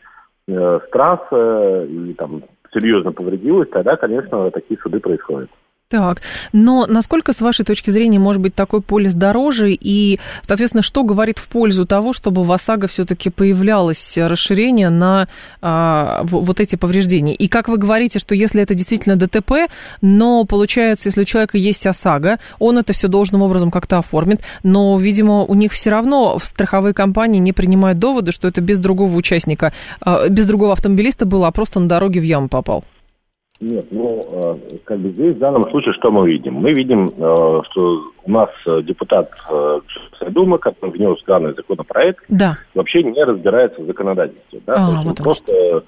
э, 0.49 0.81
с 0.87 0.91
трассы 0.91 1.87
и 1.87 2.15
там 2.15 2.43
серьезно 2.73 3.13
повредилась, 3.13 3.71
тогда, 3.71 3.97
конечно, 3.97 4.51
такие 4.51 4.79
суды 4.81 5.01
происходят. 5.01 5.51
Так, 5.91 6.23
но 6.55 6.87
насколько, 6.87 7.35
с 7.35 7.43
вашей 7.43 7.63
точки 7.65 7.91
зрения, 7.91 8.19
может 8.19 8.41
быть 8.41 8.55
такой 8.55 8.81
полис 8.81 9.13
дороже, 9.13 9.73
и, 9.79 10.19
соответственно, 10.43 10.83
что 10.83 11.05
говорит 11.05 11.39
в 11.39 11.47
пользу 11.49 11.85
того, 11.85 12.15
чтобы 12.15 12.43
в 12.43 12.51
ОСАГО 12.51 12.89
все-таки 12.89 13.29
появлялось 13.29 14.17
расширение 14.17 14.89
на 14.89 15.29
а, 15.61 16.23
вот 16.25 16.59
эти 16.59 16.77
повреждения? 16.77 17.35
И 17.35 17.49
как 17.49 17.69
вы 17.69 17.77
говорите, 17.77 18.19
что 18.19 18.35
если 18.35 18.63
это 18.63 18.75
действительно 18.75 19.17
ДТП, 19.17 19.71
но 20.01 20.45
получается, 20.45 21.09
если 21.11 21.21
у 21.21 21.27
человека 21.27 21.59
есть 21.59 21.87
ОСАГО, 21.87 22.39
он 22.59 22.79
это 22.79 22.95
все 22.95 23.09
должным 23.09 23.43
образом 23.43 23.71
как-то 23.71 23.99
оформит, 23.99 24.41
но, 24.63 24.99
видимо, 24.99 25.45
у 25.45 25.55
них 25.55 25.73
все 25.73 25.91
равно 25.91 26.41
страховые 26.43 26.95
компании 26.95 27.41
не 27.41 27.53
принимают 27.53 27.99
доводы, 27.99 28.33
что 28.33 28.49
это 28.49 28.63
без 28.63 28.79
другого 28.79 29.15
участника, 29.15 29.75
а, 30.01 30.31
без 30.31 30.47
другого 30.47 30.73
автомобилиста 30.73 31.27
было, 31.27 31.47
а 31.47 31.53
просто 31.53 31.79
на 31.79 31.89
дороге 31.89 32.21
в 32.21 32.25
яму 32.25 32.49
попал. 32.49 32.85
Нет, 33.61 33.87
ну, 33.91 34.59
э, 34.71 34.79
как 34.85 34.99
бы 34.99 35.11
здесь 35.11 35.37
в 35.37 35.39
данном 35.39 35.71
случае 35.71 35.95
что 35.95 36.11
мы 36.11 36.29
видим? 36.29 36.55
Мы 36.55 36.73
видим, 36.73 37.09
э, 37.09 37.63
что 37.71 38.03
у 38.25 38.31
нас 38.31 38.51
э, 38.67 38.83
депутат 38.83 39.31
Думы, 40.31 40.59
который 40.59 40.91
внес 40.91 41.23
данный 41.27 41.55
законопроект, 41.55 42.25
да. 42.29 42.57
вообще 42.75 43.03
не 43.03 43.23
разбирается 43.23 43.81
в 43.81 43.87
законодательстве. 43.87 44.61
Да? 44.67 44.75
А, 44.75 44.87
То 44.87 44.93
есть 44.93 45.05
вот 45.07 45.17
просто 45.19 45.85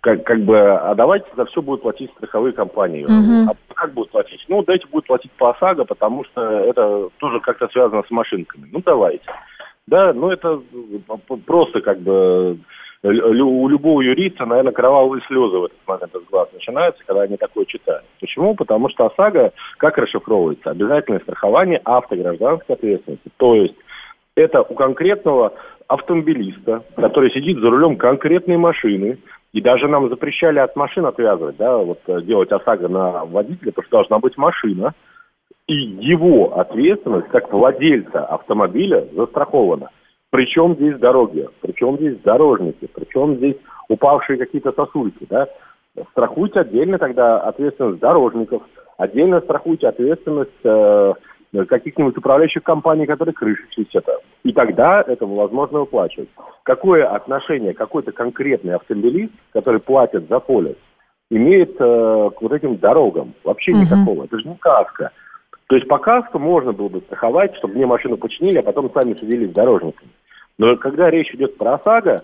как, 0.00 0.24
как 0.24 0.40
бы, 0.42 0.58
а 0.58 0.94
давайте 0.94 1.26
за 1.36 1.44
все 1.46 1.62
будут 1.62 1.82
платить 1.82 2.10
страховые 2.12 2.52
компании. 2.52 3.04
Угу. 3.04 3.50
А 3.50 3.74
как 3.74 3.94
будут 3.94 4.10
платить? 4.10 4.44
Ну, 4.48 4.62
дайте 4.62 4.86
будут 4.90 5.06
платить 5.06 5.32
по 5.32 5.50
ОСАГО, 5.50 5.84
потому 5.84 6.24
что 6.24 6.42
это 6.42 7.08
тоже 7.18 7.40
как-то 7.40 7.68
связано 7.68 8.02
с 8.06 8.10
машинками. 8.10 8.68
Ну, 8.70 8.80
давайте. 8.84 9.24
Да, 9.86 10.12
ну 10.12 10.30
это 10.30 10.60
просто 11.46 11.80
как 11.80 11.98
бы 12.00 12.58
у 13.02 13.68
любого 13.68 14.00
юриста, 14.00 14.44
наверное, 14.44 14.72
кровавые 14.72 15.22
слезы 15.26 15.56
в 15.56 15.64
этот 15.66 15.78
момент 15.86 16.14
из 16.14 16.28
глаз 16.28 16.48
начинаются, 16.52 17.02
когда 17.06 17.22
они 17.22 17.36
такое 17.36 17.64
читают. 17.64 18.04
Почему? 18.20 18.54
Потому 18.54 18.88
что 18.88 19.06
ОСАГО, 19.06 19.52
как 19.78 19.98
расшифровывается? 19.98 20.70
Обязательное 20.70 21.20
страхование 21.20 21.80
автогражданской 21.84 22.74
ответственности. 22.74 23.30
То 23.36 23.54
есть 23.54 23.76
это 24.34 24.62
у 24.62 24.74
конкретного 24.74 25.54
автомобилиста, 25.86 26.82
который 26.96 27.30
сидит 27.30 27.58
за 27.58 27.70
рулем 27.70 27.96
конкретной 27.96 28.56
машины, 28.56 29.18
и 29.52 29.60
даже 29.60 29.88
нам 29.88 30.08
запрещали 30.08 30.58
от 30.58 30.76
машин 30.76 31.06
отвязывать, 31.06 31.56
да, 31.56 31.78
вот 31.78 32.00
э, 32.06 32.20
делать 32.22 32.52
ОСАГО 32.52 32.88
на 32.88 33.24
водителя, 33.24 33.72
потому 33.72 33.84
что 33.86 33.96
должна 33.96 34.18
быть 34.18 34.36
машина, 34.36 34.92
и 35.66 35.74
его 35.74 36.58
ответственность 36.58 37.28
как 37.28 37.52
владельца 37.52 38.24
автомобиля 38.24 39.06
застрахована. 39.12 39.90
Причем 40.30 40.74
здесь 40.74 40.98
дороги, 40.98 41.48
причем 41.60 41.96
здесь 41.96 42.18
дорожники, 42.18 42.86
причем 42.94 43.36
здесь 43.36 43.56
упавшие 43.88 44.38
какие-то 44.38 44.72
сосульки, 44.72 45.26
да? 45.28 45.48
Страхуйте 46.10 46.60
отдельно 46.60 46.98
тогда 46.98 47.40
ответственность 47.40 48.00
дорожников, 48.00 48.62
отдельно 48.98 49.40
страхуйте 49.40 49.88
ответственность 49.88 50.50
э, 50.64 51.12
каких-нибудь 51.66 52.16
управляющих 52.16 52.62
компаний, 52.62 53.06
которые 53.06 53.32
крыши 53.32 53.64
чистят. 53.70 54.04
И 54.44 54.52
тогда 54.52 55.02
это 55.06 55.26
возможно 55.26 55.80
выплачивать. 55.80 56.28
Какое 56.62 57.06
отношение 57.08 57.72
какой-то 57.72 58.12
конкретный 58.12 58.74
автомобилист, 58.74 59.32
который 59.52 59.80
платит 59.80 60.28
за 60.28 60.40
полис, 60.40 60.76
имеет 61.30 61.74
э, 61.80 62.30
к 62.36 62.42
вот 62.42 62.52
этим 62.52 62.76
дорогам? 62.76 63.32
Вообще 63.44 63.72
Мгм. 63.72 63.80
никакого. 63.80 64.24
Это 64.24 64.38
же 64.38 64.48
не 64.48 64.56
каска. 64.56 65.10
То 65.68 65.76
есть 65.76 65.88
по 65.88 65.98
каску 65.98 66.38
можно 66.38 66.72
было 66.72 66.88
бы 66.88 67.00
страховать, 67.00 67.54
чтобы 67.56 67.74
мне 67.74 67.86
машину 67.86 68.16
починили, 68.16 68.58
а 68.58 68.62
потом 68.62 68.90
сами 68.92 69.14
сидели 69.14 69.46
с 69.46 69.52
дорожниками. 69.52 70.10
Но 70.58 70.76
когда 70.76 71.10
речь 71.10 71.32
идет 71.34 71.56
про 71.56 71.74
ОСАГО, 71.74 72.22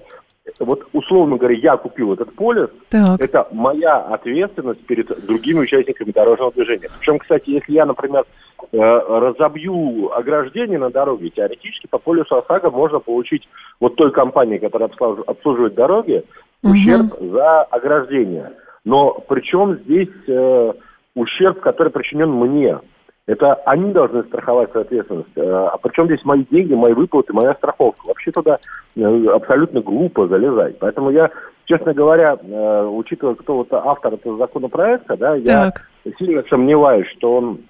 вот 0.60 0.86
условно 0.92 1.36
говоря, 1.36 1.56
я 1.56 1.76
купил 1.76 2.12
этот 2.12 2.34
полис, 2.34 2.68
Так. 2.90 3.20
это 3.20 3.48
моя 3.52 3.96
ответственность 3.98 4.84
перед 4.86 5.06
другими 5.24 5.60
участниками 5.60 6.10
дорожного 6.10 6.52
движения. 6.52 6.90
Причем, 6.98 7.18
кстати, 7.18 7.50
если 7.50 7.72
я, 7.72 7.86
например, 7.86 8.24
э, 8.72 8.76
разобью 8.78 10.12
ограждение 10.12 10.78
на 10.78 10.90
дороге, 10.90 11.30
теоретически 11.30 11.86
по 11.86 11.98
полису 11.98 12.36
ОСАГО 12.36 12.70
можно 12.70 12.98
получить 12.98 13.48
вот 13.80 13.94
той 13.94 14.10
компании, 14.10 14.58
которая 14.58 14.88
обслужив- 14.88 15.24
обслуживает 15.26 15.74
дороги, 15.74 16.24
ущерб 16.62 17.14
за 17.20 17.62
ограждение. 17.62 18.52
Но 18.84 19.12
причем 19.28 19.78
здесь 19.84 20.08
э, 20.26 20.72
ущерб, 21.14 21.60
который 21.60 21.90
причинен 21.90 22.30
мне? 22.30 22.80
Это 23.26 23.54
они 23.66 23.92
должны 23.92 24.22
страховать 24.24 24.70
свою 24.70 24.84
ответственность. 24.84 25.30
Э, 25.36 25.68
А 25.72 25.78
причем 25.78 26.06
здесь 26.06 26.24
мои 26.24 26.44
деньги, 26.50 26.74
мои 26.74 26.92
выплаты, 26.92 27.32
моя 27.32 27.54
страховка. 27.54 28.06
Вообще 28.06 28.30
туда 28.30 28.58
э, 28.96 29.26
абсолютно 29.28 29.80
глупо 29.80 30.28
залезать. 30.28 30.78
Поэтому 30.78 31.10
я, 31.10 31.30
честно 31.64 31.94
говоря, 31.94 32.36
э, 32.40 32.86
учитывая, 32.86 33.34
кто 33.34 33.56
вот 33.56 33.72
автор 33.72 34.14
этого 34.14 34.36
законопроекта, 34.36 35.16
да, 35.16 35.36
я 35.36 35.70
Так. 35.70 35.88
сильно 36.18 36.42
сомневаюсь, 36.50 37.08
что 37.16 37.36
он 37.36 37.60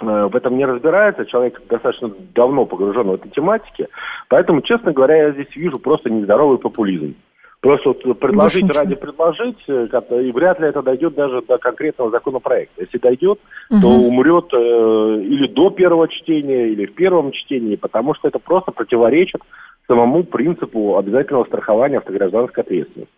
в 0.00 0.34
этом 0.34 0.56
не 0.56 0.64
разбирается, 0.64 1.26
человек 1.26 1.60
достаточно 1.68 2.10
давно 2.34 2.66
погружен 2.66 3.06
в 3.06 3.14
этой 3.14 3.30
тематике, 3.30 3.86
поэтому, 4.28 4.60
честно 4.62 4.92
говоря, 4.92 5.26
я 5.26 5.30
здесь 5.32 5.54
вижу 5.54 5.78
просто 5.78 6.10
нездоровый 6.10 6.58
популизм. 6.58 7.14
Просто 7.62 7.90
вот 7.90 8.18
предложить 8.18 8.62
Больше 8.66 8.80
ради 8.80 8.96
предложить, 8.96 9.56
э, 9.68 9.86
и 10.20 10.32
вряд 10.32 10.58
ли 10.58 10.66
это 10.66 10.82
дойдет 10.82 11.14
даже 11.14 11.42
до 11.42 11.58
конкретного 11.58 12.10
законопроекта. 12.10 12.82
Если 12.82 12.98
дойдет, 12.98 13.38
то 13.70 13.76
Мгм. 13.76 14.06
умрет 14.06 14.52
э, 14.52 14.56
или 14.56 15.46
до 15.46 15.70
первого 15.70 16.08
чтения, 16.08 16.70
или 16.70 16.86
в 16.86 16.94
первом 16.94 17.30
чтении, 17.30 17.76
потому 17.76 18.14
что 18.14 18.26
это 18.26 18.40
просто 18.40 18.72
противоречит 18.72 19.42
самому 19.86 20.24
принципу 20.24 20.98
обязательного 20.98 21.44
страхования 21.44 21.98
автогражданской 21.98 22.64
ответственности. 22.64 23.14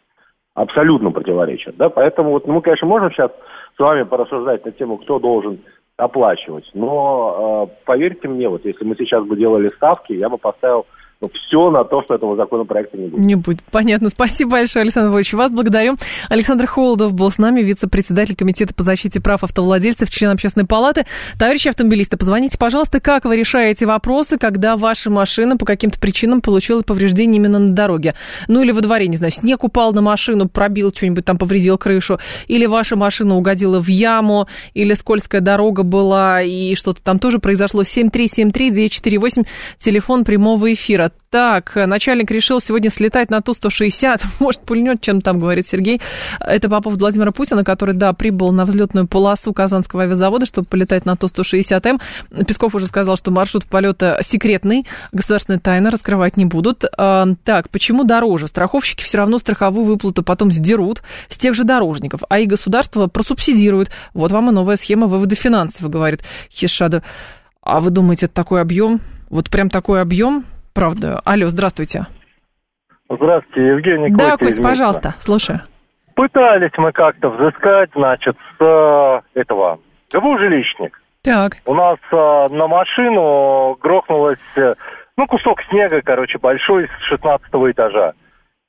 Абсолютно 0.54 1.10
противоречит. 1.10 1.76
Да? 1.78 1.88
Поэтому 1.88 2.32
вот, 2.32 2.46
ну, 2.46 2.52
мы, 2.52 2.60
конечно, 2.60 2.86
можем 2.86 3.12
сейчас 3.12 3.30
с 3.76 3.80
вами 3.80 4.02
порассуждать 4.02 4.62
на 4.66 4.72
тему, 4.72 4.98
кто 4.98 5.18
должен 5.18 5.60
оплачивать. 5.96 6.70
Но 6.74 7.70
э, 7.70 7.82
поверьте 7.86 8.28
мне, 8.28 8.50
вот 8.50 8.66
если 8.66 8.84
мы 8.84 8.94
сейчас 8.96 9.24
бы 9.24 9.38
делали 9.38 9.70
ставки, 9.76 10.12
я 10.12 10.28
бы 10.28 10.36
поставил 10.36 10.84
все 11.32 11.70
на 11.70 11.84
то, 11.84 12.02
что 12.02 12.14
этого 12.14 12.36
законопроекта 12.36 12.96
не 12.96 13.08
будет. 13.08 13.24
Не 13.24 13.34
будет. 13.34 13.62
Понятно. 13.70 14.10
Спасибо 14.10 14.52
большое, 14.52 14.82
Александр 14.82 15.10
Вольевич. 15.10 15.32
Вас 15.32 15.50
благодарю. 15.50 15.96
Александр 16.28 16.66
Холодов 16.66 17.14
был 17.14 17.30
с 17.30 17.38
нами, 17.38 17.62
вице-председатель 17.62 18.36
Комитета 18.36 18.74
по 18.74 18.82
защите 18.82 19.20
прав 19.20 19.44
автовладельцев, 19.44 20.10
член 20.10 20.30
Общественной 20.30 20.66
палаты. 20.66 21.06
Товарищи 21.38 21.68
автомобилисты, 21.68 22.16
позвоните, 22.16 22.58
пожалуйста, 22.58 23.00
как 23.00 23.24
вы 23.24 23.36
решаете 23.36 23.86
вопросы, 23.86 24.38
когда 24.38 24.76
ваша 24.76 25.10
машина 25.10 25.56
по 25.56 25.64
каким-то 25.64 25.98
причинам 25.98 26.40
получила 26.40 26.82
повреждение 26.82 27.36
именно 27.36 27.58
на 27.58 27.72
дороге. 27.72 28.14
Ну 28.48 28.62
или 28.62 28.72
во 28.72 28.80
дворе, 28.80 29.08
не 29.08 29.16
знаю, 29.16 29.32
снег 29.32 29.64
упал 29.64 29.92
на 29.92 30.02
машину, 30.02 30.48
пробил 30.48 30.92
что-нибудь 30.94 31.24
там, 31.24 31.38
повредил 31.38 31.78
крышу, 31.78 32.18
или 32.48 32.66
ваша 32.66 32.96
машина 32.96 33.36
угодила 33.36 33.80
в 33.80 33.88
яму, 33.88 34.48
или 34.74 34.94
скользкая 34.94 35.40
дорога 35.40 35.82
была, 35.82 36.42
и 36.42 36.74
что-то 36.74 37.02
там 37.02 37.18
тоже 37.18 37.38
произошло. 37.38 37.82
7373948, 37.82 39.46
телефон 39.78 40.24
прямого 40.24 40.72
эфира. 40.72 41.03
Так, 41.30 41.74
начальник 41.74 42.30
решил 42.30 42.60
сегодня 42.60 42.90
слетать 42.90 43.30
на 43.30 43.42
Ту-160. 43.42 44.22
Может, 44.38 44.60
пульнет, 44.60 45.00
чем 45.00 45.20
там, 45.20 45.40
говорит 45.40 45.66
Сергей. 45.66 46.00
Это 46.38 46.68
по 46.68 46.80
поводу 46.80 47.00
Владимира 47.00 47.32
Путина, 47.32 47.64
который, 47.64 47.94
да, 47.94 48.12
прибыл 48.12 48.52
на 48.52 48.64
взлетную 48.64 49.08
полосу 49.08 49.52
Казанского 49.52 50.04
авиазавода, 50.04 50.46
чтобы 50.46 50.68
полетать 50.68 51.04
на 51.04 51.16
Ту-160М. 51.16 52.00
Песков 52.46 52.74
уже 52.74 52.86
сказал, 52.86 53.16
что 53.16 53.30
маршрут 53.30 53.64
полета 53.66 54.20
секретный, 54.22 54.86
государственная 55.12 55.58
тайна, 55.58 55.90
раскрывать 55.90 56.36
не 56.36 56.44
будут. 56.44 56.84
А, 56.96 57.26
так, 57.44 57.68
почему 57.70 58.04
дороже? 58.04 58.46
Страховщики 58.48 59.02
все 59.02 59.18
равно 59.18 59.38
страховую 59.38 59.84
выплату 59.84 60.22
потом 60.22 60.52
сдерут 60.52 61.02
с 61.28 61.36
тех 61.36 61.54
же 61.54 61.64
дорожников, 61.64 62.22
а 62.28 62.38
и 62.38 62.46
государство 62.46 63.06
просубсидирует. 63.08 63.90
Вот 64.12 64.30
вам 64.32 64.50
и 64.50 64.52
новая 64.52 64.76
схема 64.76 65.06
вывода 65.06 65.34
финансов, 65.34 65.88
говорит 65.90 66.22
Хишада. 66.50 67.02
А 67.60 67.80
вы 67.80 67.90
думаете, 67.90 68.26
это 68.26 68.34
такой 68.34 68.60
объем? 68.60 69.00
Вот 69.30 69.50
прям 69.50 69.70
такой 69.70 70.00
объем? 70.00 70.44
Правда. 70.74 71.20
Алло, 71.24 71.46
здравствуйте. 71.48 72.06
Здравствуйте, 73.08 73.68
Евгений 73.68 74.10
Да, 74.10 74.30
Койко 74.30 74.44
из 74.46 74.56
Кость, 74.56 74.62
пожалуйста, 74.62 75.14
слушаю. 75.20 75.60
Пытались 76.16 76.72
мы 76.76 76.92
как-то 76.92 77.30
взыскать, 77.30 77.90
значит, 77.94 78.36
с 78.58 78.64
э, 78.64 79.20
этого, 79.40 79.80
ГБУ 80.12 80.38
жилищник. 80.38 81.00
Так. 81.22 81.56
У 81.64 81.74
нас 81.74 81.98
э, 82.12 82.48
на 82.50 82.66
машину 82.66 83.76
грохнулось, 83.80 84.38
э, 84.56 84.74
ну, 85.16 85.26
кусок 85.26 85.62
снега, 85.70 86.02
короче, 86.02 86.38
большой 86.38 86.86
с 86.86 87.04
16 87.08 87.46
этажа. 87.52 88.12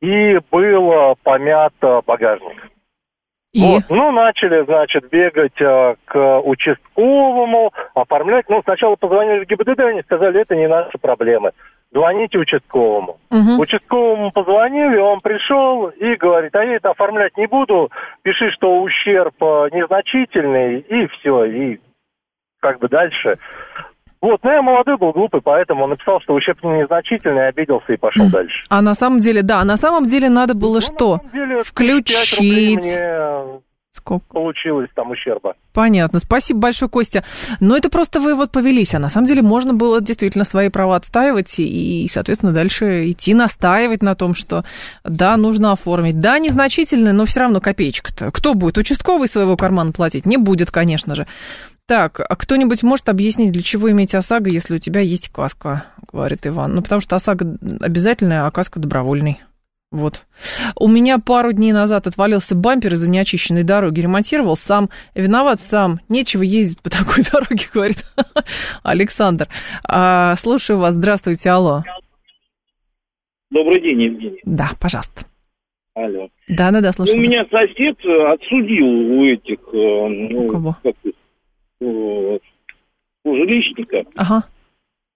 И 0.02 0.40
был 0.52 0.92
э, 0.92 1.16
помят 1.24 1.74
багажник. 2.06 2.70
И? 3.56 3.62
Вот. 3.62 3.84
Ну, 3.90 4.12
начали, 4.12 4.66
значит, 4.66 5.10
бегать 5.10 5.62
э, 5.62 5.96
к 6.04 6.40
участковому, 6.42 7.72
оформлять. 7.94 8.50
Ну, 8.50 8.62
сначала 8.66 8.98
позвонили 8.98 9.46
в 9.46 9.48
ГИБДД, 9.48 9.80
они 9.80 10.02
сказали, 10.02 10.42
это 10.42 10.58
не 10.58 10.68
наши 10.68 10.98
проблемы. 10.98 11.52
Звоните 11.94 12.38
участковому. 12.38 13.18
Мгм. 13.32 13.58
Участковому 13.58 14.32
позвонили, 14.32 14.98
он 14.98 15.22
пришел 15.22 15.88
и 15.88 16.16
говорит, 16.16 16.54
а 16.54 16.66
я 16.66 16.76
это 16.76 16.90
оформлять 16.90 17.38
не 17.38 17.48
буду, 17.48 17.90
пиши, 18.24 18.52
что 18.52 18.82
ущерб 18.82 19.36
э, 19.42 19.70
незначительный, 19.72 20.80
и 20.80 21.08
все, 21.08 21.46
и 21.46 21.80
как 22.60 22.80
бы 22.80 22.90
дальше. 22.90 23.38
Вот, 24.26 24.44
но 24.44 24.52
я 24.52 24.64
молодой 24.64 24.98
был, 24.98 25.12
глупый, 25.12 25.40
поэтому 25.40 25.84
он 25.84 25.92
написал, 25.92 26.20
что 26.22 26.34
ущерб 26.34 26.58
незначительный, 26.64 27.48
обиделся 27.48 27.94
и 27.94 27.96
пошел 27.96 28.28
дальше. 28.32 28.64
А 28.70 28.82
на 28.82 28.96
самом 28.96 29.20
деле, 29.20 29.44
да, 29.44 29.64
на 29.64 29.78
самом 29.78 30.08
деле 30.08 30.30
надо 30.30 30.56
было 30.56 30.76
Ну, 30.76 30.82
что? 30.82 31.20
Деле, 31.32 31.62
Включить. 31.64 32.32
5 32.32 32.40
рублей 32.40 32.76
мне 32.76 33.62
Сколько? 33.92 34.26
получилось 34.34 34.90
там 34.96 35.12
ущерба. 35.12 35.54
Понятно. 35.74 36.18
Спасибо 36.18 36.60
большое, 36.62 36.90
Костя. 36.90 37.24
Но 37.60 37.78
это 37.78 37.92
просто 37.92 38.20
вы 38.20 38.34
вот 38.34 38.52
повелись. 38.52 38.96
А 38.96 39.00
на 39.00 39.10
самом 39.10 39.28
деле 39.28 39.44
можно 39.44 39.76
было 39.76 40.02
действительно 40.02 40.44
свои 40.44 40.70
права 40.70 40.96
отстаивать 40.96 41.60
и, 41.60 42.08
соответственно, 42.10 42.52
дальше 42.52 43.12
идти 43.12 43.36
настаивать 43.36 44.02
на 44.02 44.16
том, 44.16 44.34
что 44.34 44.64
да, 45.04 45.38
нужно 45.38 45.72
оформить. 45.72 46.20
Да, 46.20 46.40
незначительно, 46.40 47.14
но 47.14 47.26
все 47.26 47.42
равно 47.42 47.62
копеечка-то. 47.62 48.32
Кто 48.32 48.56
будет? 48.56 48.80
Участковый 48.80 49.28
своего 49.28 49.56
кармана 49.56 49.92
платить? 49.92 50.26
Не 50.26 50.38
будет, 50.38 50.72
конечно 50.72 51.14
же. 51.14 51.28
Так, 51.88 52.20
а 52.20 52.36
кто-нибудь 52.36 52.82
может 52.82 53.10
объяснить, 53.10 53.52
для 53.52 53.62
чего 53.62 53.92
иметь 53.92 54.16
ОСАГО, 54.16 54.50
если 54.50 54.76
у 54.76 54.80
тебя 54.80 55.02
есть 55.02 55.30
каска, 55.30 55.86
говорит 56.12 56.48
Иван. 56.48 56.74
Ну, 56.74 56.82
потому 56.82 57.00
что 57.00 57.16
ОСАГО 57.16 57.58
обязательная, 57.80 58.48
а 58.48 58.52
каска 58.52 58.80
добровольный. 58.80 59.40
Вот. 59.92 60.26
У 60.76 60.88
меня 60.88 61.20
пару 61.20 61.54
дней 61.54 61.72
назад 61.72 62.08
отвалился 62.08 62.56
бампер 62.56 62.96
из-за 62.96 63.10
неочищенной 63.10 63.64
дороги. 63.64 64.02
Ремонтировал 64.02 64.58
сам. 64.58 64.90
Виноват 65.14 65.62
сам. 65.62 66.00
Нечего 66.10 66.42
ездить 66.42 66.82
по 66.82 66.90
такой 66.90 67.24
дороге, 67.32 67.66
говорит 67.72 68.04
Александр. 68.84 69.48
А, 69.88 70.36
слушаю 70.36 70.80
вас. 70.80 70.96
Здравствуйте. 70.96 71.52
Алло. 71.52 71.84
Добрый 73.52 73.80
день, 73.80 74.02
Евгений. 74.02 74.42
Да, 74.44 74.72
пожалуйста. 74.82 75.24
Алло. 75.94 76.28
Да-да-да, 76.50 76.88
Ну, 76.88 76.94
слушаю 76.94 77.18
у 77.18 77.22
меня 77.22 77.46
сосед 77.50 77.98
э, 78.04 78.34
отсудил 78.34 78.86
у 78.86 79.24
этих, 79.24 79.60
э, 79.72 80.08
ну, 80.32 80.48
У 80.48 80.52
кого? 80.52 80.76
как 80.84 80.96
у 81.82 82.40
жилищника 83.26 84.04
Ага. 84.16 84.44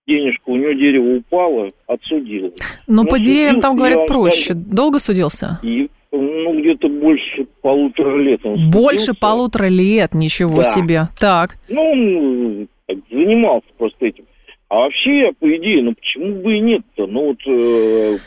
денежку, 0.07 0.53
у 0.53 0.57
него 0.57 0.71
дерево 0.73 1.17
упало, 1.17 1.69
отсудил. 1.87 2.53
Но 2.87 3.03
Ну, 3.03 3.09
по 3.09 3.19
деревьям 3.19 3.61
там, 3.61 3.75
говорят, 3.75 4.07
проще. 4.07 4.53
скажу, 4.55 4.59
Долго 4.71 4.99
судился? 4.99 5.59
И, 5.63 5.89
ну, 6.11 6.59
где-то 6.59 6.87
больше 6.89 7.45
полутора 7.61 8.17
лет 8.21 8.41
он 8.43 8.71
Больше 8.71 8.99
судился. 9.05 9.21
полутора 9.21 9.67
лет, 9.69 10.13
ничего 10.13 10.57
Да. 10.57 10.63
себе. 10.63 11.01
Так. 11.19 11.57
Ну, 11.69 11.81
он 11.91 12.67
занимался 13.11 13.67
просто 13.77 14.07
этим. 14.07 14.25
А 14.69 14.75
вообще, 14.81 15.31
по 15.39 15.55
идее, 15.55 15.81
ну 15.83 15.93
почему 15.95 16.41
бы 16.43 16.55
и 16.57 16.59
нет-то? 16.59 17.07
Ну 17.07 17.27
вот 17.27 17.39
э, 17.47 18.17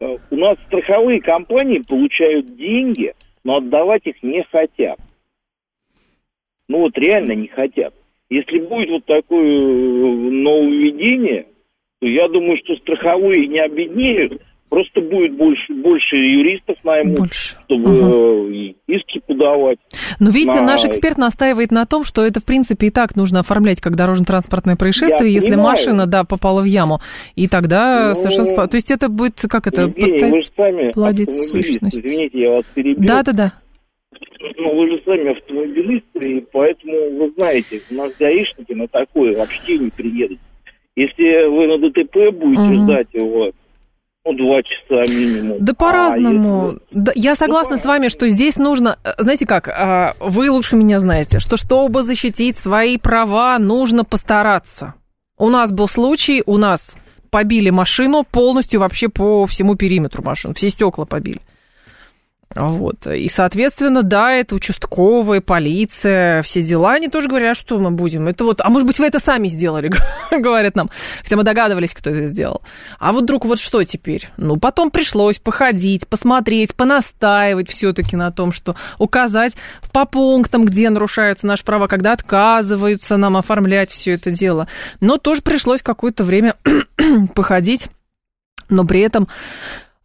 э, 0.00 0.16
у 0.30 0.36
нас 0.36 0.56
страховые 0.66 1.20
компании 1.20 1.82
получают 1.86 2.56
деньги, 2.56 3.12
но 3.44 3.56
отдавать 3.56 4.02
их 4.06 4.22
не 4.22 4.42
хотят. 4.50 4.98
Ну 6.68 6.80
вот 6.80 6.96
реально 6.98 7.32
не 7.32 7.48
хотят. 7.48 7.94
Если 8.28 8.58
будет 8.58 8.90
вот 8.90 9.04
такое 9.04 9.40
э, 9.40 10.14
нововведение, 10.60 11.46
то 12.00 12.06
я 12.08 12.28
думаю, 12.28 12.58
что 12.64 12.74
страховые 12.76 13.46
не 13.46 13.58
обеднеют, 13.58 14.42
просто 14.68 15.00
будет 15.00 15.36
больше, 15.36 15.72
больше 15.72 16.16
юристов 16.16 16.76
наймут, 16.82 17.32
чтобы 17.32 17.88
э, 17.88 18.52
и 18.52 18.76
иски 18.88 19.20
подавать. 19.26 19.78
Но 20.18 20.30
видите, 20.30 20.60
на- 20.60 20.66
наш 20.66 20.84
эксперт 20.84 21.18
настаивает 21.18 21.70
на 21.70 21.86
том, 21.86 22.04
что 22.04 22.22
это, 22.24 22.40
в 22.40 22.44
принципе, 22.44 22.88
и 22.88 22.90
так 22.90 23.14
нужно 23.14 23.40
оформлять 23.40 23.80
как 23.80 23.94
дорожно-транспортное 23.94 24.74
происшествие, 24.76 25.30
Я 25.30 25.34
если 25.36 25.50
понимаю. 25.50 25.70
машина, 25.70 26.06
да, 26.06 26.24
попала 26.24 26.62
в 26.62 26.64
яму. 26.64 26.98
И 27.36 27.46
тогда 27.46 28.08
Ну, 28.08 28.14
совершенно... 28.16 28.66
То 28.66 28.74
есть 28.76 28.90
это 28.90 29.08
будет, 29.08 29.40
как 29.48 29.68
это, 29.68 29.82
Евгений, 29.82 30.32
вы 30.32 30.42
сами 30.42 30.90
плодить 30.90 31.30
сущность. 31.30 31.98
Извините, 31.98 32.40
я 32.40 32.50
вас 32.50 32.64
перебил. 32.74 33.06
Да-да-да. 33.06 33.52
Ну, 34.58 34.76
вы 34.76 34.90
же 34.90 35.02
сами 35.04 35.30
автомобилисты, 35.32 36.38
и 36.38 36.46
поэтому 36.52 37.18
вы 37.18 37.32
знаете, 37.36 37.80
у 37.90 37.94
нас 37.94 38.12
гаишники 38.18 38.72
на 38.72 38.88
такое 38.88 39.36
вообще 39.36 39.78
не 39.78 39.90
приедут. 39.90 40.38
Если 40.94 41.46
вы 41.48 41.66
на 41.66 41.78
ДТП 41.78 42.34
будете 42.36 42.62
Мгм. 42.62 42.84
ждать 42.84 43.08
его, 43.12 43.52
ну, 44.24 44.32
два 44.32 44.62
часа 44.62 45.12
минимум. 45.12 45.58
Да 45.60 45.72
А 45.72 45.76
по-разному. 45.76 46.78
Да, 46.90 47.12
я 47.14 47.34
согласна 47.34 47.76
с 47.76 47.84
вами, 47.84 48.08
что 48.08 48.26
здесь 48.28 48.56
нужно, 48.56 48.98
э, 49.04 49.10
знаете 49.18 49.46
как, 49.46 49.68
а, 49.68 50.14
вы 50.20 50.50
лучше 50.50 50.76
меня 50.76 50.98
знаете, 51.00 51.38
что 51.38 51.56
чтобы 51.56 52.02
защитить 52.02 52.56
свои 52.56 52.96
права, 52.98 53.58
нужно 53.58 54.04
постараться. 54.04 54.94
У 55.38 55.50
нас 55.50 55.70
был 55.70 55.86
случай, 55.86 56.42
у 56.46 56.56
нас 56.56 56.96
побили 57.30 57.70
машину 57.70 58.24
полностью 58.24 58.80
вообще 58.80 59.08
по 59.08 59.46
всему 59.46 59.76
периметру 59.76 60.22
машин, 60.24 60.54
все 60.54 60.70
стекла 60.70 61.04
побили. 61.04 61.40
Вот. 62.54 63.06
И, 63.06 63.28
соответственно, 63.28 64.02
да, 64.02 64.32
это 64.32 64.54
участковые, 64.54 65.42
полиция, 65.42 66.42
все 66.42 66.62
дела. 66.62 66.92
Они 66.92 67.08
тоже 67.08 67.28
говорят, 67.28 67.56
что 67.56 67.78
мы 67.78 67.90
будем? 67.90 68.28
Это 68.28 68.44
вот, 68.44 68.60
а 68.62 68.70
может 68.70 68.86
быть, 68.86 68.98
вы 68.98 69.06
это 69.06 69.18
сами 69.18 69.48
сделали, 69.48 69.92
говорят 70.30 70.74
нам. 70.74 70.90
Хотя 71.22 71.36
мы 71.36 71.42
догадывались, 71.42 71.92
кто 71.92 72.10
это 72.10 72.28
сделал. 72.28 72.62
А 72.98 73.12
вот 73.12 73.24
вдруг 73.24 73.44
вот 73.44 73.58
что 73.58 73.84
теперь? 73.84 74.28
Ну, 74.38 74.56
потом 74.56 74.90
пришлось 74.90 75.38
походить, 75.38 76.06
посмотреть, 76.06 76.74
понастаивать 76.74 77.68
все-таки 77.68 78.16
на 78.16 78.30
том, 78.32 78.52
что 78.52 78.74
указать 78.98 79.54
по 79.92 80.06
пунктам, 80.06 80.64
где 80.64 80.88
нарушаются 80.88 81.46
наши 81.46 81.64
права, 81.64 81.88
когда 81.88 82.12
отказываются 82.12 83.18
нам 83.18 83.36
оформлять 83.36 83.90
все 83.90 84.12
это 84.12 84.30
дело. 84.30 84.66
Но 85.00 85.18
тоже 85.18 85.42
пришлось 85.42 85.82
какое-то 85.82 86.24
время 86.24 86.54
походить, 87.34 87.88
но 88.70 88.84
при 88.86 89.00
этом 89.00 89.28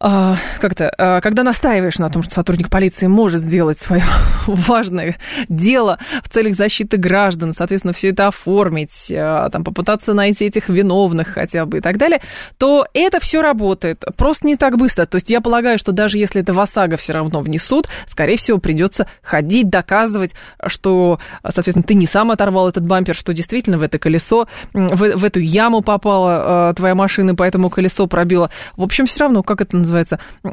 а, 0.04 0.36
как-то, 0.58 0.92
а, 0.98 1.20
когда 1.20 1.44
настаиваешь 1.44 1.98
на 1.98 2.10
том, 2.10 2.24
что 2.24 2.34
сотрудник 2.34 2.70
полиции 2.70 3.06
может 3.06 3.40
сделать 3.40 3.78
свое 3.78 4.02
важное 4.48 5.16
дело 5.48 6.00
в 6.24 6.28
целях 6.28 6.56
защиты 6.56 6.96
граждан, 6.96 7.52
соответственно, 7.52 7.92
все 7.92 8.08
это 8.08 8.26
оформить, 8.26 9.12
а, 9.16 9.48
там, 9.50 9.62
попытаться 9.62 10.12
найти 10.12 10.46
этих 10.46 10.68
виновных 10.68 11.28
хотя 11.28 11.66
бы 11.66 11.78
и 11.78 11.80
так 11.80 11.98
далее, 11.98 12.20
то 12.58 12.84
это 12.94 13.20
все 13.20 13.42
работает. 13.42 14.04
Просто 14.16 14.48
не 14.48 14.56
так 14.56 14.76
быстро. 14.76 15.06
То 15.06 15.16
есть 15.16 15.30
я 15.30 15.40
полагаю, 15.40 15.78
что 15.78 15.92
даже 15.92 16.18
если 16.18 16.42
это 16.42 16.52
в 16.52 16.58
ОСАГО 16.58 16.96
все 16.96 17.12
равно 17.12 17.40
внесут, 17.40 17.86
скорее 18.08 18.36
всего, 18.36 18.58
придется 18.58 19.06
ходить, 19.22 19.70
доказывать, 19.70 20.32
что, 20.66 21.20
соответственно, 21.44 21.84
ты 21.84 21.94
не 21.94 22.08
сам 22.08 22.32
оторвал 22.32 22.68
этот 22.68 22.84
бампер, 22.84 23.14
что 23.14 23.32
действительно 23.32 23.78
в 23.78 23.82
это 23.82 24.00
колесо, 24.00 24.48
в, 24.72 25.16
в 25.16 25.24
эту 25.24 25.38
яму 25.38 25.80
попала 25.80 26.74
твоя 26.74 26.96
машина, 26.96 27.36
поэтому 27.36 27.70
колесо 27.70 28.08
пробило. 28.08 28.50
В 28.76 28.82
общем, 28.82 29.06
все 29.06 29.20
равно, 29.20 29.44
как 29.44 29.60
это 29.60 29.76
называется, 29.76 29.91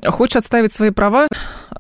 хочешь 0.08 0.36
отставить 0.36 0.74
свои 0.74 0.92
права, 0.92 1.28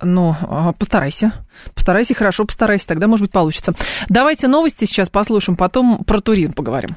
ну, 0.01 0.35
постарайся. 0.77 1.33
Постарайся, 1.75 2.13
хорошо 2.13 2.45
постарайся, 2.45 2.87
тогда, 2.87 3.07
может 3.07 3.25
быть, 3.25 3.31
получится. 3.31 3.73
Давайте 4.07 4.47
новости 4.47 4.85
сейчас 4.85 5.09
послушаем, 5.09 5.57
потом 5.57 6.03
про 6.03 6.21
туризм 6.21 6.53
поговорим. 6.53 6.95